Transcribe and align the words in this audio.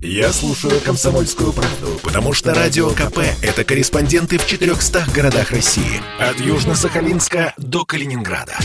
Я 0.00 0.32
слушаю 0.32 0.80
«Комсомольскую 0.80 1.52
правду», 1.52 1.98
потому 2.04 2.32
что 2.32 2.54
«Радио 2.54 2.90
КП»— 2.90 3.18
это 3.42 3.64
корреспонденты 3.64 4.38
в 4.38 4.46
400 4.46 5.06
городах 5.12 5.50
России. 5.50 6.00
От 6.20 6.36
Южно-Сахалинска 6.36 7.52
до 7.56 7.84
Калининграда. 7.84 8.56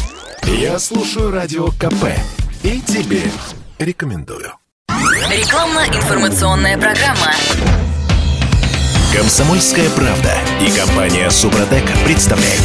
Я 0.44 0.78
слушаю 0.78 1.32
«Радио 1.32 1.70
КП» 1.70 2.06
и 2.62 2.80
тебе 2.82 3.24
рекомендую. 3.80 4.54
Рекламно-информационная 4.90 6.78
программа. 6.78 7.34
«Комсомольская 9.16 9.90
правда» 9.90 10.38
и 10.62 10.70
компания 10.70 11.32
«Супротек» 11.32 11.84
представляют. 12.06 12.64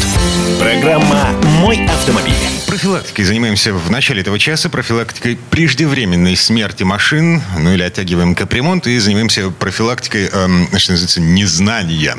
Программа 0.60 1.32
«Мой 1.60 1.86
автомобиль». 1.86 2.57
Профилактикой 2.68 3.24
занимаемся 3.24 3.72
в 3.72 3.90
начале 3.90 4.20
этого 4.20 4.38
часа, 4.38 4.68
профилактикой 4.68 5.38
преждевременной 5.48 6.36
смерти 6.36 6.82
машин, 6.82 7.40
ну 7.58 7.72
или 7.72 7.82
оттягиваем 7.82 8.34
капремонт, 8.34 8.86
и 8.86 8.98
занимаемся 8.98 9.48
профилактикой, 9.48 10.28
эм, 10.30 10.68
что 10.76 10.92
называется, 10.92 11.22
незнания. 11.22 12.16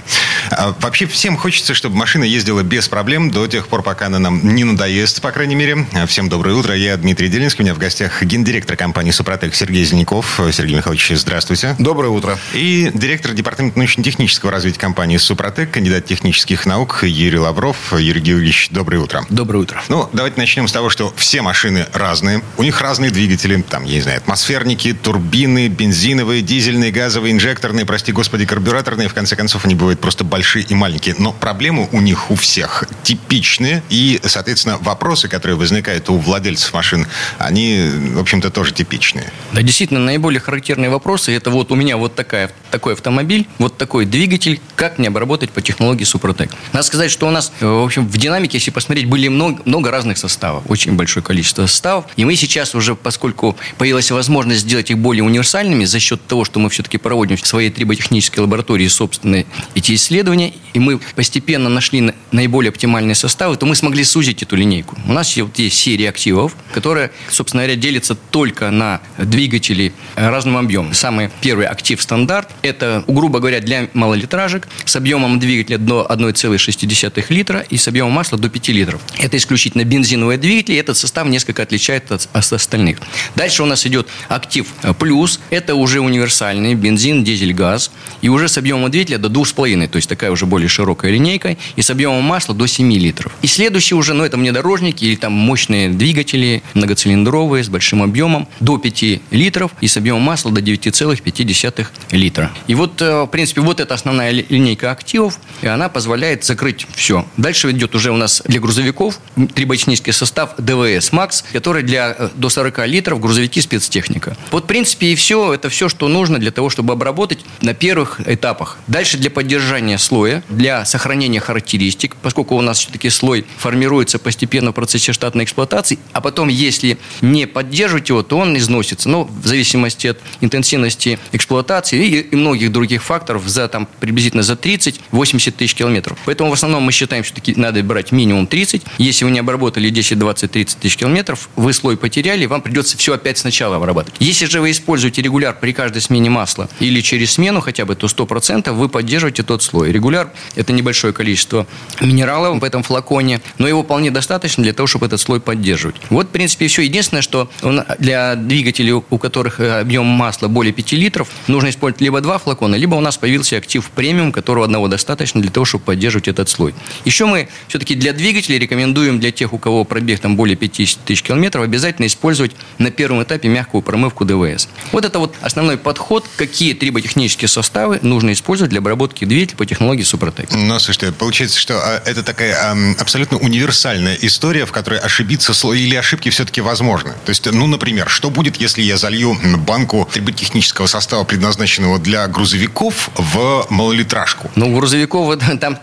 А 0.49 0.75
вообще 0.79 1.05
всем 1.05 1.37
хочется, 1.37 1.75
чтобы 1.75 1.97
машина 1.97 2.23
ездила 2.23 2.63
без 2.63 2.89
проблем 2.89 3.29
до 3.29 3.45
тех 3.45 3.67
пор, 3.67 3.83
пока 3.83 4.07
она 4.07 4.17
нам 4.17 4.55
не 4.55 4.63
надоест, 4.63 5.21
по 5.21 5.31
крайней 5.31 5.53
мере. 5.53 5.85
Всем 6.07 6.29
доброе 6.29 6.55
утро, 6.55 6.75
я 6.75 6.97
Дмитрий 6.97 7.29
Делинский, 7.29 7.61
у 7.61 7.65
меня 7.65 7.75
в 7.75 7.77
гостях 7.77 8.23
гендиректор 8.23 8.75
компании 8.75 9.11
«Супротек» 9.11 9.53
Сергей 9.53 9.83
Зеленяков. 9.83 10.41
Сергей 10.51 10.77
Михайлович, 10.77 11.11
здравствуйте. 11.13 11.75
Доброе 11.77 12.09
утро. 12.09 12.39
И 12.55 12.89
директор 12.95 13.33
департамента 13.33 13.77
научно-технического 13.77 14.51
развития 14.51 14.79
компании 14.79 15.17
«Супротек», 15.17 15.69
кандидат 15.69 16.07
технических 16.07 16.65
наук 16.65 17.03
Юрий 17.03 17.37
Лавров. 17.37 17.93
Юрий 17.93 18.21
Георгиевич, 18.21 18.69
доброе 18.71 18.97
утро. 18.97 19.23
Доброе 19.29 19.59
утро. 19.59 19.83
Ну, 19.89 20.09
давайте 20.11 20.38
начнем 20.39 20.67
с 20.67 20.71
того, 20.71 20.89
что 20.89 21.13
все 21.15 21.41
машины 21.41 21.85
разные. 21.93 22.41
У 22.57 22.63
них 22.63 22.81
разные 22.81 23.11
двигатели. 23.11 23.61
Там, 23.61 23.83
я 23.83 23.95
не 23.95 24.01
знаю, 24.01 24.17
атмосферники, 24.17 24.93
турбины, 24.93 25.67
бензиновые, 25.67 26.41
дизельные, 26.41 26.91
газовые, 26.91 27.33
инжекторные, 27.33 27.85
прости 27.85 28.11
господи, 28.11 28.45
карбюраторные. 28.45 29.07
В 29.09 29.13
конце 29.13 29.35
концов, 29.35 29.65
они 29.65 29.75
бывают 29.75 29.99
просто 29.99 30.23
большие 30.23 30.65
и 30.65 30.73
маленькие. 30.73 31.15
Но 31.19 31.33
проблемы 31.33 31.87
у 31.91 32.01
них 32.01 32.31
у 32.31 32.35
всех 32.35 32.85
типичные. 33.03 33.83
И, 33.89 34.19
соответственно, 34.23 34.77
вопросы, 34.77 35.27
которые 35.27 35.57
возникают 35.57 36.09
у 36.09 36.17
владельцев 36.17 36.73
машин, 36.73 37.05
они, 37.37 37.89
в 38.13 38.19
общем-то, 38.19 38.49
тоже 38.49 38.73
типичные. 38.73 39.31
Да, 39.51 39.61
действительно, 39.61 39.99
наиболее 39.99 40.39
характерные 40.39 40.89
вопросы. 40.89 41.33
Это 41.33 41.49
вот 41.49 41.71
у 41.71 41.75
меня 41.75 41.97
вот 41.97 42.15
такая, 42.15 42.51
такой 42.71 42.93
автомобиль, 42.93 43.47
вот 43.57 43.77
такой 43.77 44.05
двигатель. 44.05 44.61
Как 44.75 44.97
мне 44.97 45.09
обработать 45.09 45.51
по 45.51 45.61
технологии 45.61 46.05
Супротек? 46.05 46.51
Надо 46.71 46.85
сказать, 46.85 47.11
что 47.11 47.27
у 47.27 47.31
нас, 47.31 47.51
в 47.59 47.83
общем, 47.83 48.07
в 48.07 48.17
динамике, 48.17 48.57
если 48.57 48.71
посмотреть, 48.71 49.05
были 49.05 49.27
много, 49.27 49.61
много 49.65 49.91
разных 49.91 50.17
составов 50.29 50.63
очень 50.69 50.93
большое 50.93 51.23
количество 51.23 51.65
составов. 51.65 52.05
И 52.15 52.25
мы 52.25 52.35
сейчас 52.35 52.75
уже, 52.75 52.95
поскольку 52.95 53.57
появилась 53.77 54.11
возможность 54.11 54.61
сделать 54.61 54.91
их 54.91 54.97
более 54.97 55.23
универсальными 55.23 55.85
за 55.85 55.99
счет 55.99 56.25
того, 56.27 56.45
что 56.45 56.59
мы 56.59 56.69
все-таки 56.69 56.97
проводим 56.97 57.37
в 57.37 57.45
своей 57.45 57.69
триботехнической 57.69 58.41
лаборатории 58.41 58.87
собственные 58.87 59.45
эти 59.75 59.95
исследования, 59.95 60.53
и 60.73 60.79
мы 60.79 60.99
постепенно 61.15 61.69
нашли 61.69 62.13
наиболее 62.31 62.69
оптимальные 62.69 63.15
составы, 63.15 63.57
то 63.57 63.65
мы 63.65 63.75
смогли 63.75 64.03
сузить 64.03 64.43
эту 64.43 64.55
линейку. 64.55 64.97
У 65.07 65.13
нас 65.13 65.35
вот 65.37 65.57
есть 65.59 65.77
серия 65.77 66.09
активов, 66.09 66.55
которая, 66.71 67.11
собственно 67.29 67.63
говоря, 67.63 67.79
делится 67.79 68.15
только 68.15 68.69
на 68.71 69.01
двигатели 69.17 69.93
разным 70.15 70.57
объемом. 70.57 70.93
Самый 70.93 71.29
первый 71.41 71.65
актив 71.65 72.01
стандарт– 72.01 72.49
это, 72.61 73.03
грубо 73.07 73.39
говоря, 73.39 73.59
для 73.59 73.89
малолитражек 73.93 74.67
с 74.85 74.95
объемом 74.95 75.39
двигателя 75.39 75.77
до 75.77 76.07
1,6 76.09 77.25
литра 77.29 77.59
и 77.61 77.77
с 77.77 77.87
объемом 77.87 78.11
масла 78.13 78.37
до 78.37 78.49
5 78.49 78.69
литров. 78.69 79.01
Это 79.17 79.37
исключительно 79.37 79.83
бензиновые 80.19 80.37
двигатели, 80.37 80.77
этот 80.77 80.97
состав 80.97 81.27
несколько 81.27 81.63
отличает 81.63 82.11
от, 82.11 82.27
от 82.33 82.53
остальных. 82.53 82.99
Дальше 83.35 83.63
у 83.63 83.65
нас 83.65 83.85
идет 83.85 84.07
актив 84.27 84.67
плюс, 84.99 85.39
это 85.49 85.75
уже 85.75 86.01
универсальный 86.01 86.75
бензин, 86.75 87.23
дизель, 87.23 87.53
газ, 87.53 87.91
и 88.21 88.29
уже 88.29 88.47
с 88.47 88.57
объемом 88.57 88.91
двигателя 88.91 89.17
до 89.17 89.29
2,5, 89.29 89.87
то 89.87 89.95
есть 89.97 90.09
такая 90.09 90.31
уже 90.31 90.45
более 90.45 90.67
широкая 90.67 91.11
линейка, 91.11 91.57
и 91.75 91.81
с 91.81 91.89
объемом 91.89 92.23
масла 92.23 92.53
до 92.53 92.67
7 92.67 92.91
литров. 92.93 93.31
И 93.41 93.47
следующий 93.47 93.95
уже, 93.95 94.13
ну 94.13 94.23
это 94.23 94.37
внедорожники 94.37 95.05
или 95.05 95.15
там 95.15 95.33
мощные 95.33 95.89
двигатели, 95.89 96.63
многоцилиндровые, 96.73 97.63
с 97.63 97.69
большим 97.69 98.03
объемом, 98.03 98.47
до 98.59 98.77
5 98.77 99.03
литров, 99.31 99.71
и 99.81 99.87
с 99.87 99.97
объемом 99.97 100.23
масла 100.23 100.51
до 100.51 100.61
9,5 100.61 101.87
литра. 102.11 102.51
И 102.67 102.75
вот, 102.75 103.01
э, 103.01 103.23
в 103.23 103.27
принципе, 103.27 103.61
вот 103.61 103.79
эта 103.79 103.93
основная 103.93 104.31
линейка 104.31 104.91
активов, 104.91 105.39
и 105.61 105.67
она 105.67 105.89
позволяет 105.89 106.43
закрыть 106.43 106.87
все. 106.95 107.25
Дальше 107.37 107.71
идет 107.71 107.95
уже 107.95 108.11
у 108.11 108.17
нас 108.17 108.41
для 108.45 108.59
грузовиков 108.59 109.19
трибочнический 109.55 110.08
состав 110.11 110.55
ДВС 110.57 111.11
Макс, 111.11 111.43
который 111.53 111.83
для 111.83 112.15
э, 112.17 112.29
до 112.35 112.49
40 112.49 112.87
литров 112.87 113.19
грузовики 113.19 113.61
спецтехника. 113.61 114.37
Вот, 114.51 114.65
в 114.65 114.67
принципе, 114.67 115.07
и 115.07 115.15
все. 115.15 115.53
Это 115.53 115.69
все, 115.69 115.89
что 115.89 116.07
нужно 116.07 116.39
для 116.39 116.51
того, 116.51 116.69
чтобы 116.69 116.93
обработать 116.93 117.39
на 117.61 117.73
первых 117.73 118.21
этапах. 118.25 118.77
Дальше 118.87 119.17
для 119.17 119.29
поддержания 119.29 119.97
слоя, 119.97 120.43
для 120.49 120.85
сохранения 120.85 121.39
характеристик, 121.39 122.15
поскольку 122.15 122.55
у 122.55 122.61
нас 122.61 122.79
все-таки 122.79 123.09
слой 123.09 123.45
формируется 123.57 124.19
постепенно 124.19 124.71
в 124.71 124.75
процессе 124.75 125.13
штатной 125.13 125.43
эксплуатации, 125.43 125.99
а 126.13 126.21
потом, 126.21 126.47
если 126.47 126.97
не 127.21 127.45
поддерживать 127.45 128.09
его, 128.09 128.23
то 128.23 128.37
он 128.37 128.57
износится. 128.57 129.09
Но 129.09 129.23
в 129.23 129.45
зависимости 129.45 130.07
от 130.07 130.19
интенсивности 130.41 131.19
эксплуатации 131.31 132.05
и, 132.05 132.19
и 132.19 132.35
многих 132.35 132.71
других 132.71 133.03
факторов 133.03 133.47
за 133.47 133.67
там 133.67 133.87
приблизительно 133.99 134.43
за 134.43 134.53
30-80 134.53 135.51
тысяч 135.51 135.75
километров. 135.75 136.17
Поэтому 136.25 136.49
в 136.49 136.53
основном 136.53 136.83
мы 136.83 136.91
считаем, 136.91 137.23
что 137.23 137.35
таки 137.35 137.53
надо 137.55 137.83
брать 137.83 138.11
минимум 138.11 138.47
30. 138.47 138.83
Если 138.97 139.25
вы 139.25 139.31
не 139.31 139.39
обработали 139.39 139.89
10, 139.99 140.17
20, 140.17 140.51
30 140.51 140.79
тысяч 140.79 140.95
километров, 140.95 141.49
вы 141.57 141.73
слой 141.73 141.97
потеряли, 141.97 142.45
вам 142.45 142.61
придется 142.61 142.97
все 142.97 143.15
опять 143.15 143.37
сначала 143.37 143.75
обрабатывать. 143.75 144.15
Если 144.21 144.45
же 144.45 144.61
вы 144.61 144.71
используете 144.71 145.21
регуляр 145.21 145.57
при 145.59 145.73
каждой 145.73 146.01
смене 146.01 146.29
масла 146.29 146.69
или 146.79 147.01
через 147.01 147.33
смену 147.33 147.59
хотя 147.59 147.85
бы, 147.85 147.95
то 147.95 148.07
100% 148.07 148.71
вы 148.71 148.87
поддерживаете 148.87 149.43
тот 149.43 149.61
слой. 149.61 149.91
Регуляр– 149.91 150.31
это 150.55 150.71
небольшое 150.71 151.11
количество 151.11 151.67
минералов 151.99 152.61
в 152.61 152.63
этом 152.63 152.81
флаконе, 152.81 153.41
но 153.57 153.67
его 153.67 153.83
вполне 153.83 154.09
достаточно 154.09 154.63
для 154.63 154.71
того, 154.71 154.87
чтобы 154.87 155.07
этот 155.07 155.19
слой 155.19 155.41
поддерживать. 155.41 155.97
Вот, 156.09 156.27
в 156.27 156.29
принципе, 156.29 156.67
все. 156.67 156.81
Единственное, 156.83 157.21
что 157.21 157.51
для 157.99 158.35
двигателей, 158.35 158.93
у 158.93 159.17
которых 159.17 159.59
э, 159.59 159.81
объем 159.81 160.05
масла 160.05 160.47
более 160.47 160.71
5 160.71 160.93
литров, 160.93 161.29
нужно 161.47 161.69
использовать 161.69 162.01
либо 162.01 162.21
два 162.21 162.37
флакона, 162.37 162.75
либо 162.75 162.95
у 162.95 163.01
нас 163.01 163.17
появился 163.17 163.57
актив 163.57 163.85
премиум, 163.93 164.31
которого 164.31 164.63
одного 164.63 164.87
достаточно 164.87 165.41
для 165.41 165.51
того, 165.51 165.65
чтобы 165.65 165.83
поддерживать 165.83 166.29
этот 166.29 166.47
слой. 166.47 166.73
Еще 167.03 167.25
мы 167.25 167.49
все-таки 167.67 167.95
для 167.95 168.13
двигателей 168.13 168.59
рекомендуем 168.59 169.19
для 169.19 169.31
тех, 169.31 169.51
у 169.51 169.57
кого 169.57 169.83
пробег 169.89 170.19
там 170.21 170.37
более 170.37 170.55
50 170.55 171.03
тысяч 171.03 171.23
километров, 171.23 171.63
обязательно 171.63 172.05
использовать 172.05 172.55
на 172.77 172.91
первом 172.91 173.23
этапе 173.23 173.49
мягкую 173.49 173.81
промывку 173.81 174.23
ДВС. 174.23 174.69
Вот 174.91 175.03
это 175.03 175.19
вот 175.19 175.35
основной 175.41 175.77
подход, 175.77 176.25
какие 176.37 176.73
триботехнические 176.73 177.49
составы 177.49 177.99
нужно 178.01 178.31
использовать 178.31 178.69
для 178.69 178.79
обработки 178.79 179.25
двигателя 179.25 179.57
по 179.57 179.65
технологии 179.65 180.03
Супротек. 180.03 180.49
Ну, 180.51 180.79
слушайте, 180.79 181.11
получается, 181.11 181.59
что 181.59 181.79
а, 181.79 182.01
это 182.05 182.23
такая 182.23 182.95
абсолютно 182.99 183.37
универсальная 183.37 184.17
история, 184.21 184.65
в 184.65 184.71
которой 184.71 184.99
ошибиться 184.99 185.53
или 185.73 185.95
ошибки 185.95 186.29
все-таки 186.29 186.61
возможны. 186.61 187.11
То 187.25 187.29
есть, 187.29 187.51
ну, 187.51 187.67
например, 187.67 188.07
что 188.07 188.29
будет, 188.29 188.57
если 188.57 188.81
я 188.81 188.97
залью 188.97 189.37
банку 189.57 190.07
триботехнического 190.13 190.85
состава, 190.85 191.23
предназначенного 191.23 191.99
для 191.99 192.27
грузовиков, 192.27 193.09
в 193.15 193.65
малолитражку? 193.69 194.51
Ну, 194.55 194.75
грузовиков 194.75 195.39
там, 195.59 195.77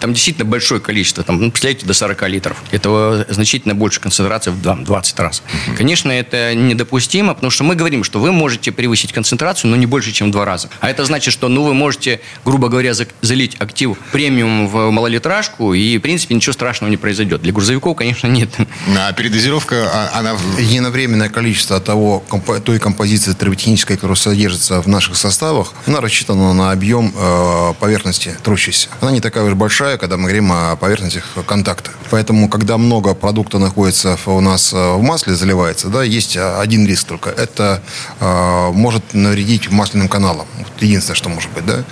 там 0.00 0.12
действительно 0.12 0.44
большое 0.44 0.80
количество, 0.80 1.22
там, 1.22 1.40
ну, 1.40 1.50
представляете, 1.50 1.86
до 1.86 1.94
40 1.94 2.28
литров. 2.28 2.56
Этого 2.70 3.24
значительно 3.28 3.51
больше 3.60 4.00
концентрация 4.00 4.52
в 4.52 4.60
20 4.60 5.20
раз. 5.20 5.42
Угу. 5.68 5.76
Конечно, 5.76 6.10
это 6.10 6.54
недопустимо, 6.54 7.34
потому 7.34 7.50
что 7.50 7.64
мы 7.64 7.74
говорим, 7.74 8.04
что 8.04 8.20
вы 8.20 8.32
можете 8.32 8.72
превысить 8.72 9.12
концентрацию, 9.12 9.70
но 9.70 9.76
не 9.76 9.86
больше, 9.86 10.12
чем 10.12 10.28
в 10.28 10.30
два 10.32 10.44
раза. 10.44 10.68
А 10.80 10.90
это 10.90 11.04
значит, 11.04 11.32
что 11.32 11.48
ну, 11.48 11.64
вы 11.64 11.74
можете, 11.74 12.20
грубо 12.44 12.68
говоря, 12.68 12.92
залить 13.20 13.56
актив 13.58 13.96
премиум 14.12 14.68
в 14.68 14.90
малолитражку, 14.90 15.74
и, 15.74 15.98
в 15.98 16.00
принципе, 16.00 16.34
ничего 16.34 16.52
страшного 16.52 16.90
не 16.90 16.96
произойдет. 16.96 17.42
Для 17.42 17.52
грузовиков, 17.52 17.96
конечно, 17.96 18.26
нет. 18.26 18.50
А 18.96 19.12
передозировка, 19.12 19.90
а, 19.92 20.18
она... 20.18 20.36
Единовременное 20.58 21.28
количество 21.28 21.80
того, 21.80 22.22
той 22.64 22.78
композиции 22.78 23.32
триботехнической, 23.32 23.96
которая 23.96 24.16
содержится 24.16 24.80
в 24.80 24.88
наших 24.88 25.16
составах, 25.16 25.74
она 25.86 26.00
рассчитана 26.00 26.52
на 26.52 26.70
объем 26.72 27.12
э, 27.14 27.74
поверхности 27.80 28.36
трущейся. 28.42 28.88
Она 29.00 29.10
не 29.12 29.20
такая 29.20 29.44
уж 29.44 29.54
большая, 29.54 29.98
когда 29.98 30.16
мы 30.16 30.24
говорим 30.24 30.52
о 30.52 30.76
поверхностях 30.76 31.24
контакта. 31.46 31.90
Поэтому, 32.10 32.48
когда 32.48 32.78
много 32.78 33.14
продукта 33.42 33.58
находится 33.58 34.16
у 34.26 34.40
нас 34.40 34.72
э, 34.72 34.94
в 34.94 35.02
масле, 35.02 35.34
заливается, 35.34 35.88
да, 35.88 36.04
есть 36.04 36.36
э, 36.36 36.60
один 36.60 36.86
риск 36.86 37.08
только. 37.08 37.30
Это 37.30 37.82
э, 38.20 38.70
может 38.72 39.14
навредить 39.14 39.68
масляным 39.70 40.08
каналам. 40.08 40.46
Вот 40.58 40.68
единственное, 40.80 41.16
что 41.16 41.28
может 41.28 41.50
быть, 41.50 41.66
да. 41.66 41.82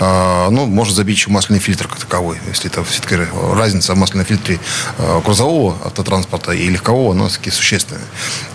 Э, 0.00 0.50
ну, 0.50 0.66
может 0.66 0.94
забить 0.94 1.16
еще 1.16 1.30
масляный 1.30 1.60
фильтр 1.60 1.88
как 1.88 1.98
таковой. 1.98 2.36
Если 2.48 2.70
это 2.70 2.84
все-таки 2.84 3.16
разница 3.54 3.94
в 3.94 3.96
масляном 3.96 4.26
фильтре 4.26 4.58
э, 4.98 5.20
грузового 5.24 5.76
автотранспорта 5.84 6.52
и 6.52 6.68
легкового, 6.68 7.12
она 7.12 7.28
все-таки 7.28 7.50
существенная. 7.50 8.04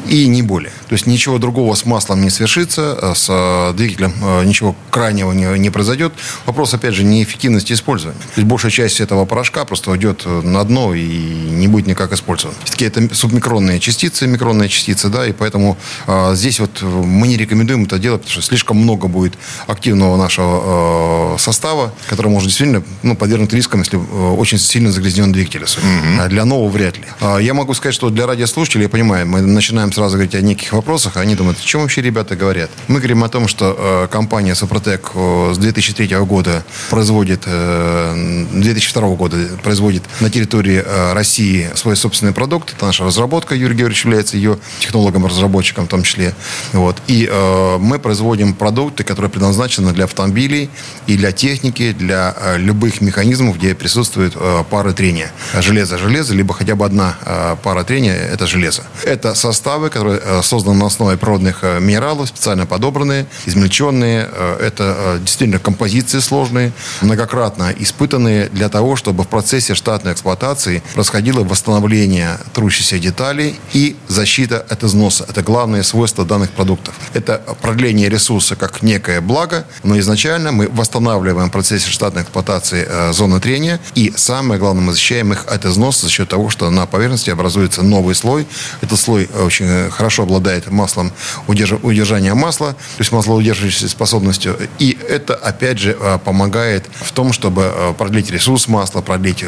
И 0.07 0.27
не 0.27 0.43
более. 0.43 0.71
То 0.89 0.93
есть 0.93 1.07
ничего 1.07 1.39
другого 1.39 1.73
с 1.73 1.85
маслом 1.85 2.21
не 2.21 2.29
свершится, 2.29 2.99
э, 3.01 3.13
с 3.15 3.73
двигателем 3.75 4.13
ничего 4.45 4.75
крайнего 4.91 5.31
не, 5.31 5.57
не 5.57 5.71
произойдет. 5.71 6.13
Вопрос, 6.45 6.73
опять 6.75 6.93
же, 6.93 7.03
неэффективности 7.03 7.73
использования. 7.73 8.19
То 8.19 8.41
есть 8.41 8.47
большая 8.47 8.71
часть 8.71 9.01
этого 9.01 9.25
порошка 9.25 9.65
просто 9.65 9.89
уйдет 9.89 10.25
на 10.25 10.63
дно 10.63 10.93
и 10.93 11.03
не 11.03 11.67
будет 11.67 11.87
никак 11.87 12.11
использоваться 12.11 12.32
использован. 12.33 12.55
Все-таки 12.63 12.85
это 12.85 13.15
субмикронные 13.15 13.79
частицы, 13.79 14.27
микронные 14.27 14.69
частицы, 14.69 15.09
да, 15.09 15.25
и 15.25 15.31
поэтому 15.31 15.77
э, 16.07 16.35
здесь 16.35 16.59
вот 16.59 16.81
мы 16.81 17.27
не 17.27 17.37
рекомендуем 17.37 17.83
это 17.83 17.99
делать, 17.99 18.21
потому 18.21 18.31
что 18.31 18.41
слишком 18.41 18.77
много 18.77 19.07
будет 19.07 19.33
активного 19.67 20.17
нашего 20.17 21.35
э, 21.35 21.39
состава, 21.39 21.93
который 22.07 22.29
может 22.29 22.47
действительно 22.49 22.83
ну, 23.03 23.15
подвергнуть 23.15 23.53
рискам, 23.53 23.81
если 23.81 23.97
э, 23.97 24.33
очень 24.33 24.57
сильно 24.57 24.91
загрязнен 24.91 25.31
двигатель. 25.31 25.61
Mm-hmm. 25.63 26.19
А 26.19 26.27
для 26.27 26.45
нового 26.45 26.69
вряд 26.69 26.97
ли. 26.97 27.03
Э, 27.21 27.37
я 27.41 27.53
могу 27.53 27.73
сказать, 27.73 27.95
что 27.95 28.09
для 28.09 28.25
радиослушателей, 28.25 28.83
я 28.83 28.89
понимаю, 28.89 29.27
мы 29.27 29.41
начинаем 29.41 29.91
сразу 29.91 30.15
говорить 30.15 30.35
о 30.35 30.41
неких 30.41 30.73
вопросах, 30.73 31.17
а 31.17 31.21
они 31.21 31.35
думают, 31.35 31.59
о 31.59 31.63
чем 31.63 31.81
вообще 31.81 32.01
ребята 32.01 32.35
говорят. 32.35 32.69
Мы 32.87 32.99
говорим 32.99 33.23
о 33.23 33.29
том, 33.29 33.47
что 33.47 33.75
э, 33.77 34.07
компания 34.11 34.55
Супротек 34.55 35.11
э, 35.13 35.51
с 35.53 35.57
2003 35.57 36.07
года 36.19 36.63
производит, 36.89 37.43
э, 37.45 38.45
2002 38.53 39.07
года 39.15 39.37
производит 39.61 40.03
на 40.19 40.29
территории 40.29 40.83
э, 40.85 41.13
России 41.13 41.69
свой 41.75 41.95
собственный 41.95 42.22
продукт. 42.31 42.73
Это 42.73 42.85
наша 42.85 43.03
разработка. 43.03 43.55
Юрий 43.55 43.75
Георгиевич 43.75 44.05
является 44.05 44.37
ее 44.37 44.57
технологом-разработчиком 44.79 45.85
в 45.85 45.89
том 45.89 46.03
числе. 46.03 46.33
Вот. 46.71 46.97
И 47.07 47.27
э, 47.29 47.77
мы 47.79 47.99
производим 47.99 48.53
продукты, 48.53 49.03
которые 49.03 49.29
предназначены 49.29 49.91
для 49.91 50.05
автомобилей 50.05 50.69
и 51.07 51.17
для 51.17 51.31
техники, 51.31 51.91
для 51.91 52.35
э, 52.39 52.57
любых 52.57 53.01
механизмов, 53.01 53.57
где 53.57 53.75
присутствует 53.75 54.33
э, 54.35 54.63
пара 54.69 54.93
трения. 54.93 55.31
Железо-железо, 55.53 56.33
либо 56.33 56.53
хотя 56.53 56.75
бы 56.75 56.85
одна 56.85 57.17
э, 57.25 57.55
пара 57.61 57.83
трения– 57.83 58.13
это 58.33 58.47
железо. 58.47 58.83
Это 59.03 59.33
составы, 59.33 59.89
которые 59.89 60.21
э, 60.23 60.41
созданы 60.43 60.77
на 60.77 60.85
основе 60.85 61.17
природных 61.17 61.59
э, 61.63 61.79
минералов, 61.79 62.29
специально 62.29 62.65
подобранные, 62.65 63.25
измельченные. 63.45 64.29
Э, 64.31 64.57
это 64.61 64.95
э, 64.97 65.19
действительно 65.19 65.59
композиции 65.59 66.19
сложные, 66.19 66.71
многократно 67.01 67.73
испытанные 67.77 68.49
для 68.49 68.69
того, 68.69 68.95
чтобы 68.95 69.23
в 69.23 69.27
процессе 69.27 69.73
штатной 69.73 70.13
эксплуатации 70.13 70.83
происходило 70.93 71.43
восстановление 71.43 72.12
трущихся 72.53 72.99
деталей 72.99 73.59
и 73.73 73.95
защита 74.07 74.65
от 74.69 74.83
износа. 74.83 75.25
Это 75.29 75.41
главное 75.41 75.83
свойство 75.83 76.25
данных 76.25 76.51
продуктов. 76.51 76.93
Это 77.13 77.41
продление 77.61 78.09
ресурса 78.09 78.55
как 78.55 78.81
некое 78.81 79.21
благо, 79.21 79.65
но 79.83 79.97
изначально 79.99 80.51
мы 80.51 80.67
восстанавливаем 80.67 81.49
процессе 81.49 81.89
штатной 81.89 82.23
эксплуатации 82.23 82.85
э, 82.87 83.13
зоны 83.13 83.39
трения 83.39 83.79
и 83.95 84.13
самое 84.15 84.59
главное, 84.59 84.83
мы 84.83 84.91
защищаем 84.91 85.33
их 85.33 85.45
от 85.47 85.65
износа 85.65 86.05
за 86.05 86.11
счет 86.11 86.29
того, 86.29 86.49
что 86.49 86.69
на 86.69 86.85
поверхности 86.85 87.29
образуется 87.29 87.83
новый 87.83 88.15
слой. 88.15 88.47
Этот 88.81 88.99
слой 88.99 89.29
очень 89.39 89.89
хорошо 89.91 90.23
обладает 90.23 90.69
маслом 90.71 91.11
удерж... 91.47 91.73
удержания 91.83 92.33
масла, 92.33 92.73
то 92.73 92.99
есть 92.99 93.11
маслоудерживающей 93.11 93.87
способностью. 93.87 94.57
И 94.79 94.97
это, 95.07 95.35
опять 95.35 95.79
же, 95.79 95.97
э, 95.99 96.19
помогает 96.23 96.85
в 97.01 97.11
том, 97.11 97.33
чтобы 97.33 97.71
э, 97.73 97.93
продлить 97.97 98.31
ресурс 98.31 98.67
масла, 98.67 99.01
продлить 99.01 99.45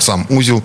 сам 0.00 0.26
узел 0.28 0.62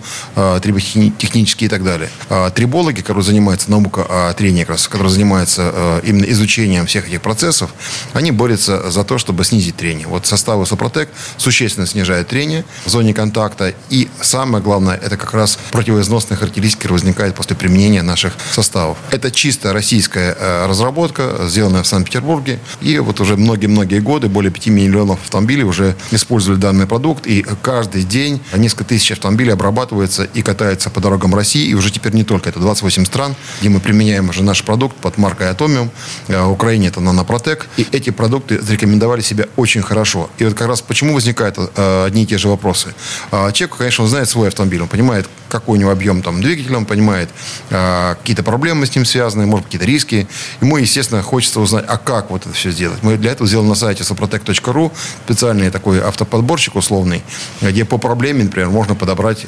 триботехнический 1.37 1.67
и 1.67 1.69
так 1.69 1.83
далее. 1.83 2.09
Трибологи, 2.53 3.01
которые 3.01 3.23
занимаются 3.23 3.69
наукой 3.71 4.03
о 4.07 4.33
трении, 4.33 4.63
которые 4.63 5.09
занимаются 5.09 6.01
именно 6.03 6.25
изучением 6.25 6.85
всех 6.85 7.07
этих 7.07 7.21
процессов, 7.21 7.69
они 8.13 8.31
борются 8.31 8.89
за 8.89 9.03
то, 9.03 9.17
чтобы 9.17 9.43
снизить 9.43 9.75
трение. 9.75 10.07
Вот 10.07 10.25
составы 10.25 10.65
Супротек 10.65 11.09
существенно 11.37 11.87
снижают 11.87 12.27
трение 12.27 12.65
в 12.85 12.89
зоне 12.89 13.13
контакта. 13.13 13.73
И 13.89 14.07
самое 14.21 14.63
главное, 14.63 14.95
это 14.95 15.17
как 15.17 15.33
раз 15.33 15.59
противоизносные 15.71 16.37
характеристики, 16.37 16.87
возникают 16.87 17.35
после 17.35 17.55
применения 17.55 18.01
наших 18.01 18.33
составов. 18.51 18.97
Это 19.11 19.29
чисто 19.31 19.73
российская 19.73 20.35
э, 20.39 20.67
разработка, 20.67 21.47
сделанная 21.47 21.83
в 21.83 21.87
Санкт-Петербурге. 21.87 22.59
И 22.81 22.97
вот 22.99 23.19
уже 23.19 23.35
многие-многие 23.35 23.99
годы, 23.99 24.27
более 24.29 24.51
5 24.51 24.67
миллионов 24.67 25.19
автомобилей 25.23 25.63
уже 25.63 25.95
использовали 26.11 26.59
данный 26.59 26.87
продукт. 26.87 27.27
И 27.27 27.45
каждый 27.61 28.03
день 28.03 28.41
несколько 28.55 28.85
тысяч 28.85 29.11
автомобилей 29.11 29.51
обрабатываются 29.51 30.23
и 30.23 30.41
катаются 30.41 30.89
по 30.89 31.01
дорогам 31.01 31.26
России. 31.35 31.67
И 31.67 31.73
уже 31.73 31.91
теперь 31.91 32.13
не 32.13 32.23
только. 32.23 32.49
Это 32.49 32.59
28 32.59 33.05
стран, 33.05 33.35
где 33.59 33.69
мы 33.69 33.79
применяем 33.79 34.29
уже 34.29 34.43
наш 34.43 34.63
продукт 34.63 34.95
под 34.97 35.17
маркой 35.17 35.51
Atomium. 35.51 35.89
Э, 36.27 36.43
в 36.43 36.51
Украине 36.51 36.87
это 36.87 36.99
Нанопротек. 37.01 37.67
И 37.77 37.87
эти 37.91 38.09
продукты 38.09 38.61
зарекомендовали 38.61 39.21
себя 39.21 39.45
очень 39.55 39.81
хорошо. 39.81 40.29
И 40.37 40.43
вот 40.43 40.53
как 40.53 40.67
раз 40.67 40.81
почему 40.81 41.13
возникают 41.13 41.57
э, 41.57 42.05
одни 42.05 42.23
и 42.23 42.25
те 42.25 42.37
же 42.37 42.47
вопросы. 42.47 42.93
Э, 43.31 43.51
человек, 43.51 43.77
конечно, 43.77 44.03
он 44.03 44.09
знает 44.09 44.29
свой 44.29 44.47
автомобиль, 44.47 44.81
он 44.81 44.87
понимает, 44.87 45.27
какой 45.49 45.77
у 45.77 45.81
него 45.81 45.91
объем 45.91 46.21
там 46.21 46.41
двигателя, 46.41 46.77
он 46.77 46.85
понимает 46.85 47.29
э, 47.69 48.15
какие-то 48.19 48.43
проблемы 48.43 48.85
с 48.85 48.95
ним 48.95 49.05
связаны, 49.05 49.45
может 49.45 49.65
какие-то 49.65 49.85
риски. 49.85 50.27
Ему, 50.61 50.77
естественно, 50.77 51.21
хочется 51.21 51.59
узнать, 51.59 51.85
а 51.87 51.97
как 51.97 52.31
вот 52.31 52.45
это 52.45 52.53
все 52.53 52.71
сделать. 52.71 53.03
Мы 53.03 53.17
для 53.17 53.31
этого 53.31 53.47
сделали 53.47 53.67
на 53.67 53.75
сайте 53.75 54.03
soprotec.ru 54.03 54.91
специальный 55.25 55.69
такой 55.69 56.01
автоподборщик 56.01 56.75
условный, 56.75 57.23
где 57.61 57.85
по 57.85 57.97
проблеме, 57.97 58.43
например, 58.43 58.69
можно 58.69 58.95
подобрать 58.95 59.45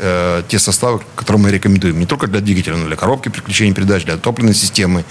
те 0.48 0.60
составы, 0.60 1.02
которые 1.16 1.44
мы 1.44 1.52
рекомендуем. 1.52 1.69
Не 1.70 2.06
только 2.06 2.28
для 2.28 2.42
двигателя, 2.42 2.76
но 2.76 2.88
для 2.88 2.96
коробки 2.96 3.30
переключения 3.30 3.74
передач, 3.74 4.04
для 4.06 4.18
топливной 4.18 4.54
системы, 4.54 5.06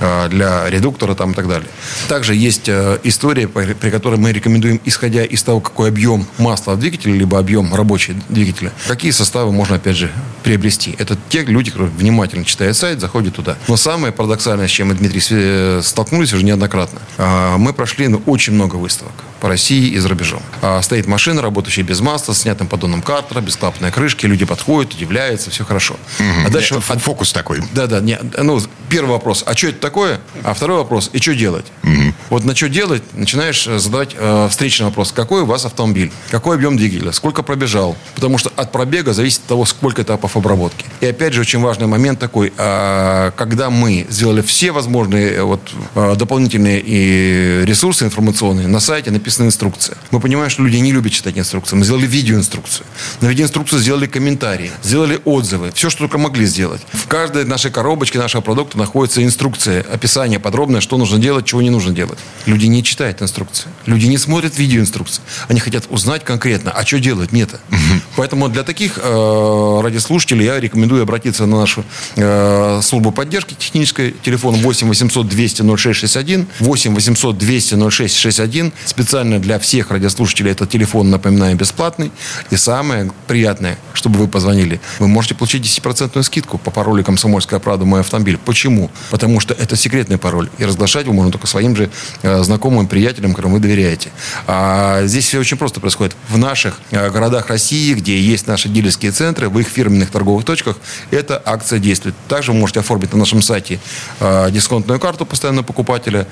э, 0.00 0.28
для 0.28 0.68
редуктора 0.70 1.14
там 1.14 1.32
и 1.32 1.34
так 1.34 1.48
далее. 1.48 1.68
Также 2.08 2.34
есть 2.34 2.68
э, 2.68 2.98
история, 3.02 3.48
при, 3.48 3.74
при 3.74 3.90
которой 3.90 4.16
мы 4.16 4.32
рекомендуем, 4.32 4.80
исходя 4.84 5.24
из 5.24 5.42
того, 5.42 5.60
какой 5.60 5.88
объем 5.88 6.26
масла 6.38 6.74
в 6.74 6.78
двигателе, 6.78 7.14
либо 7.14 7.38
объем 7.38 7.74
рабочего 7.74 8.16
двигателя, 8.28 8.72
какие 8.86 9.10
составы 9.10 9.52
можно, 9.52 9.76
опять 9.76 9.96
же, 9.96 10.10
приобрести. 10.42 10.94
Это 10.98 11.16
те 11.28 11.42
люди, 11.42 11.70
которые 11.70 11.90
внимательно 11.90 12.44
читают 12.44 12.76
сайт, 12.76 13.00
заходят 13.00 13.34
туда. 13.34 13.56
Но 13.68 13.76
самое 13.76 14.12
парадоксальное, 14.12 14.68
с 14.68 14.70
чем 14.70 14.88
мы, 14.88 14.94
Дмитрий, 14.94 15.22
э, 15.30 15.80
столкнулись 15.82 16.32
уже 16.32 16.44
неоднократно, 16.44 17.00
а, 17.18 17.56
мы 17.58 17.72
прошли 17.72 18.08
ну, 18.08 18.22
очень 18.26 18.52
много 18.54 18.76
выставок 18.76 19.14
по 19.44 19.50
России 19.50 19.90
и 19.90 19.98
за 19.98 20.08
рубежом. 20.08 20.40
А, 20.62 20.80
стоит 20.80 21.06
машина, 21.06 21.42
работающая 21.42 21.82
без 21.82 22.00
масла, 22.00 22.32
с 22.32 22.40
снятым 22.40 22.66
поддоном 22.66 23.02
картера, 23.02 23.42
бесклапной 23.42 23.92
крышки, 23.92 24.24
люди 24.24 24.46
подходят, 24.46 24.94
удивляются, 24.94 25.50
все 25.50 25.66
хорошо. 25.66 25.96
Угу. 26.18 26.46
А 26.46 26.48
дальше... 26.48 26.80
Фокус 26.80 27.34
такой. 27.34 27.62
Да, 27.74 27.86
да. 27.86 28.00
Не, 28.00 28.18
ну, 28.38 28.58
первый 28.88 29.10
вопрос, 29.10 29.44
а 29.46 29.54
что 29.54 29.66
это 29.66 29.80
такое? 29.80 30.20
А 30.44 30.54
второй 30.54 30.78
вопрос, 30.78 31.10
и 31.12 31.18
что 31.18 31.34
делать? 31.34 31.66
Угу. 31.82 32.14
Вот 32.30 32.44
на 32.44 32.56
что 32.56 32.70
делать, 32.70 33.02
начинаешь 33.12 33.66
э, 33.66 33.78
задавать 33.78 34.16
э, 34.16 34.48
встречный 34.48 34.86
вопрос. 34.86 35.12
Какой 35.12 35.42
у 35.42 35.44
вас 35.44 35.66
автомобиль? 35.66 36.10
Какой 36.30 36.56
объем 36.56 36.78
двигателя? 36.78 37.12
Сколько 37.12 37.42
пробежал? 37.42 37.98
Потому 38.14 38.38
что 38.38 38.50
от 38.56 38.72
пробега 38.72 39.12
зависит 39.12 39.40
от 39.40 39.46
того, 39.48 39.66
сколько 39.66 40.00
этапов 40.00 40.38
обработки. 40.38 40.86
И 41.02 41.06
опять 41.06 41.34
же, 41.34 41.42
очень 41.42 41.60
важный 41.60 41.86
момент 41.86 42.18
такой. 42.18 42.50
Э, 42.56 43.30
когда 43.36 43.68
мы 43.68 44.06
сделали 44.08 44.40
все 44.40 44.72
возможные 44.72 45.32
э, 45.32 45.42
вот, 45.42 45.60
э, 45.96 46.14
дополнительные 46.16 46.80
и 46.82 47.62
ресурсы 47.66 48.06
информационные, 48.06 48.68
на 48.68 48.80
сайте 48.80 49.10
написана 49.34 49.46
инструкция. 49.46 49.96
Мы 50.10 50.20
понимаем, 50.20 50.50
что 50.50 50.62
люди 50.62 50.76
не 50.76 50.92
любят 50.92 51.12
читать 51.12 51.38
инструкцию. 51.38 51.78
Мы 51.78 51.84
сделали 51.84 52.06
видеоинструкцию. 52.06 52.86
На 53.20 53.26
видеоинструкцию 53.26 53.80
сделали 53.80 54.06
комментарии, 54.06 54.70
сделали 54.82 55.20
отзывы. 55.24 55.72
Все, 55.74 55.90
что 55.90 56.00
только 56.00 56.18
могли 56.18 56.46
сделать. 56.46 56.80
В 56.92 57.06
каждой 57.06 57.44
нашей 57.44 57.70
коробочке 57.70 58.18
нашего 58.18 58.42
продукта 58.42 58.78
находится 58.78 59.22
инструкция, 59.22 59.84
описание 59.92 60.38
подробное, 60.38 60.80
что 60.80 60.96
нужно 60.96 61.18
делать, 61.18 61.46
чего 61.46 61.62
не 61.62 61.70
нужно 61.70 61.92
делать. 61.92 62.18
Люди 62.46 62.66
не 62.66 62.82
читают 62.82 63.22
инструкции. 63.22 63.68
Люди 63.86 64.06
не 64.06 64.18
смотрят 64.18 64.58
видеоинструкции. 64.58 65.22
Они 65.48 65.60
хотят 65.60 65.84
узнать 65.90 66.24
конкретно, 66.24 66.70
а 66.70 66.84
что 66.84 67.00
делать, 67.00 67.32
нет. 67.32 67.50
Угу. 67.70 68.00
Поэтому 68.16 68.48
для 68.48 68.62
таких 68.62 68.98
э, 69.02 69.80
радиослушателей 69.82 70.44
я 70.44 70.60
рекомендую 70.60 71.02
обратиться 71.02 71.46
на 71.46 71.60
нашу 71.60 71.84
э, 72.16 72.80
службу 72.82 73.10
поддержки 73.10 73.54
технической. 73.54 74.14
Телефон 74.22 74.56
8 74.56 74.88
800 74.88 75.28
200 75.28 75.62
0661. 75.76 76.46
8 76.60 76.94
800 76.94 77.38
200 77.38 77.90
0661. 77.90 78.72
Специально 78.84 79.23
для 79.24 79.58
всех 79.58 79.90
радиослушателей 79.90 80.52
этот 80.52 80.70
телефон, 80.70 81.10
напоминаю, 81.10 81.56
бесплатный. 81.56 82.12
И 82.50 82.56
самое 82.56 83.10
приятное, 83.26 83.78
чтобы 83.92 84.18
вы 84.18 84.28
позвонили, 84.28 84.80
вы 84.98 85.08
можете 85.08 85.34
получить 85.34 85.64
10% 85.64 86.22
скидку 86.22 86.58
по 86.58 86.70
паролю 86.70 87.04
«Комсомольская 87.04 87.60
правда. 87.60 87.84
Мой 87.84 88.00
автомобиль». 88.00 88.38
Почему? 88.38 88.90
Потому 89.10 89.40
что 89.40 89.54
это 89.54 89.76
секретный 89.76 90.18
пароль. 90.18 90.50
И 90.58 90.64
разглашать 90.64 91.04
его 91.04 91.14
можно 91.14 91.32
только 91.32 91.46
своим 91.46 91.76
же 91.76 91.90
э, 92.22 92.42
знакомым, 92.42 92.86
приятелям, 92.86 93.30
которым 93.32 93.54
вы 93.54 93.60
доверяете. 93.60 94.10
А 94.46 95.06
здесь 95.06 95.26
все 95.26 95.38
очень 95.38 95.56
просто 95.56 95.80
происходит. 95.80 96.16
В 96.28 96.38
наших 96.38 96.80
э, 96.90 97.10
городах 97.10 97.48
России, 97.48 97.94
где 97.94 98.18
есть 98.18 98.46
наши 98.46 98.68
дилерские 98.68 99.12
центры, 99.12 99.48
в 99.48 99.58
их 99.58 99.68
фирменных 99.68 100.10
торговых 100.10 100.44
точках, 100.44 100.76
эта 101.10 101.40
акция 101.44 101.78
действует. 101.78 102.14
Также 102.28 102.52
вы 102.52 102.58
можете 102.58 102.80
оформить 102.80 103.12
на 103.12 103.18
нашем 103.18 103.42
сайте 103.42 103.80
э, 104.20 104.50
дисконтную 104.50 105.00
карту 105.00 105.26
постоянного 105.26 105.64
покупателя, 105.64 106.26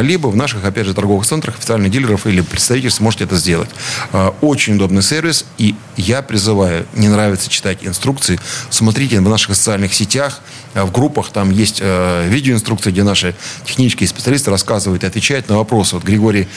либо 0.00 0.28
в 0.28 0.36
наших, 0.36 0.64
опять 0.64 0.86
же, 0.86 0.94
торговых 0.94 1.26
центрах 1.26 1.56
официальных 1.58 1.90
дилеров 1.90 2.26
или 2.28 2.40
представительств 2.40 3.00
можете 3.00 3.24
это 3.24 3.36
сделать. 3.36 3.70
Э, 4.12 4.30
очень 4.40 4.76
удобный 4.76 5.02
сервис, 5.02 5.44
и 5.58 5.74
я 5.96 6.22
призываю, 6.22 6.86
не 6.94 7.08
нравится 7.08 7.48
читать 7.50 7.78
инструкции, 7.82 8.40
смотрите 8.70 9.20
в 9.20 9.28
наших 9.28 9.56
социальных 9.56 9.94
сетях, 9.94 10.40
э, 10.74 10.82
в 10.82 10.92
группах, 10.92 11.30
там 11.30 11.50
есть 11.50 11.78
э, 11.80 12.28
видеоинструкции, 12.28 12.90
где 12.90 13.02
наши 13.02 13.34
технические 13.64 14.08
специалисты 14.08 14.50
рассказывают 14.50 15.04
и 15.04 15.06
отвечают 15.06 15.48
на 15.48 15.56
вопросы. 15.56 15.94
Вот 15.96 16.04
Григорий 16.04 16.48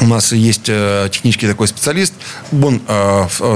у 0.00 0.06
нас 0.06 0.32
есть 0.32 0.64
технический 0.64 1.48
такой 1.48 1.66
специалист. 1.66 2.14
Он, 2.52 2.80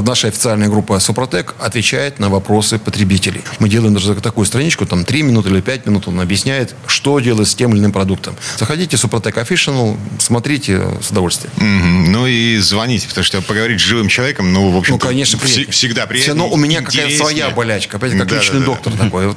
наша 0.03 0.27
официальная 0.27 0.69
группа 0.69 0.99
Супротек 0.99 1.55
отвечает 1.61 2.19
на 2.19 2.31
вопросы 2.31 2.81
потребителей. 2.81 3.43
Мы 3.61 3.69
делаем 3.69 3.95
даже 3.95 4.15
такую 4.17 4.45
страничку, 4.47 4.85
там 4.85 5.05
3 5.05 5.23
минуты 5.23 5.51
или 5.51 5.61
5 5.61 5.87
минут, 5.87 6.09
он 6.09 6.21
объясняет, 6.21 6.75
что 6.87 7.21
делать 7.21 7.49
с 7.49 7.55
тем 7.55 7.73
или 7.73 7.79
иным 7.79 7.93
продуктом. 7.93 8.35
Заходите 8.59 8.97
в 8.97 9.01
Супротек 9.01 9.37
Official, 9.37 9.97
смотрите 10.19 10.83
с 11.01 11.11
удовольствием. 11.11 11.53
Ну 11.63 12.27
и 12.27 12.59
звоните, 12.59 13.07
потому 13.09 13.25
что 13.25 13.41
поговорить 13.43 13.81
с 13.81 13.85
живым 13.85 14.09
человеком, 14.09 14.53
ну, 14.53 14.71
в 14.71 14.77
общем 14.77 14.95
Ну, 14.95 14.99
конечно, 14.99 15.37
вс- 15.39 15.71
всегда 15.71 16.07
приятно. 16.07 16.35
Но 16.35 16.49
у 16.49 16.57
меня 16.57 16.83
какая-то 16.83 17.17
своя 17.17 17.51
болячка. 17.51 17.97
Опять 17.99 18.17
как 18.19 18.33
личный 18.33 18.61
доктор 18.61 18.93
такой. 18.95 19.29
Вот, 19.29 19.37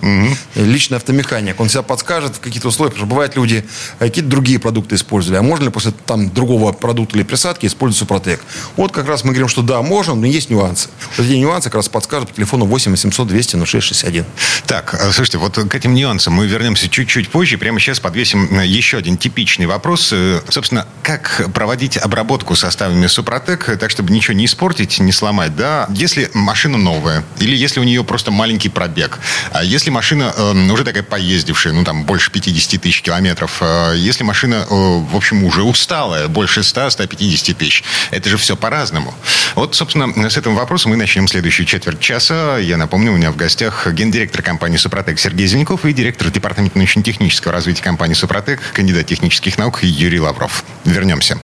Личный 0.55 0.97
автомеханик. 0.97 1.59
Он 1.59 1.69
себя 1.69 1.83
подскажет 1.83 2.35
в 2.35 2.39
какие-то 2.39 2.69
условия, 2.69 2.91
потому 2.91 3.05
что 3.07 3.13
бывают 3.13 3.35
люди 3.35 3.63
а, 3.99 4.05
какие-то 4.05 4.29
другие 4.29 4.59
продукты 4.59 4.95
использовали. 4.95 5.37
А 5.39 5.41
можно 5.41 5.65
ли 5.65 5.69
после 5.69 5.91
там 5.91 6.29
другого 6.33 6.71
продукта 6.71 7.17
или 7.17 7.23
присадки 7.23 7.65
использовать 7.65 7.99
Супротек? 7.99 8.41
Вот 8.75 8.91
как 8.91 9.07
раз 9.07 9.23
мы 9.23 9.31
говорим, 9.31 9.47
что 9.47 9.61
да, 9.61 9.81
можно, 9.81 10.15
но 10.15 10.25
есть 10.25 10.49
нюансы. 10.49 10.89
Вот 11.17 11.25
эти 11.25 11.35
нюансы 11.35 11.65
как 11.69 11.75
раз 11.75 11.89
подскажут 11.89 12.29
по 12.29 12.35
телефону 12.35 12.65
8 12.65 12.91
800 12.91 13.27
200 13.27 13.55
0661. 13.65 14.25
Так, 14.65 14.93
а, 14.93 15.11
слушайте, 15.11 15.37
вот 15.37 15.55
к 15.57 15.75
этим 15.75 15.93
нюансам 15.93 16.33
мы 16.33 16.47
вернемся 16.47 16.89
чуть-чуть 16.89 17.29
позже. 17.29 17.57
Прямо 17.57 17.79
сейчас 17.79 17.99
подвесим 17.99 18.59
э, 18.59 18.65
еще 18.65 18.97
один 18.97 19.17
типичный 19.17 19.65
вопрос. 19.65 20.09
Э, 20.11 20.41
Собственно, 20.49 20.87
как 21.03 21.49
проводить 21.53 21.97
обработку 22.15 22.55
составами 22.55 23.07
Супротек, 23.07 23.77
так, 23.77 23.91
чтобы 23.91 24.13
ничего 24.13 24.37
не 24.37 24.45
испортить, 24.45 24.99
не 24.99 25.11
сломать, 25.11 25.53
да? 25.53 25.85
Если 25.89 26.31
машина 26.33 26.77
новая, 26.77 27.25
или 27.39 27.57
если 27.57 27.81
у 27.81 27.83
нее 27.83 28.05
просто 28.05 28.31
маленький 28.31 28.69
пробег, 28.69 29.19
а 29.51 29.65
если 29.65 29.89
машина 29.89 30.33
э, 30.33 30.71
уже 30.71 30.85
такая 30.85 31.03
поездившая, 31.03 31.73
ну, 31.73 31.83
там, 31.83 32.05
больше 32.05 32.31
50 32.31 32.81
тысяч 32.81 33.01
километров, 33.01 33.57
э, 33.59 33.95
если 33.97 34.23
машина, 34.23 34.65
э, 34.69 34.73
в 34.73 35.13
общем, 35.13 35.43
уже 35.43 35.63
усталая, 35.63 36.29
больше 36.29 36.61
100-150 36.61 37.53
тысяч, 37.53 37.83
это 38.11 38.29
же 38.29 38.37
все 38.37 38.55
по-разному. 38.55 39.13
Вот, 39.55 39.75
собственно, 39.75 40.29
с 40.29 40.37
этим 40.37 40.55
вопросом 40.55 40.91
мы 40.91 40.97
начнем 40.97 41.27
следующую 41.27 41.65
четверть 41.65 41.99
часа. 41.99 42.57
Я 42.59 42.77
напомню, 42.77 43.11
у 43.11 43.17
меня 43.17 43.31
в 43.31 43.35
гостях 43.35 43.87
гендиректор 43.91 44.41
компании 44.41 44.77
«Супротек» 44.77 45.19
Сергей 45.19 45.47
Зеленков 45.47 45.83
и 45.83 45.91
директор 45.91 46.29
департамента 46.31 46.77
научно-технического 46.77 47.51
развития 47.51 47.83
компании 47.83 48.13
«Супротек», 48.13 48.61
кандидат 48.71 49.05
технических 49.05 49.57
наук 49.57 49.83
Юрий 49.83 50.21
Лавров. 50.21 50.63
Вернемся. 50.85 51.44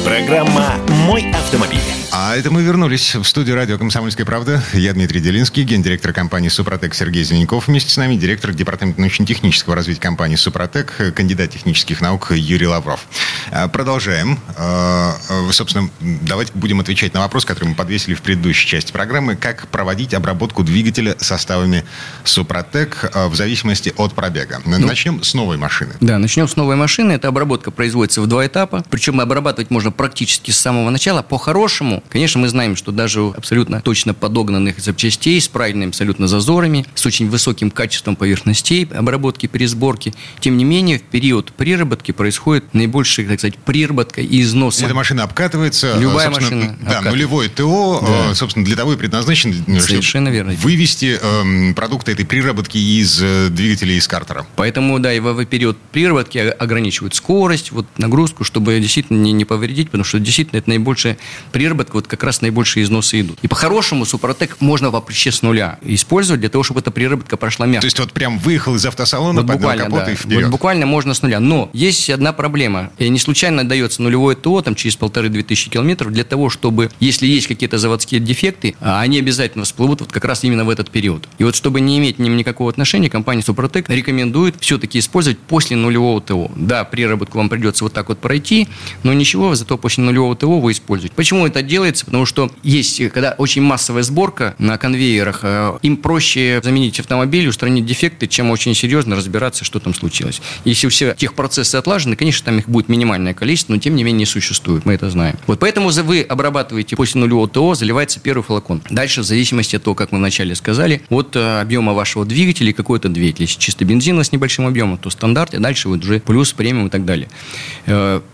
Программа 0.00 0.74
«Мой 1.06 1.30
автомобиль». 1.32 1.78
А 2.14 2.36
это 2.36 2.50
мы 2.50 2.62
вернулись 2.62 3.14
в 3.14 3.24
студию 3.24 3.56
радио 3.56 3.78
«Комсомольская 3.78 4.26
правда». 4.26 4.62
Я 4.74 4.92
Дмитрий 4.92 5.20
Делинский, 5.20 5.64
гендиректор 5.64 6.12
компании 6.12 6.48
«Супротек» 6.48 6.94
Сергей 6.94 7.24
Зеленков. 7.24 7.68
Вместе 7.68 7.90
с 7.90 7.96
нами 7.96 8.16
директор 8.16 8.52
департамента 8.52 9.00
научно-технического 9.00 9.74
развития 9.74 10.00
компании 10.00 10.36
«Супротек», 10.36 11.14
кандидат 11.14 11.50
технических 11.50 12.00
наук 12.00 12.32
Юрий 12.32 12.66
Лавров. 12.66 13.06
А, 13.50 13.68
Продолжаем. 13.68 14.38
А, 14.56 15.14
а, 15.28 15.52
Собственно, 15.52 15.88
давайте 16.00 16.52
будем 16.54 16.80
отвечать 16.80 17.14
на 17.14 17.20
вопрос, 17.20 17.44
который 17.44 17.68
мы 17.68 17.74
подвесили 17.74 18.14
в 18.14 18.22
предыдущей 18.22 18.68
части 18.68 18.92
программы. 18.92 19.36
Как 19.36 19.68
проводить 19.68 20.12
обработку 20.12 20.62
двигателя 20.62 21.16
составами 21.18 21.84
«Супротек» 22.24 23.10
в 23.14 23.34
зависимости 23.34 23.92
от 23.96 24.14
пробега. 24.14 24.60
Начнем 24.66 25.22
с 25.22 25.32
новой 25.32 25.56
машины. 25.56 25.94
Да, 26.00 26.18
начнем 26.18 26.46
с 26.46 26.56
новой 26.56 26.76
машины. 26.76 27.12
Эта 27.12 27.28
обработка 27.28 27.70
производится 27.70 28.20
в 28.20 28.26
два 28.26 28.46
этапа. 28.46 28.84
Причем 28.90 29.18
обрабатывать 29.20 29.70
можно 29.70 29.81
практически 29.90 30.50
с 30.50 30.58
самого 30.58 30.90
начала. 30.90 31.22
По-хорошему, 31.22 32.02
конечно, 32.08 32.40
мы 32.40 32.48
знаем, 32.48 32.76
что 32.76 32.92
даже 32.92 33.20
у 33.22 33.32
абсолютно 33.32 33.80
точно 33.80 34.14
подогнанных 34.14 34.78
запчастей 34.78 35.40
с 35.40 35.48
правильными 35.48 35.88
абсолютно 35.88 36.28
зазорами, 36.28 36.86
с 36.94 37.04
очень 37.06 37.28
высоким 37.28 37.70
качеством 37.70 38.16
поверхностей 38.16 38.84
обработки 38.94 39.46
при 39.46 39.66
сборке, 39.66 40.12
тем 40.40 40.56
не 40.56 40.64
менее, 40.64 40.98
в 40.98 41.02
период 41.02 41.52
приработки 41.52 42.12
происходит 42.12 42.72
наибольшая, 42.74 43.26
так 43.26 43.40
сказать, 43.40 43.56
приработка 43.58 44.20
и 44.20 44.40
износ. 44.42 44.80
Эта 44.80 44.94
машина 44.94 45.24
обкатывается. 45.24 45.96
Любая 45.98 46.26
собственно, 46.30 46.60
машина 46.60 46.76
Да, 46.80 46.98
обкатывается. 46.98 47.10
нулевое 47.10 47.48
ТО, 47.48 48.00
Да. 48.06 48.30
э, 48.30 48.34
собственно, 48.34 48.64
для 48.64 48.76
того 48.76 48.92
и 48.92 48.96
предназначен, 48.96 49.64
э, 49.66 49.80
Совершенно 49.80 50.28
верно. 50.28 50.52
вывести 50.54 51.18
эм, 51.20 51.74
продукты 51.74 52.12
этой 52.12 52.24
приработки 52.24 52.78
из 52.78 53.20
э, 53.22 53.48
двигателя 53.50 53.94
из 53.94 54.06
картера. 54.06 54.46
Поэтому, 54.56 54.98
да, 54.98 55.12
и 55.12 55.20
в 55.20 55.44
период 55.46 55.78
приработки 55.92 56.38
ограничивают 56.38 57.14
скорость, 57.14 57.72
вот 57.72 57.86
нагрузку, 57.98 58.44
чтобы 58.44 58.78
действительно 58.80 59.18
не, 59.18 59.32
не 59.32 59.44
повредить, 59.44 59.71
потому 59.80 60.04
что 60.04 60.18
действительно 60.18 60.58
это 60.58 60.68
наибольшая 60.70 61.18
приработка, 61.52 61.94
вот 61.94 62.06
как 62.06 62.22
раз 62.22 62.40
наибольшие 62.40 62.84
износы 62.84 63.20
идут. 63.20 63.38
И 63.42 63.48
по-хорошему 63.48 64.04
Супротек 64.04 64.60
можно 64.60 64.90
вообще 64.90 65.32
с 65.32 65.42
нуля 65.42 65.78
использовать 65.82 66.40
для 66.40 66.48
того, 66.48 66.64
чтобы 66.64 66.80
эта 66.80 66.90
приработка 66.90 67.36
прошла 67.36 67.66
мягко. 67.66 67.82
То 67.82 67.86
есть 67.86 67.98
вот 67.98 68.12
прям 68.12 68.38
выехал 68.38 68.74
из 68.74 68.84
автосалона, 68.86 69.40
Вот 69.40 69.46
поднял 69.46 69.58
буквально, 69.58 69.84
капот 69.84 70.04
да. 70.04 70.12
и 70.12 70.14
вперед. 70.14 70.42
Вот 70.42 70.50
буквально 70.50 70.86
можно 70.86 71.14
с 71.14 71.22
нуля. 71.22 71.40
Но 71.40 71.70
есть 71.72 72.08
одна 72.10 72.32
проблема. 72.32 72.90
И 72.98 73.08
не 73.08 73.18
случайно 73.18 73.64
дается 73.64 74.02
нулевое 74.02 74.36
ТО 74.36 74.60
там, 74.62 74.74
через 74.74 74.96
полторы-две 74.96 75.42
тысячи 75.42 75.70
километров 75.70 76.12
для 76.12 76.24
того, 76.24 76.50
чтобы, 76.50 76.90
если 77.00 77.26
есть 77.26 77.46
какие-то 77.46 77.78
заводские 77.78 78.20
дефекты, 78.20 78.74
а 78.80 79.00
они 79.00 79.18
обязательно 79.18 79.64
всплывут 79.64 80.00
вот 80.00 80.12
как 80.12 80.24
раз 80.24 80.44
именно 80.44 80.64
в 80.64 80.70
этот 80.70 80.90
период. 80.90 81.28
И 81.38 81.44
вот 81.44 81.56
чтобы 81.56 81.80
не 81.80 81.98
иметь 81.98 82.16
к 82.16 82.18
ним 82.18 82.36
никакого 82.36 82.70
отношения, 82.70 83.10
компания 83.10 83.42
Супротек 83.42 83.88
рекомендует 83.88 84.56
все-таки 84.60 84.98
использовать 84.98 85.38
после 85.38 85.76
нулевого 85.76 86.20
ТО. 86.20 86.50
Да, 86.56 86.84
приработку 86.84 87.38
вам 87.38 87.48
придется 87.48 87.84
вот 87.84 87.92
так 87.92 88.08
вот 88.08 88.18
пройти, 88.18 88.68
но 89.02 89.12
ничего, 89.12 89.54
зато 89.62 89.78
после 89.78 90.04
нулевого 90.04 90.34
ТО 90.34 90.58
вы 90.60 90.72
используете. 90.72 91.14
Почему 91.14 91.46
это 91.46 91.62
делается? 91.62 92.04
Потому 92.04 92.26
что 92.26 92.50
есть, 92.62 93.00
э, 93.00 93.10
когда 93.10 93.34
очень 93.38 93.62
массовая 93.62 94.02
сборка 94.02 94.54
на 94.58 94.76
конвейерах, 94.76 95.40
э, 95.42 95.78
им 95.82 95.96
проще 95.96 96.60
заменить 96.62 96.98
автомобиль, 96.98 97.48
устранить 97.48 97.86
дефекты, 97.86 98.26
чем 98.26 98.50
очень 98.50 98.74
серьезно 98.74 99.16
разбираться, 99.16 99.64
что 99.64 99.78
там 99.78 99.94
случилось. 99.94 100.42
Если 100.64 100.88
все 100.88 101.14
техпроцессы 101.14 101.76
отлажены, 101.76 102.16
конечно, 102.16 102.44
там 102.46 102.58
их 102.58 102.68
будет 102.68 102.88
минимальное 102.88 103.34
количество, 103.34 103.72
но 103.72 103.78
тем 103.78 103.94
не 103.94 104.02
менее 104.04 104.26
существует, 104.26 104.84
мы 104.84 104.94
это 104.94 105.10
знаем. 105.10 105.36
Вот 105.46 105.60
поэтому 105.60 105.90
вы 105.90 106.22
обрабатываете 106.22 106.96
после 106.96 107.20
нулевого 107.20 107.48
ТО, 107.48 107.74
заливается 107.74 108.18
первый 108.18 108.42
флакон. 108.42 108.82
Дальше, 108.90 109.20
в 109.20 109.24
зависимости 109.24 109.76
от 109.76 109.84
того, 109.84 109.94
как 109.94 110.10
мы 110.10 110.18
вначале 110.18 110.54
сказали, 110.56 111.02
от 111.08 111.36
э, 111.36 111.60
объема 111.60 111.92
вашего 111.92 112.24
двигателя 112.24 112.70
и 112.70 112.72
какой-то 112.72 113.08
двигатель. 113.08 113.42
Если 113.42 113.60
чисто 113.60 113.84
бензина 113.84 114.24
с 114.24 114.32
небольшим 114.32 114.66
объемом, 114.66 114.98
то 114.98 115.10
стандарт, 115.10 115.54
и 115.54 115.58
дальше 115.58 115.88
вот 115.88 116.02
уже 116.02 116.18
плюс, 116.20 116.52
премиум 116.52 116.88
и 116.88 116.90
так 116.90 117.04
далее. 117.04 117.28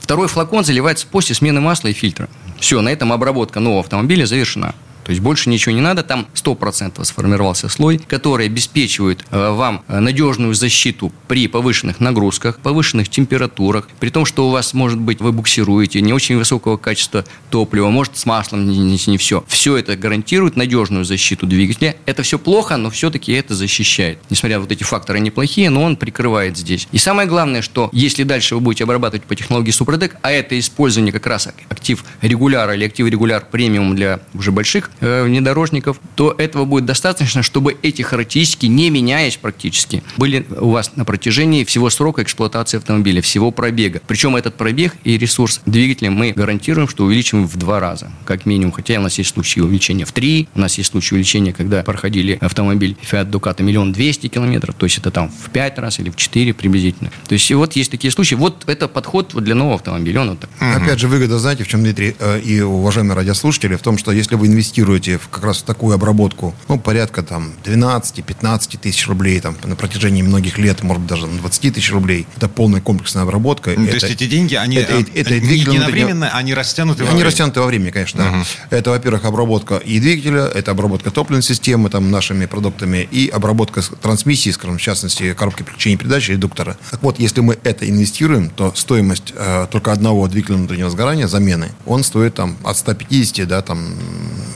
Второй 0.00 0.28
флакон 0.28 0.64
заливается 0.64 1.06
после 1.06 1.17
смены 1.20 1.60
масла 1.60 1.88
и 1.88 1.92
фильтра. 1.92 2.28
Все, 2.58 2.80
на 2.80 2.90
этом 2.90 3.12
обработка 3.12 3.60
нового 3.60 3.80
автомобиля 3.80 4.26
завершена. 4.26 4.74
То 5.08 5.12
есть 5.12 5.22
больше 5.22 5.48
ничего 5.48 5.74
не 5.74 5.80
надо, 5.80 6.02
там 6.02 6.26
100% 6.34 7.02
сформировался 7.02 7.70
слой, 7.70 7.96
который 7.96 8.44
обеспечивает 8.44 9.24
э, 9.30 9.52
вам 9.52 9.82
э, 9.88 10.00
надежную 10.00 10.52
защиту 10.52 11.10
при 11.28 11.48
повышенных 11.48 11.98
нагрузках, 11.98 12.58
повышенных 12.58 13.08
температурах, 13.08 13.88
при 14.00 14.10
том, 14.10 14.26
что 14.26 14.46
у 14.46 14.50
вас, 14.50 14.74
может 14.74 14.98
быть, 14.98 15.20
вы 15.20 15.32
буксируете, 15.32 16.02
не 16.02 16.12
очень 16.12 16.36
высокого 16.36 16.76
качества 16.76 17.24
топлива, 17.48 17.88
может, 17.88 18.18
с 18.18 18.26
маслом 18.26 18.68
не, 18.68 18.76
не, 18.76 19.00
не 19.06 19.16
все. 19.16 19.42
Все 19.48 19.78
это 19.78 19.96
гарантирует 19.96 20.56
надежную 20.56 21.06
защиту 21.06 21.46
двигателя. 21.46 21.96
Это 22.04 22.22
все 22.22 22.38
плохо, 22.38 22.76
но 22.76 22.90
все-таки 22.90 23.32
это 23.32 23.54
защищает. 23.54 24.18
Несмотря 24.28 24.58
на 24.58 24.64
вот 24.64 24.72
эти 24.72 24.82
факторы 24.82 25.20
неплохие, 25.20 25.70
но 25.70 25.84
он 25.84 25.96
прикрывает 25.96 26.58
здесь. 26.58 26.86
И 26.92 26.98
самое 26.98 27.26
главное, 27.26 27.62
что 27.62 27.88
если 27.92 28.24
дальше 28.24 28.56
вы 28.56 28.60
будете 28.60 28.84
обрабатывать 28.84 29.24
по 29.24 29.34
технологии 29.34 29.70
Супротек, 29.70 30.16
а 30.20 30.30
это 30.30 30.58
использование 30.58 31.14
как 31.14 31.26
раз 31.26 31.48
актив 31.70 32.04
регуляра 32.20 32.74
или 32.74 32.84
актив 32.84 33.06
регуляр 33.08 33.46
премиум 33.50 33.96
для 33.96 34.20
уже 34.34 34.52
больших 34.52 34.90
внедорожников, 35.00 36.00
то 36.14 36.34
этого 36.36 36.64
будет 36.64 36.84
достаточно, 36.84 37.42
чтобы 37.42 37.76
эти 37.82 38.02
характеристики, 38.02 38.66
не 38.66 38.90
меняясь 38.90 39.36
практически, 39.36 40.02
были 40.16 40.46
у 40.60 40.70
вас 40.70 40.96
на 40.96 41.04
протяжении 41.04 41.64
всего 41.64 41.90
срока 41.90 42.22
эксплуатации 42.22 42.78
автомобиля, 42.78 43.22
всего 43.22 43.50
пробега. 43.50 44.00
Причем 44.06 44.36
этот 44.36 44.56
пробег 44.56 44.94
и 45.04 45.16
ресурс 45.16 45.60
двигателя 45.66 46.10
мы 46.10 46.32
гарантируем, 46.32 46.88
что 46.88 47.04
увеличим 47.04 47.46
в 47.46 47.56
два 47.56 47.80
раза, 47.80 48.10
как 48.24 48.46
минимум. 48.46 48.72
Хотя 48.72 48.98
у 48.98 49.02
нас 49.02 49.18
есть 49.18 49.30
случаи 49.30 49.60
увеличения 49.60 50.04
в 50.04 50.12
три, 50.12 50.48
у 50.54 50.60
нас 50.60 50.78
есть 50.78 50.90
случаи 50.90 51.14
увеличения, 51.14 51.52
когда 51.52 51.82
проходили 51.82 52.38
автомобиль 52.40 52.96
Fiat 53.02 53.30
Ducato 53.30 53.62
миллион 53.62 53.92
двести 53.92 54.28
километров, 54.28 54.74
то 54.74 54.86
есть 54.86 54.98
это 54.98 55.10
там 55.10 55.30
в 55.30 55.50
пять 55.50 55.78
раз 55.78 55.98
или 56.00 56.10
в 56.10 56.16
четыре 56.16 56.54
приблизительно. 56.54 57.10
То 57.28 57.34
есть 57.34 57.50
вот 57.52 57.76
есть 57.76 57.90
такие 57.90 58.10
случаи. 58.10 58.34
Вот 58.34 58.64
это 58.66 58.88
подход 58.88 59.34
вот 59.34 59.44
для 59.44 59.54
нового 59.54 59.76
автомобиля. 59.76 60.22
Он 60.22 60.30
вот 60.30 60.40
так. 60.40 60.50
Опять 60.58 60.98
же, 60.98 61.08
выгода, 61.08 61.38
знаете, 61.38 61.64
в 61.64 61.68
чем, 61.68 61.82
Дмитрий, 61.82 62.16
э, 62.18 62.40
и 62.40 62.60
уважаемые 62.60 63.16
радиослушатели, 63.16 63.76
в 63.76 63.82
том, 63.82 63.98
что 63.98 64.12
если 64.12 64.34
вы 64.34 64.46
инвестируете 64.46 64.87
в, 64.96 65.28
как 65.28 65.44
раз 65.44 65.58
в 65.58 65.62
такую 65.62 65.94
обработку, 65.94 66.54
ну, 66.68 66.78
порядка 66.78 67.22
там 67.22 67.52
12-15 67.64 68.78
тысяч 68.80 69.06
рублей 69.06 69.40
там, 69.40 69.56
на 69.64 69.76
протяжении 69.76 70.22
многих 70.22 70.58
лет, 70.58 70.82
может 70.82 71.02
быть, 71.02 71.10
даже 71.10 71.26
20 71.26 71.74
тысяч 71.74 71.92
рублей, 71.92 72.26
это 72.36 72.48
полная 72.48 72.80
комплексная 72.80 73.24
обработка. 73.24 73.70
Ну, 73.76 73.86
То 73.86 73.96
Это- 73.96 74.06
есть 74.06 74.16
эти 74.16 74.26
деньги, 74.28 74.54
они 74.54 74.76
это- 74.76 74.94
э, 74.94 75.04
это 75.14 75.38
не 75.40 75.56
единовременно, 75.58 76.30
они 76.30 76.54
растянуты 76.54 77.04
во 77.04 77.10
Они 77.10 77.22
растянуты 77.22 77.60
во 77.60 77.66
времени, 77.66 77.90
конечно. 77.90 78.44
да. 78.70 78.76
Это, 78.76 78.90
во-первых, 78.90 79.24
обработка 79.24 79.76
и 79.76 80.00
двигателя, 80.00 80.46
это 80.46 80.70
обработка 80.70 81.10
топливной 81.10 81.42
системы 81.42 81.90
там, 81.90 82.10
нашими 82.10 82.46
продуктами, 82.46 83.06
и 83.10 83.28
обработка 83.28 83.82
трансмиссии, 83.82 84.50
скажем, 84.50 84.78
в 84.78 84.80
частности, 84.80 85.34
коробки 85.34 85.62
переключения 85.62 85.98
передач, 85.98 86.28
редуктора. 86.28 86.76
Так 86.90 87.02
вот, 87.02 87.18
если 87.18 87.40
мы 87.40 87.58
это 87.64 87.88
инвестируем, 87.88 88.50
то 88.50 88.72
стоимость 88.74 89.32
э, 89.36 89.66
только 89.70 89.92
одного 89.92 90.26
двигателя 90.28 90.56
внутреннего 90.56 90.90
сгорания, 90.90 91.26
замены, 91.26 91.70
он 91.86 92.04
стоит 92.04 92.34
там 92.34 92.56
от 92.64 92.76
150 92.78 93.44
до 93.46 93.60
там, 93.62 93.94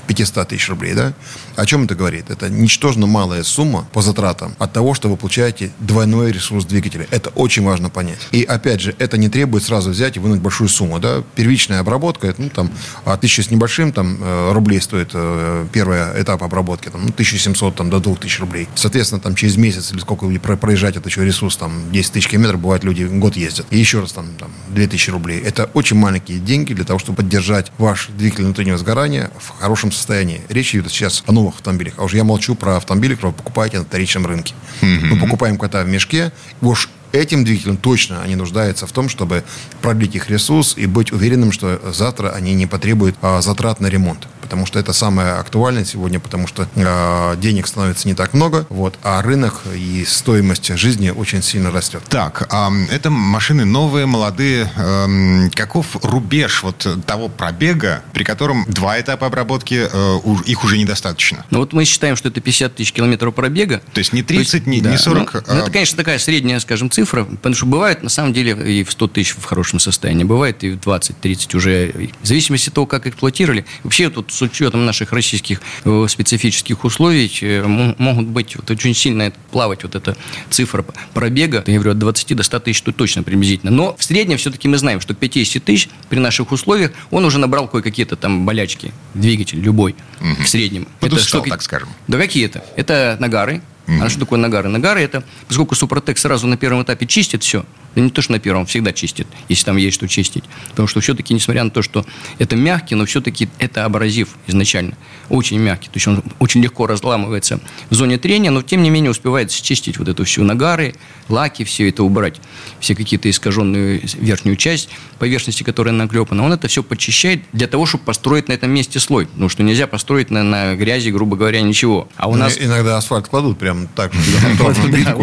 5 0.06 0.21
500 0.22 0.48
тысяч 0.48 0.68
рублей, 0.68 0.94
да? 0.94 1.12
О 1.56 1.66
чем 1.66 1.84
это 1.84 1.96
говорит? 1.96 2.30
Это 2.30 2.48
ничтожно 2.48 3.06
малая 3.06 3.42
сумма 3.42 3.88
по 3.92 4.02
затратам 4.02 4.54
от 4.58 4.72
того, 4.72 4.94
что 4.94 5.08
вы 5.08 5.16
получаете 5.16 5.72
двойной 5.80 6.30
ресурс 6.30 6.64
двигателя. 6.64 7.08
Это 7.10 7.30
очень 7.30 7.64
важно 7.64 7.90
понять. 7.90 8.28
И 8.30 8.44
опять 8.44 8.80
же, 8.80 8.94
это 8.98 9.16
не 9.18 9.28
требует 9.28 9.64
сразу 9.64 9.90
взять 9.90 10.16
и 10.16 10.20
вынуть 10.20 10.40
большую 10.40 10.68
сумму, 10.68 11.00
да? 11.00 11.22
Первичная 11.34 11.80
обработка, 11.80 12.28
это, 12.28 12.40
ну, 12.40 12.50
там, 12.50 12.70
от 13.04 13.20
тысячи 13.20 13.40
с 13.40 13.50
небольшим 13.50 13.92
там, 13.92 14.18
э, 14.20 14.52
рублей 14.52 14.80
стоит 14.80 15.10
э, 15.12 15.66
первый 15.72 15.98
этап 16.22 16.42
обработки, 16.42 16.88
там, 16.88 17.02
ну, 17.02 17.08
1700 17.08 17.74
там, 17.74 17.90
до 17.90 17.98
2000 17.98 18.40
рублей. 18.40 18.68
Соответственно, 18.76 19.20
там, 19.20 19.34
через 19.34 19.56
месяц 19.56 19.92
или 19.92 19.98
сколько 19.98 20.28
проезжать 20.56 20.96
это 20.96 21.08
еще 21.08 21.24
ресурс, 21.24 21.56
там, 21.56 21.90
10 21.90 22.12
тысяч 22.12 22.28
километров, 22.28 22.60
бывает, 22.60 22.84
люди 22.84 23.04
год 23.04 23.36
ездят. 23.36 23.66
И 23.70 23.78
еще 23.78 24.00
раз, 24.00 24.12
там, 24.12 24.26
там 24.38 24.52
2000 24.68 25.10
рублей. 25.10 25.40
Это 25.40 25.68
очень 25.74 25.96
маленькие 25.96 26.38
деньги 26.38 26.74
для 26.74 26.84
того, 26.84 27.00
чтобы 27.00 27.16
поддержать 27.16 27.72
ваш 27.78 28.08
двигатель 28.16 28.44
внутреннего 28.44 28.78
сгорания 28.78 29.30
в 29.38 29.48
хорошем 29.58 29.90
состоянии. 29.90 30.01
Речь 30.48 30.74
идет 30.74 30.90
сейчас 30.90 31.22
о 31.26 31.32
новых 31.32 31.56
автомобилях. 31.56 31.94
А 31.96 32.04
уже 32.04 32.16
я 32.16 32.24
молчу 32.24 32.54
про 32.54 32.76
автомобили, 32.76 33.14
которые 33.14 33.32
вы 33.32 33.38
покупаете 33.38 33.78
на 33.78 33.84
вторичном 33.84 34.26
рынке. 34.26 34.54
Мы 34.80 35.18
покупаем 35.18 35.58
кота 35.58 35.82
в 35.82 35.88
мешке, 35.88 36.32
уж 36.60 36.90
этим 37.12 37.44
двигателям 37.44 37.76
точно 37.76 38.22
они 38.22 38.36
нуждаются 38.36 38.86
в 38.86 38.92
том, 38.92 39.08
чтобы 39.08 39.44
продлить 39.80 40.14
их 40.16 40.30
ресурс 40.30 40.74
и 40.76 40.86
быть 40.86 41.12
уверенным, 41.12 41.52
что 41.52 41.80
завтра 41.92 42.30
они 42.30 42.54
не 42.54 42.66
потребуют 42.66 43.16
а, 43.22 43.40
затрат 43.42 43.80
на 43.80 43.86
ремонт. 43.86 44.26
Потому 44.52 44.66
что 44.66 44.78
это 44.78 44.92
самое 44.92 45.32
актуальное 45.32 45.84
сегодня, 45.84 46.20
потому 46.20 46.46
что 46.46 46.68
э, 46.74 47.36
денег 47.38 47.66
становится 47.66 48.06
не 48.06 48.14
так 48.14 48.34
много, 48.34 48.66
вот, 48.68 48.98
а 49.02 49.22
рынок 49.22 49.62
и 49.74 50.04
стоимость 50.06 50.76
жизни 50.76 51.10
очень 51.10 51.42
сильно 51.42 51.70
растет. 51.70 52.02
Так, 52.08 52.46
а, 52.50 52.70
это 52.90 53.10
машины 53.10 53.64
новые, 53.64 54.06
молодые. 54.06 54.70
А, 54.76 55.06
каков 55.54 55.96
рубеж 56.04 56.62
вот 56.62 56.86
того 57.06 57.28
пробега, 57.28 58.02
при 58.12 58.24
котором 58.24 58.66
два 58.68 59.00
этапа 59.00 59.26
обработки, 59.28 59.88
а, 59.90 60.18
их 60.44 60.64
уже 60.64 60.76
недостаточно? 60.78 61.46
Ну 61.50 61.60
вот 61.60 61.72
мы 61.72 61.84
считаем, 61.84 62.16
что 62.16 62.28
это 62.28 62.40
50 62.40 62.74
тысяч 62.74 62.92
километров 62.92 63.34
пробега. 63.34 63.80
То 63.92 63.98
есть 63.98 64.12
не 64.12 64.22
30, 64.22 64.54
есть, 64.54 64.66
не, 64.66 64.80
да, 64.80 64.90
не 64.90 64.98
40? 64.98 65.34
Ну, 65.34 65.40
а... 65.46 65.54
ну, 65.54 65.60
это, 65.60 65.70
конечно, 65.70 65.96
такая 65.96 66.18
средняя, 66.18 66.60
скажем, 66.60 66.90
цифра 66.90 67.02
цифра, 67.12 67.24
потому 67.24 67.54
что 67.54 67.66
бывает, 67.66 68.02
на 68.02 68.08
самом 68.08 68.32
деле, 68.32 68.52
и 68.52 68.84
в 68.84 68.92
100 68.92 69.08
тысяч 69.08 69.34
в 69.34 69.44
хорошем 69.44 69.78
состоянии, 69.78 70.24
бывает 70.24 70.62
и 70.64 70.70
в 70.70 70.76
20-30 70.76 71.56
уже, 71.56 72.10
в 72.22 72.26
зависимости 72.26 72.68
от 72.68 72.74
того, 72.74 72.86
как 72.86 73.06
эксплуатировали. 73.06 73.64
Вообще, 73.82 74.10
тут 74.10 74.32
с 74.42 74.50
учетом 74.52 74.84
наших 74.84 75.12
российских 75.12 75.60
э, 75.84 76.06
специфических 76.08 76.84
условий 76.84 77.30
э, 77.42 77.62
могут 77.98 78.26
быть 78.26 78.56
вот, 78.56 78.70
очень 78.70 78.94
сильно 78.94 79.32
плавать 79.50 79.84
вот 79.84 79.94
эта 79.94 80.16
цифра 80.50 80.84
пробега, 81.14 81.62
я 81.66 81.74
говорю, 81.74 81.92
от 81.92 81.98
20 81.98 82.36
до 82.36 82.42
100 82.42 82.60
тысяч 82.60 82.82
тут 82.82 82.96
точно 82.96 83.22
приблизительно. 83.22 83.70
Но 83.70 83.96
в 83.96 84.04
среднем 84.04 84.38
все-таки 84.38 84.68
мы 84.68 84.78
знаем, 84.78 85.00
что 85.00 85.14
к 85.14 85.18
50 85.18 85.62
тысяч 85.62 85.88
при 86.08 86.18
наших 86.18 86.52
условиях 86.52 86.92
он 87.10 87.24
уже 87.24 87.38
набрал 87.38 87.68
кое-какие-то 87.68 88.16
там 88.16 88.44
болячки, 88.44 88.92
двигатель 89.14 89.60
любой 89.60 89.94
угу. 90.20 90.42
в 90.42 90.48
среднем. 90.48 90.88
Подустал, 90.98 91.40
это 91.40 91.48
что, 91.48 91.54
так 91.54 91.62
скажем. 91.62 91.88
Да 92.08 92.18
какие 92.18 92.46
это? 92.46 92.64
Это 92.76 93.16
нагары, 93.20 93.62
Mm-hmm. 93.86 94.02
А 94.02 94.08
что 94.08 94.20
такое 94.20 94.38
нагары? 94.38 94.68
Нагары 94.68 95.00
это, 95.00 95.24
поскольку 95.48 95.74
Супротек 95.74 96.18
сразу 96.18 96.46
на 96.46 96.56
первом 96.56 96.82
этапе 96.82 97.06
чистит 97.06 97.42
все, 97.42 97.64
да 97.94 98.00
не 98.00 98.10
то, 98.10 98.22
что 98.22 98.32
на 98.32 98.38
первом, 98.38 98.66
всегда 98.66 98.92
чистит, 98.92 99.26
если 99.48 99.64
там 99.64 99.76
есть 99.76 99.96
что 99.96 100.08
чистить. 100.08 100.44
Потому 100.70 100.88
что 100.88 101.00
все-таки, 101.00 101.34
несмотря 101.34 101.64
на 101.64 101.70
то, 101.70 101.82
что 101.82 102.06
это 102.38 102.56
мягкий, 102.56 102.94
но 102.94 103.04
все-таки 103.04 103.48
это 103.58 103.84
абразив 103.84 104.30
изначально. 104.46 104.96
Очень 105.28 105.58
мягкий. 105.58 105.88
То 105.88 105.96
есть 105.96 106.06
он 106.06 106.22
очень 106.38 106.62
легко 106.62 106.86
разламывается 106.86 107.60
в 107.90 107.94
зоне 107.94 108.18
трения, 108.18 108.50
но 108.50 108.62
тем 108.62 108.82
не 108.82 108.90
менее 108.90 109.10
успевает 109.10 109.50
счистить 109.50 109.98
вот 109.98 110.08
эту 110.08 110.24
всю 110.24 110.42
нагары, 110.44 110.94
лаки, 111.28 111.64
все 111.64 111.88
это 111.88 112.02
убрать. 112.02 112.40
Все 112.80 112.94
какие-то 112.94 113.28
искаженную 113.28 114.00
верхнюю 114.18 114.56
часть 114.56 114.88
поверхности, 115.18 115.62
которая 115.62 115.94
наклепана. 115.94 116.44
Он 116.44 116.52
это 116.52 116.68
все 116.68 116.82
почищает 116.82 117.42
для 117.52 117.66
того, 117.66 117.86
чтобы 117.86 118.04
построить 118.04 118.48
на 118.48 118.52
этом 118.52 118.70
месте 118.70 119.00
слой. 119.00 119.26
Потому 119.26 119.48
что 119.48 119.62
нельзя 119.62 119.86
построить 119.86 120.30
на, 120.30 120.42
на 120.42 120.74
грязи, 120.76 121.10
грубо 121.10 121.36
говоря, 121.36 121.60
ничего. 121.60 122.08
А 122.16 122.28
у 122.28 122.34
нас... 122.36 122.56
Иногда 122.58 122.96
асфальт 122.96 123.28
кладут 123.28 123.58
прям 123.72 123.88
так, 123.94 124.12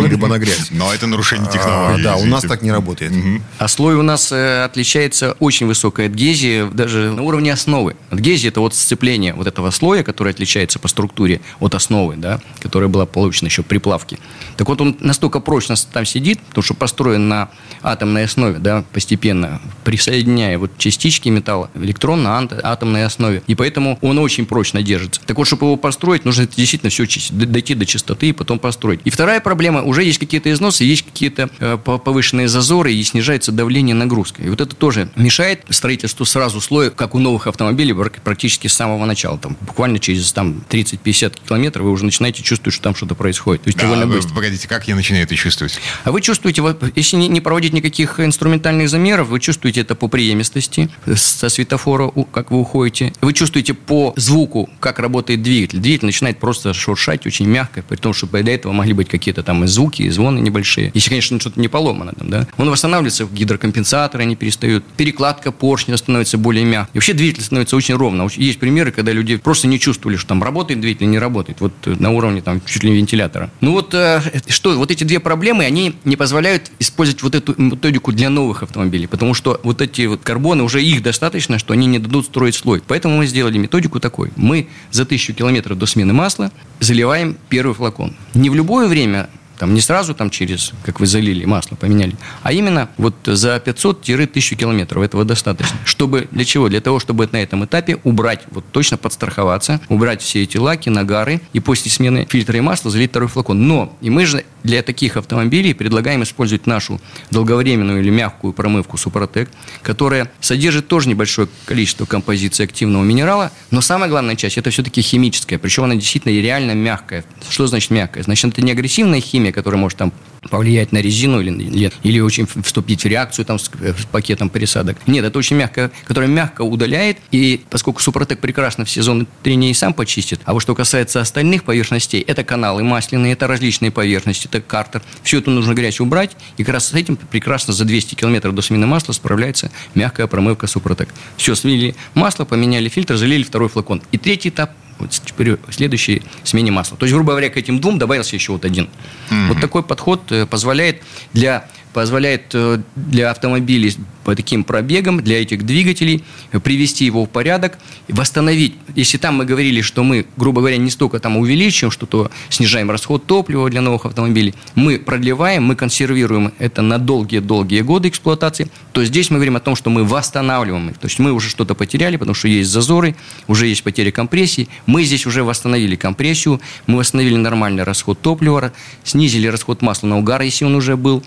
либо 0.10 0.28
на 0.28 0.38
грязь. 0.38 0.70
Но 0.72 0.94
это 0.94 1.08
нарушение 1.08 1.50
технологии. 1.52 2.04
Да, 2.04 2.16
у 2.18 2.26
нас 2.26 2.44
так 2.44 2.62
не 2.62 2.72
работает. 2.72 3.14
А 3.58 3.68
слой 3.68 3.96
у 3.96 4.02
нас 4.02 4.32
э, 4.32 4.64
отличается 4.64 5.36
очень 5.40 5.68
высокой 5.68 6.08
адгезии, 6.08 6.70
даже 6.74 7.12
на 7.12 7.24
уровне 7.24 7.54
основы. 7.54 7.96
Адгезия– 8.10 8.50
это 8.52 8.62
вот 8.62 8.76
сцепление 8.76 9.34
вот 9.34 9.48
этого 9.48 9.72
слоя, 9.72 10.04
который 10.04 10.34
отличается 10.34 10.80
по 10.80 10.88
структуре 10.88 11.42
от 11.60 11.76
основы, 11.76 12.16
да, 12.16 12.40
которая 12.60 12.90
была 12.90 13.06
получена 13.06 13.48
еще 13.48 13.64
при 13.64 13.78
плавке. 13.78 14.18
Так 14.58 14.68
вот, 14.68 14.82
он 14.82 14.98
настолько 15.00 15.40
прочно 15.40 15.76
там 15.92 16.06
сидит, 16.06 16.40
потому 16.40 16.64
что 16.64 16.74
построен 16.74 17.28
на 17.28 17.50
атомной 17.82 18.26
основе, 18.26 18.60
да, 18.60 18.84
постепенно, 18.94 19.62
присоединяя 19.90 20.60
вот 20.60 20.78
частички 20.78 21.30
металла 21.30 21.72
в 21.74 21.84
электронно-атомной 21.84 23.06
основе. 23.06 23.42
И 23.48 23.56
поэтому 23.56 23.98
он 24.04 24.20
очень 24.20 24.46
прочно 24.46 24.84
держится. 24.84 25.20
Так 25.26 25.36
вот, 25.36 25.48
чтобы 25.48 25.66
его 25.66 25.78
построить, 25.78 26.26
нужно 26.26 26.46
действительно 26.46 26.92
все 26.92 27.08
чистить, 27.08 27.36
дойти 27.36 27.74
до 27.74 27.88
чистоты 27.88 28.30
и 28.30 28.32
потом 28.32 28.60
построить. 28.60 29.00
И 29.04 29.10
вторая 29.10 29.40
проблема, 29.40 29.82
уже 29.82 30.04
есть 30.04 30.20
какие-то 30.20 30.52
износы, 30.52 30.84
есть 30.84 31.04
какие-то 31.04 31.50
э, 31.60 31.80
повышенные 31.84 32.48
зазоры 32.48 32.94
и 32.94 33.04
снижается 33.04 33.52
давление 33.52 33.96
нагрузки. 33.96 34.42
И 34.42 34.50
вот 34.50 34.62
это 34.62 34.76
тоже 34.76 35.10
мешает 35.16 35.64
строительству 35.72 36.24
сразу 36.24 36.62
слоя, 36.62 36.92
как 36.92 37.16
у 37.16 37.18
новых 37.18 37.48
автомобилей, 37.48 37.96
практически 38.24 38.68
с 38.68 38.76
самого 38.76 39.06
начала. 39.06 39.40
Там, 39.40 39.58
буквально 39.60 39.98
через 39.98 40.32
там, 40.34 40.64
30-50 40.70 41.48
километров 41.48 41.86
вы 41.86 41.92
уже 41.92 42.06
начинаете 42.06 42.44
чувствовать, 42.44 42.76
что 42.76 42.84
там 42.84 42.94
что-то 42.94 43.16
происходит. 43.16 43.64
То 43.64 43.70
есть 43.70 43.80
да, 43.80 43.86
довольно 43.86 44.06
быстро. 44.06 44.36
Погодите, 44.36 44.68
как 44.68 44.88
я 44.88 44.96
начинаю 44.96 45.24
это 45.24 45.36
чувствовать? 45.36 45.80
А 46.04 46.12
вы 46.12 46.22
чувствуете, 46.22 46.62
если 46.96 47.16
не 47.18 47.42
проводить 47.42 47.74
никаких 47.74 48.20
инструментальных 48.20 48.88
замеров, 48.88 49.30
вы 49.30 49.40
чувствуете 49.40 49.79
это 49.80 49.96
по 49.96 50.08
преемистости 50.08 50.90
со 51.16 51.50
светофора, 51.50 52.12
как 52.32 52.52
вы 52.52 52.60
уходите. 52.60 53.14
Вы 53.22 53.34
чувствуете 53.34 53.74
по 53.74 54.14
звуку, 54.16 54.70
как 54.80 55.00
работает 55.00 55.42
двигатель. 55.42 55.80
Двигатель 55.80 56.06
начинает 56.06 56.40
просто 56.40 56.74
шуршать 56.74 57.26
очень 57.26 57.48
мягко, 57.48 57.84
при 57.88 57.96
том, 57.96 58.14
что 58.14 58.28
до 58.28 58.52
этого 58.52 58.72
могли 58.74 58.94
быть 58.94 59.10
какие-то 59.10 59.44
там 59.44 59.68
звуки, 59.68 60.04
и 60.04 60.10
звоны 60.10 60.40
небольшие. 60.40 60.92
Если, 60.94 61.10
конечно, 61.10 61.40
что-то 61.40 61.60
не 61.60 61.68
поломано 61.68 62.14
там, 62.14 62.30
да. 62.30 62.48
Он 62.58 62.70
восстанавливается, 62.70 63.26
гидрокомпенсаторы 63.26 64.24
они 64.24 64.36
перестают, 64.36 64.86
перекладка 64.98 65.52
поршня 65.52 65.98
становится 65.98 66.38
более 66.38 66.66
мягкой. 66.66 66.92
И 66.94 66.98
вообще 66.98 67.14
двигатель 67.14 67.44
становится 67.44 67.76
очень 67.76 67.96
ровно. 67.96 68.28
Есть 68.36 68.60
примеры, 68.60 68.92
когда 68.92 69.12
люди 69.12 69.38
просто 69.38 69.68
не 69.68 69.80
чувствовали, 69.80 70.18
что 70.18 70.30
там 70.30 70.44
работает 70.44 70.82
двигатель 70.82 71.10
не 71.10 71.20
работает. 71.20 71.62
Вот 71.62 71.74
э, 71.86 71.96
на 72.00 72.12
уровне 72.12 72.42
там 72.42 72.62
чуть 72.66 72.84
ли 72.84 72.92
не 72.92 72.98
вентилятора. 72.98 73.50
Ну 73.62 73.72
вот 73.72 73.94
э, 73.94 74.22
что, 74.48 74.78
вот 74.78 74.92
эти 74.92 75.04
две 75.04 75.20
проблемы, 75.20 75.66
они 75.66 75.96
не 76.06 76.16
позволяют 76.16 76.72
использовать 76.80 77.24
вот 77.24 77.36
эту 77.36 77.56
методику 77.58 78.12
для 78.12 78.30
новых 78.30 78.64
автомобилей, 78.64 79.08
потому 79.08 79.34
что 79.34 79.60
вот 79.70 79.82
эти 79.82 80.08
вот 80.08 80.22
карбоны, 80.24 80.64
уже 80.64 80.84
их 80.84 81.04
достаточно, 81.04 81.60
что 81.60 81.74
они 81.74 81.86
не 81.86 82.00
дадут 82.00 82.26
строить 82.26 82.56
слой. 82.56 82.82
Поэтому 82.88 83.18
мы 83.18 83.28
сделали 83.28 83.60
методику 83.60 84.00
такой. 84.00 84.32
Мы 84.36 84.68
за 84.90 85.06
тысячу 85.06 85.32
километров 85.36 85.78
до 85.78 85.86
смены 85.86 86.12
масла 86.12 86.52
заливаем 86.80 87.38
первый 87.50 87.76
флакон. 87.76 88.16
Не 88.34 88.50
в 88.50 88.56
любое 88.56 88.88
время 88.88 89.30
там 89.60 89.74
не 89.76 89.82
сразу 89.82 90.16
там 90.16 90.30
через, 90.30 90.72
как 90.84 91.00
вы 91.00 91.06
залили, 91.06 91.46
масло 91.46 91.76
поменяли, 91.76 92.16
а 92.44 92.54
именно 92.54 92.90
вот 92.98 93.14
за 93.26 93.58
500-1000 93.58 94.56
километров 94.56 95.04
этого 95.04 95.26
достаточно. 95.26 95.78
Чтобы, 95.84 96.30
для 96.32 96.46
чего? 96.46 96.70
Для 96.70 96.80
того, 96.80 97.00
чтобы 97.00 97.28
на 97.32 97.44
этом 97.44 97.66
этапе 97.66 98.00
убрать, 98.06 98.44
вот 98.52 98.64
точно 98.72 98.98
подстраховаться, 98.98 99.82
убрать 99.90 100.22
все 100.22 100.44
эти 100.44 100.58
лаки, 100.58 100.90
нагары 100.90 101.42
и 101.52 101.60
после 101.60 101.92
смены 101.92 102.26
фильтра 102.30 102.58
и 102.58 102.62
масла 102.62 102.90
залить 102.90 103.12
второй 103.12 103.28
флакон. 103.28 103.68
Но, 103.68 103.98
и 104.00 104.10
мы 104.10 104.26
же 104.26 104.46
для 104.64 104.82
таких 104.82 105.18
автомобилей 105.18 105.74
предлагаем 105.74 106.24
использовать 106.24 106.68
нашу 106.68 107.00
долговременную 107.32 108.02
или 108.02 108.10
мягкую 108.10 108.54
промывку 108.54 108.98
Супротек, 108.98 109.50
которая 109.82 110.32
содержит 110.42 110.88
тоже 110.88 111.10
небольшое 111.10 111.48
количество 111.66 112.06
композиции 112.06 112.64
активного 112.64 113.04
минерала, 113.04 113.52
но 113.72 113.82
самая 113.82 114.10
главная 114.10 114.36
часть 114.36 114.58
это 114.58 114.70
все-таки 114.70 115.02
химическая, 115.02 115.60
причем 115.60 115.84
она 115.84 115.96
действительно 115.96 116.34
реально 116.34 116.74
мягкая. 116.74 117.24
Что 117.50 117.68
значит 117.68 117.92
мягкая? 117.92 118.24
Значит, 118.24 118.54
это 118.54 118.62
не 118.62 118.72
агрессивная 118.72 119.22
химия, 119.22 119.52
которая 119.52 119.80
может 119.80 119.98
там 119.98 120.14
повлиять 120.50 120.92
на 120.92 121.00
резину 121.00 121.42
или, 121.42 121.52
или, 121.52 121.92
или 122.04 122.20
очень 122.20 122.48
вступить 122.64 123.04
в 123.04 123.08
реакцию 123.08 123.46
там, 123.46 123.60
с, 123.60 123.70
с 123.70 124.06
пакетом 124.06 124.50
пересадок. 124.50 124.98
Нет, 125.08 125.26
это 125.26 125.38
очень 125.38 125.58
мягко, 125.58 125.92
которая 126.06 126.30
мягко 126.30 126.62
удаляет, 126.62 127.18
и 127.32 127.62
поскольку 127.70 128.02
Супротек 128.02 128.40
прекрасно 128.40 128.86
все 128.86 129.02
зоны 129.02 129.28
трения 129.44 129.72
и 129.72 129.74
сам 129.74 129.94
почистит, 129.94 130.40
а 130.46 130.54
вот 130.54 130.62
что 130.62 130.76
касается 130.76 131.22
остальных 131.22 131.64
поверхностей, 131.64 132.20
это 132.20 132.44
каналы 132.44 132.84
масляные, 132.84 133.34
это 133.34 133.48
различные 133.48 133.92
поверхности, 133.92 134.48
это 134.48 134.62
картер, 134.62 135.02
все 135.24 135.40
это 135.40 135.50
нужно 135.50 135.74
грязь 135.74 136.00
убрать, 136.00 136.36
и 136.58 136.64
как 136.64 136.74
раз 136.74 136.88
с 136.88 136.94
этим 136.94 137.16
прекрасно 137.16 137.74
за 137.74 137.86
200 137.86 138.16
километров 138.16 138.56
до 138.56 138.62
смены 138.62 138.88
масла 138.88 139.14
справляется 139.14 139.72
мягкая 139.96 140.28
промывка 140.28 140.68
Супротек. 140.68 141.10
Все, 141.38 141.56
слили 141.56 141.96
масло, 142.14 142.46
поменяли 142.46 142.90
фильтр, 142.90 143.16
залили 143.18 143.44
второй 143.44 143.70
флакон. 143.70 144.02
И 144.12 144.18
третий 144.18 144.50
этап– 144.50 144.72
вот 145.00 145.12
теперь 145.12 145.58
следующей 145.70 146.22
смене 146.44 146.72
масла. 146.72 146.98
То 146.98 147.06
есть, 147.06 147.14
грубо 147.16 147.32
говоря, 147.32 147.50
к 147.50 147.58
этим 147.58 147.80
двум 147.80 147.98
добавился 147.98 148.36
еще 148.36 148.54
вот 148.54 148.66
один. 148.66 148.90
Mm-hmm. 149.30 149.48
Вот 149.48 149.62
такой 149.62 149.84
подход 149.84 150.32
э, 150.32 150.46
позволяет 150.46 151.02
для 151.34 151.68
позволяет 151.94 152.52
э, 152.54 152.82
для 152.96 153.32
автомобилей 153.32 153.96
по 154.30 154.36
таким 154.36 154.64
пробегам, 154.64 155.22
для 155.22 155.42
этих 155.42 155.66
двигателей, 155.66 156.24
привести 156.64 157.04
его 157.04 157.26
в 157.26 157.30
порядок, 157.30 157.80
восстановить. 158.08 158.76
Если 158.94 159.18
там 159.18 159.38
мы 159.38 159.46
говорили, 159.46 159.82
что 159.82 160.04
мы, 160.04 160.28
грубо 160.38 160.62
говоря, 160.62 160.78
не 160.78 160.92
столько 160.92 161.20
там 161.20 161.38
увеличиваем 161.38 161.90
что-то, 161.90 162.30
снижаем 162.50 162.92
расход 162.92 163.26
топлива 163.26 163.68
для 163.72 163.82
новых 163.82 164.06
автомобилей, 164.06 164.54
мы 164.76 165.00
продлеваем, 165.00 165.64
мы 165.64 165.76
консервируем 165.76 166.54
это 166.60 166.84
на 166.84 167.00
долгие-долгие 167.00 167.82
годы 167.82 168.10
эксплуатации, 168.10 168.70
то 168.92 169.04
здесь 169.04 169.32
мы 169.32 169.38
говорим 169.38 169.56
о 169.56 169.62
том, 169.62 169.76
что 169.76 169.90
мы 169.90 170.04
восстанавливаем 170.04 170.92
их. 170.92 171.00
То 171.00 171.08
есть 171.08 171.18
мы 171.18 171.32
уже 171.32 171.50
что-то 171.50 171.74
потеряли, 171.74 172.18
потому 172.18 172.36
что 172.36 172.48
есть 172.48 172.70
зазоры, 172.70 173.16
уже 173.48 173.66
есть 173.66 173.82
потеря 173.82 174.12
компрессии. 174.12 174.70
Мы 174.86 175.06
здесь 175.06 175.26
уже 175.26 175.44
восстановили 175.44 175.96
компрессию, 175.96 176.62
мы 176.86 177.00
восстановили 177.00 177.38
нормальный 177.38 177.82
расход 177.82 178.22
топлива, 178.22 178.74
снизили 179.04 179.48
расход 179.48 179.82
масла 179.82 180.06
на 180.06 180.20
угар, 180.20 180.44
если 180.44 180.66
он 180.66 180.76
уже 180.76 180.96
был 180.98 181.24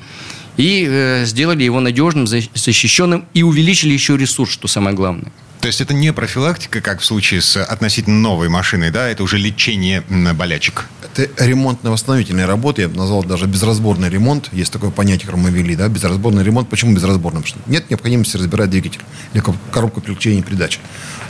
и 0.57 0.87
э, 0.89 1.25
сделали 1.25 1.65
его 1.65 1.81
надежным, 1.81 2.27
защищенным 2.27 2.92
и 3.35 3.43
увеличили 3.43 3.93
еще 3.93 4.17
ресурс, 4.17 4.53
что 4.53 4.69
самое 4.69 4.95
главное. 4.95 5.33
То 5.63 5.69
есть 5.69 5.81
это 5.81 5.95
не 5.95 6.13
профилактика, 6.13 6.81
как 6.81 6.99
в 6.99 7.05
случае 7.05 7.41
с 7.41 7.57
относительно 7.63 8.19
новой 8.19 8.49
машиной, 8.49 8.91
да, 8.91 9.09
это 9.09 9.23
уже 9.23 9.39
лечение 9.39 10.03
болячек. 10.35 10.87
Это 11.15 11.31
ремонтно-восстановительные 11.45 12.47
работы, 12.47 12.83
я 12.83 12.89
бы 12.89 12.97
назвал 12.97 13.23
даже 13.23 13.47
безразборный 13.47 14.11
ремонт. 14.11 14.49
Есть 14.51 14.73
такое 14.73 14.91
понятие, 14.91 15.27
которое 15.27 15.51
мы 15.51 15.75
да, 15.77 15.87
безразборный 15.87 16.43
ремонт. 16.43 16.69
Почему 16.69 16.93
безразборный? 16.97 17.43
Потому 17.43 17.61
что 17.63 17.71
нет 17.71 17.89
необходимости 17.91 18.37
разбирать 18.37 18.71
двигатель 18.71 19.03
или 19.35 19.45
коробку 19.71 20.01
переключения 20.01 20.43
передач. 20.43 20.81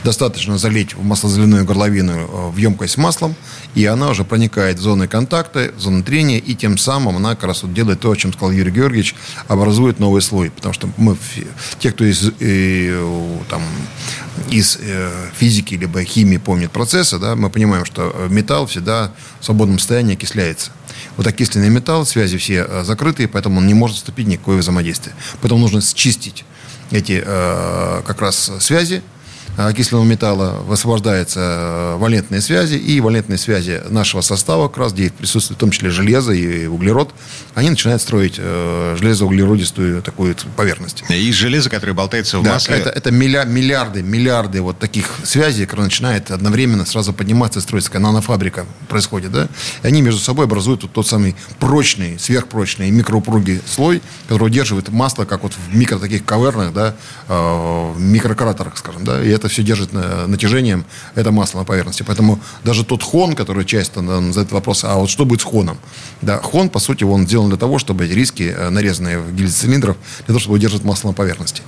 Достаточно 0.03 0.57
залить 0.57 0.95
в 0.95 1.03
маслозаливную 1.03 1.63
горловину 1.63 2.13
э, 2.13 2.49
в 2.49 2.57
емкость 2.57 2.95
с 2.95 2.97
маслом, 2.97 3.35
и 3.75 3.85
она 3.85 4.09
уже 4.09 4.23
проникает 4.25 4.79
в 4.79 4.81
зоны 4.81 5.07
контакта, 5.07 5.71
в 5.77 5.79
зоны 5.79 6.01
трения, 6.01 6.39
и 6.39 6.55
тем 6.55 6.79
самым 6.79 7.17
она 7.17 7.35
как 7.35 7.43
раз 7.43 7.61
вот 7.63 7.73
делает 7.73 7.99
то, 7.99 8.11
о 8.11 8.15
чем 8.15 8.33
сказал 8.33 8.51
Юрий 8.51 8.71
Георгиевич, 8.71 9.15
образует 9.47 9.99
новый 9.99 10.21
слой. 10.23 10.49
Потому 10.49 10.73
что 10.73 10.89
мы, 10.97 11.15
те, 11.79 11.91
кто 11.91 12.03
из, 12.03 12.31
и, 12.39 12.89
э, 12.91 13.37
там, 13.49 13.61
из 14.49 14.77
э, 14.81 15.11
физики 15.35 15.75
либо 15.75 16.03
химии 16.03 16.37
помнит 16.37 16.71
процессы, 16.71 17.19
да, 17.19 17.35
мы 17.35 17.49
понимаем, 17.49 17.85
что 17.85 18.27
металл 18.29 18.65
всегда 18.67 19.11
в 19.39 19.45
свободном 19.45 19.79
состоянии 19.79 20.13
окисляется. 20.13 20.71
Вот 21.17 21.27
окисленный 21.27 21.69
металл, 21.69 22.05
связи 22.05 22.37
все 22.37 22.65
э, 22.67 22.83
закрытые, 22.83 23.27
поэтому 23.27 23.59
он 23.59 23.67
не 23.67 23.73
может 23.73 23.97
вступить 23.97 24.25
в 24.25 24.29
никакое 24.29 24.57
взаимодействие. 24.57 25.15
Поэтому 25.41 25.61
нужно 25.61 25.81
счистить 25.81 26.45
эти 26.91 27.21
э, 27.23 28.01
как 28.05 28.21
раз 28.21 28.51
связи, 28.59 29.03
окисленного 29.57 30.05
металла 30.05 30.57
высвобождаются 30.65 31.39
э, 31.39 31.97
валентные 31.97 32.41
связи, 32.41 32.75
и 32.75 32.99
валентные 32.99 33.37
связи 33.37 33.81
нашего 33.89 34.21
состава, 34.21 34.67
как 34.67 34.77
раз 34.77 34.93
где 34.93 35.11
присутствует 35.11 35.57
в 35.57 35.59
том 35.59 35.71
числе 35.71 35.89
железо 35.89 36.31
и 36.31 36.65
углерод, 36.65 37.13
они 37.55 37.69
начинают 37.69 38.01
строить 38.01 38.35
э, 38.37 38.95
железоуглеродистую 38.99 40.01
такую 40.01 40.35
поверхность. 40.55 41.03
И 41.09 41.31
железо, 41.31 41.69
которое 41.69 41.93
болтается 41.93 42.39
в 42.39 42.43
да, 42.43 42.53
масле. 42.53 42.77
Это, 42.77 42.89
это 42.89 43.11
миллиарды, 43.11 44.01
миллиарды 44.01 44.61
вот 44.61 44.79
таких 44.79 45.09
связей, 45.23 45.65
которые 45.65 45.85
начинают 45.85 46.31
одновременно 46.31 46.85
сразу 46.85 47.13
подниматься 47.13 47.59
и 47.59 47.61
строиться, 47.61 47.91
как 47.91 48.01
нанофабрика 48.01 48.65
происходит, 48.89 49.31
да, 49.31 49.47
и 49.83 49.87
они 49.87 50.01
между 50.01 50.19
собой 50.19 50.45
образуют 50.45 50.83
вот 50.83 50.91
тот 50.93 51.07
самый 51.07 51.35
прочный, 51.59 52.17
сверхпрочный 52.17 52.89
микроупругий 52.89 53.61
слой, 53.67 54.01
который 54.27 54.45
удерживает 54.45 54.89
масло, 54.89 55.25
как 55.25 55.43
вот 55.43 55.53
в 55.53 55.75
микро 55.75 55.99
таких 55.99 56.25
кавернах, 56.25 56.73
да, 56.73 56.95
э, 57.27 57.91
в 57.93 57.99
микрократерах, 57.99 58.77
скажем, 58.77 59.03
да, 59.03 59.23
и 59.23 59.29
это 59.29 59.42
это 59.43 59.51
все 59.51 59.61
держит 59.63 59.91
натяжением, 59.91 60.85
это 61.15 61.31
масло 61.31 61.59
на 61.59 61.65
поверхности. 61.65 62.03
Поэтому 62.03 62.39
даже 62.63 62.85
тот 62.85 63.03
хон, 63.03 63.35
который 63.35 63.65
часто 63.65 64.01
задает 64.31 64.51
вопрос, 64.51 64.85
а 64.85 64.95
вот 64.95 65.09
что 65.09 65.25
будет 65.25 65.41
с 65.41 65.43
хоном? 65.43 65.77
Да, 66.21 66.37
хон, 66.37 66.69
по 66.69 66.79
сути, 66.79 67.03
он 67.03 67.27
сделан 67.27 67.49
для 67.49 67.57
того, 67.57 67.77
чтобы 67.77 68.05
эти 68.05 68.13
риски, 68.13 68.53
э, 68.55 68.69
нарезанные 68.69 69.19
в 69.19 69.35
гильзе 69.35 69.53
цилиндров, 69.53 69.97
для 70.19 70.27
того, 70.27 70.39
чтобы 70.39 70.55
удерживать 70.55 70.85
масло 70.85 71.09
на 71.09 71.13
поверхности. 71.13 71.61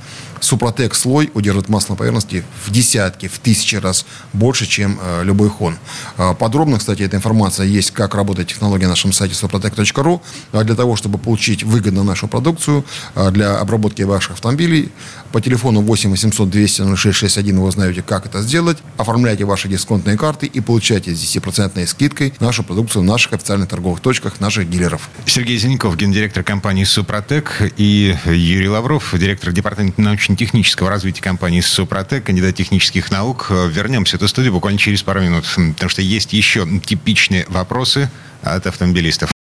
Супротек 0.46 0.94
слой 0.94 1.32
удерживает 1.34 1.70
масло 1.70 1.94
на 1.94 1.98
поверхности 1.98 2.44
в 2.66 2.72
десятки, 2.72 3.28
в 3.28 3.40
тысячи 3.40 3.78
раз 3.78 4.06
больше, 4.32 4.68
чем 4.68 5.00
э, 5.02 5.24
любой 5.24 5.50
хон. 5.50 5.78
Э, 6.20 6.36
подробно, 6.38 6.78
кстати, 6.78 7.02
эта 7.02 7.18
информация 7.18 7.66
есть, 7.66 7.90
как 7.90 8.14
работает 8.14 8.50
технология 8.50 8.84
на 8.86 8.92
нашем 8.92 9.12
сайте 9.12 9.34
suprotec.ru. 9.34 10.22
А 10.52 10.64
для 10.64 10.76
того, 10.76 10.96
чтобы 10.96 11.18
получить 11.18 11.64
выгодно 11.64 12.04
нашу 12.04 12.28
продукцию 12.28 12.86
э, 13.16 13.32
для 13.32 13.58
обработки 13.58 14.04
ваших 14.04 14.34
автомобилей, 14.34 14.92
по 15.32 15.42
телефону 15.42 15.82
8 15.82 16.12
800 16.12 16.48
200 16.48 16.96
0661 16.96 17.60
вы 17.60 17.72
знаете, 17.72 18.04
как 18.04 18.28
это 18.28 18.44
сделать. 18.44 18.78
Оформляйте 18.98 19.46
ваши 19.46 19.68
дисконтные 19.68 20.16
карты 20.16 20.46
и 20.46 20.60
получайте 20.60 21.16
с 21.16 21.20
10% 21.20 21.88
скидкой 21.88 22.36
нашу 22.40 22.64
продукцию 22.64 23.02
в 23.02 23.06
наших 23.06 23.34
официальных 23.34 23.68
торговых 23.70 24.00
точках, 24.00 24.40
наших 24.40 24.70
дилеров. 24.70 25.10
Сергей 25.26 25.58
Зеленков, 25.58 25.98
гендиректор 25.98 26.44
компании 26.44 26.84
«Супротек», 26.84 27.64
и 27.78 28.16
Юрий 28.26 28.70
Лавров, 28.70 29.16
директор 29.18 29.52
департамента 29.52 30.02
научной 30.02 30.35
научно-технического 30.36 30.90
развития 30.90 31.22
компании 31.22 31.62
«Супротек», 31.62 32.26
кандидат 32.26 32.56
технических 32.56 33.10
наук. 33.10 33.48
Вернемся 33.50 34.18
в 34.18 34.22
эту 34.22 34.28
студию 34.28 34.54
буквально 34.54 34.78
через 34.78 35.02
пару 35.02 35.22
минут, 35.22 35.46
потому 35.74 35.90
что 35.90 36.02
есть 36.02 36.34
еще 36.34 36.68
типичные 36.86 37.46
вопросы 37.48 38.10
от 38.44 38.68
автомобилистов. 38.68 39.35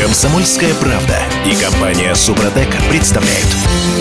Комсомольская 0.00 0.72
правда 0.76 1.18
и 1.44 1.54
компания 1.62 2.14
«Супротек» 2.14 2.68
представляют. 2.88 3.46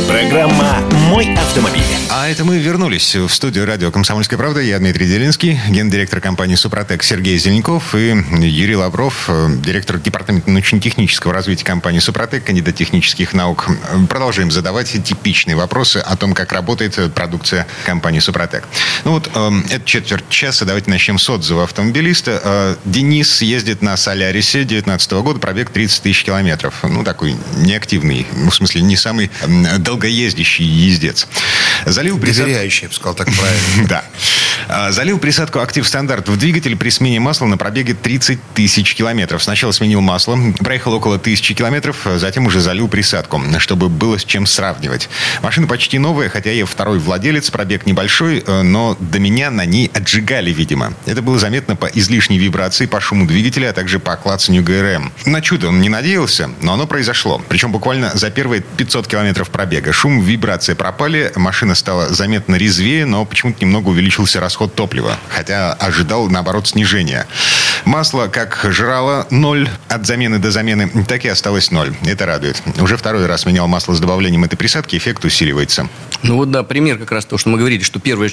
Программа 0.07 0.79
«Мой 1.09 1.35
автомобиль». 1.35 1.83
А 2.09 2.29
это 2.29 2.45
мы 2.45 2.57
вернулись 2.57 3.15
в 3.15 3.27
студию 3.27 3.65
радио 3.65 3.91
«Комсомольская 3.91 4.39
правда». 4.39 4.61
Я 4.61 4.79
Дмитрий 4.79 5.07
Делинский, 5.07 5.59
гендиректор 5.67 6.21
компании 6.21 6.55
«Супротек» 6.55 7.03
Сергей 7.03 7.37
Зеленков 7.37 7.93
и 7.95 8.15
Юрий 8.39 8.77
Лавров, 8.77 9.29
директор 9.57 9.99
департамента 9.99 10.49
научно-технического 10.49 11.33
развития 11.33 11.65
компании 11.65 11.99
«Супротек», 11.99 12.45
кандидат 12.45 12.75
технических 12.75 13.33
наук. 13.33 13.67
Продолжаем 14.09 14.51
задавать 14.51 14.91
типичные 15.03 15.57
вопросы 15.57 15.97
о 15.97 16.15
том, 16.15 16.33
как 16.33 16.53
работает 16.53 17.13
продукция 17.13 17.67
компании 17.85 18.19
«Супротек». 18.19 18.63
Ну 19.03 19.11
вот, 19.11 19.29
э, 19.35 19.51
это 19.69 19.85
четверть 19.85 20.29
часа. 20.29 20.63
Давайте 20.63 20.89
начнем 20.89 21.19
с 21.19 21.29
отзыва 21.29 21.65
автомобилиста. 21.65 22.41
Э, 22.41 22.75
Денис 22.85 23.41
ездит 23.41 23.81
на 23.81 23.97
«Солярисе» 23.97 24.59
2019 24.59 25.11
года, 25.11 25.39
пробег 25.39 25.69
30 25.69 25.88
30 25.89 26.03
тысяч 26.03 26.23
километров. 26.23 26.75
Ну, 26.83 27.03
такой 27.03 27.35
неактивный, 27.57 28.27
ну, 28.35 28.51
в 28.51 28.55
смысле, 28.55 28.81
не 28.81 28.95
самый 28.95 29.31
долгоездящий 29.79 30.65
ездец. 30.65 31.27
Залил 31.85 32.19
присадку... 32.19 32.49
Доверяющий, 32.49 32.83
я 32.83 32.89
бы 32.89 32.95
сказал 32.95 33.15
так 33.15 33.27
правильно. 33.33 33.87
Да. 33.89 34.03
А, 34.67 34.91
залил 34.91 35.17
присадку 35.17 35.59
«Актив 35.59 35.87
Стандарт» 35.87 36.29
в 36.29 36.37
двигатель 36.37 36.75
при 36.75 36.89
смене 36.89 37.19
масла 37.19 37.47
на 37.47 37.57
пробеге 37.57 37.95
30 37.95 38.39
тысяч 38.53 38.93
километров. 38.93 39.41
Сначала 39.41 39.71
сменил 39.71 40.01
масло, 40.01 40.37
проехал 40.59 40.93
около 40.93 41.17
тысячи 41.17 41.55
километров, 41.55 42.05
затем 42.17 42.45
уже 42.45 42.59
залил 42.59 42.87
присадку, 42.87 43.41
чтобы 43.57 43.89
было 43.89 44.19
с 44.19 44.23
чем 44.23 44.45
сравнивать. 44.45 45.09
Машина 45.41 45.65
почти 45.65 45.97
новая, 45.97 46.29
хотя 46.29 46.51
я 46.51 46.67
второй 46.67 46.99
владелец, 46.99 47.49
пробег 47.49 47.87
небольшой, 47.87 48.43
э, 48.45 48.61
но 48.61 48.95
до 48.99 49.17
меня 49.17 49.49
на 49.49 49.65
ней 49.65 49.89
отжигали, 49.91 50.51
видимо. 50.51 50.93
Это 51.07 51.23
было 51.23 51.39
заметно 51.39 51.75
по 51.75 51.87
излишней 51.87 52.37
вибрации, 52.37 52.85
по 52.85 52.99
шуму 52.99 53.25
двигателя, 53.25 53.69
а 53.69 53.73
также 53.73 53.97
по 53.99 54.15
клацанию 54.17 54.63
ГРМ. 54.63 55.11
На 55.25 55.41
чудо 55.41 55.71
не 55.79 55.89
надеялся, 55.89 56.49
но 56.61 56.73
оно 56.73 56.87
произошло. 56.87 57.41
Причем 57.47 57.71
буквально 57.71 58.11
за 58.13 58.29
первые 58.29 58.61
500 58.61 59.07
километров 59.07 59.49
пробега. 59.49 59.91
Шум, 59.93 60.21
вибрации 60.21 60.73
пропали, 60.73 61.31
машина 61.35 61.75
стала 61.75 62.09
заметно 62.09 62.55
резвее, 62.55 63.05
но 63.05 63.25
почему-то 63.25 63.63
немного 63.63 63.89
увеличился 63.89 64.39
расход 64.39 64.75
топлива. 64.75 65.17
Хотя 65.29 65.73
ожидал, 65.73 66.29
наоборот, 66.29 66.67
снижения. 66.67 67.27
Масло 67.85 68.27
как 68.27 68.65
жрало 68.69 69.27
ноль 69.29 69.69
от 69.87 70.05
замены 70.05 70.37
до 70.39 70.51
замены, 70.51 70.89
так 71.07 71.25
и 71.25 71.27
осталось 71.27 71.71
ноль. 71.71 71.95
Это 72.05 72.25
радует. 72.25 72.61
Уже 72.79 72.97
второй 72.97 73.25
раз 73.25 73.45
менял 73.45 73.67
масло 73.67 73.93
с 73.93 73.99
добавлением 73.99 74.43
этой 74.43 74.57
присадки, 74.57 74.97
эффект 74.97 75.25
усиливается. 75.25 75.87
Ну 76.21 76.35
вот 76.35 76.51
да, 76.51 76.63
пример 76.63 76.97
как 76.97 77.11
раз 77.11 77.25
того, 77.25 77.37
что 77.37 77.49
мы 77.49 77.57
говорили, 77.57 77.81
что 77.81 77.99
первое 77.99 78.29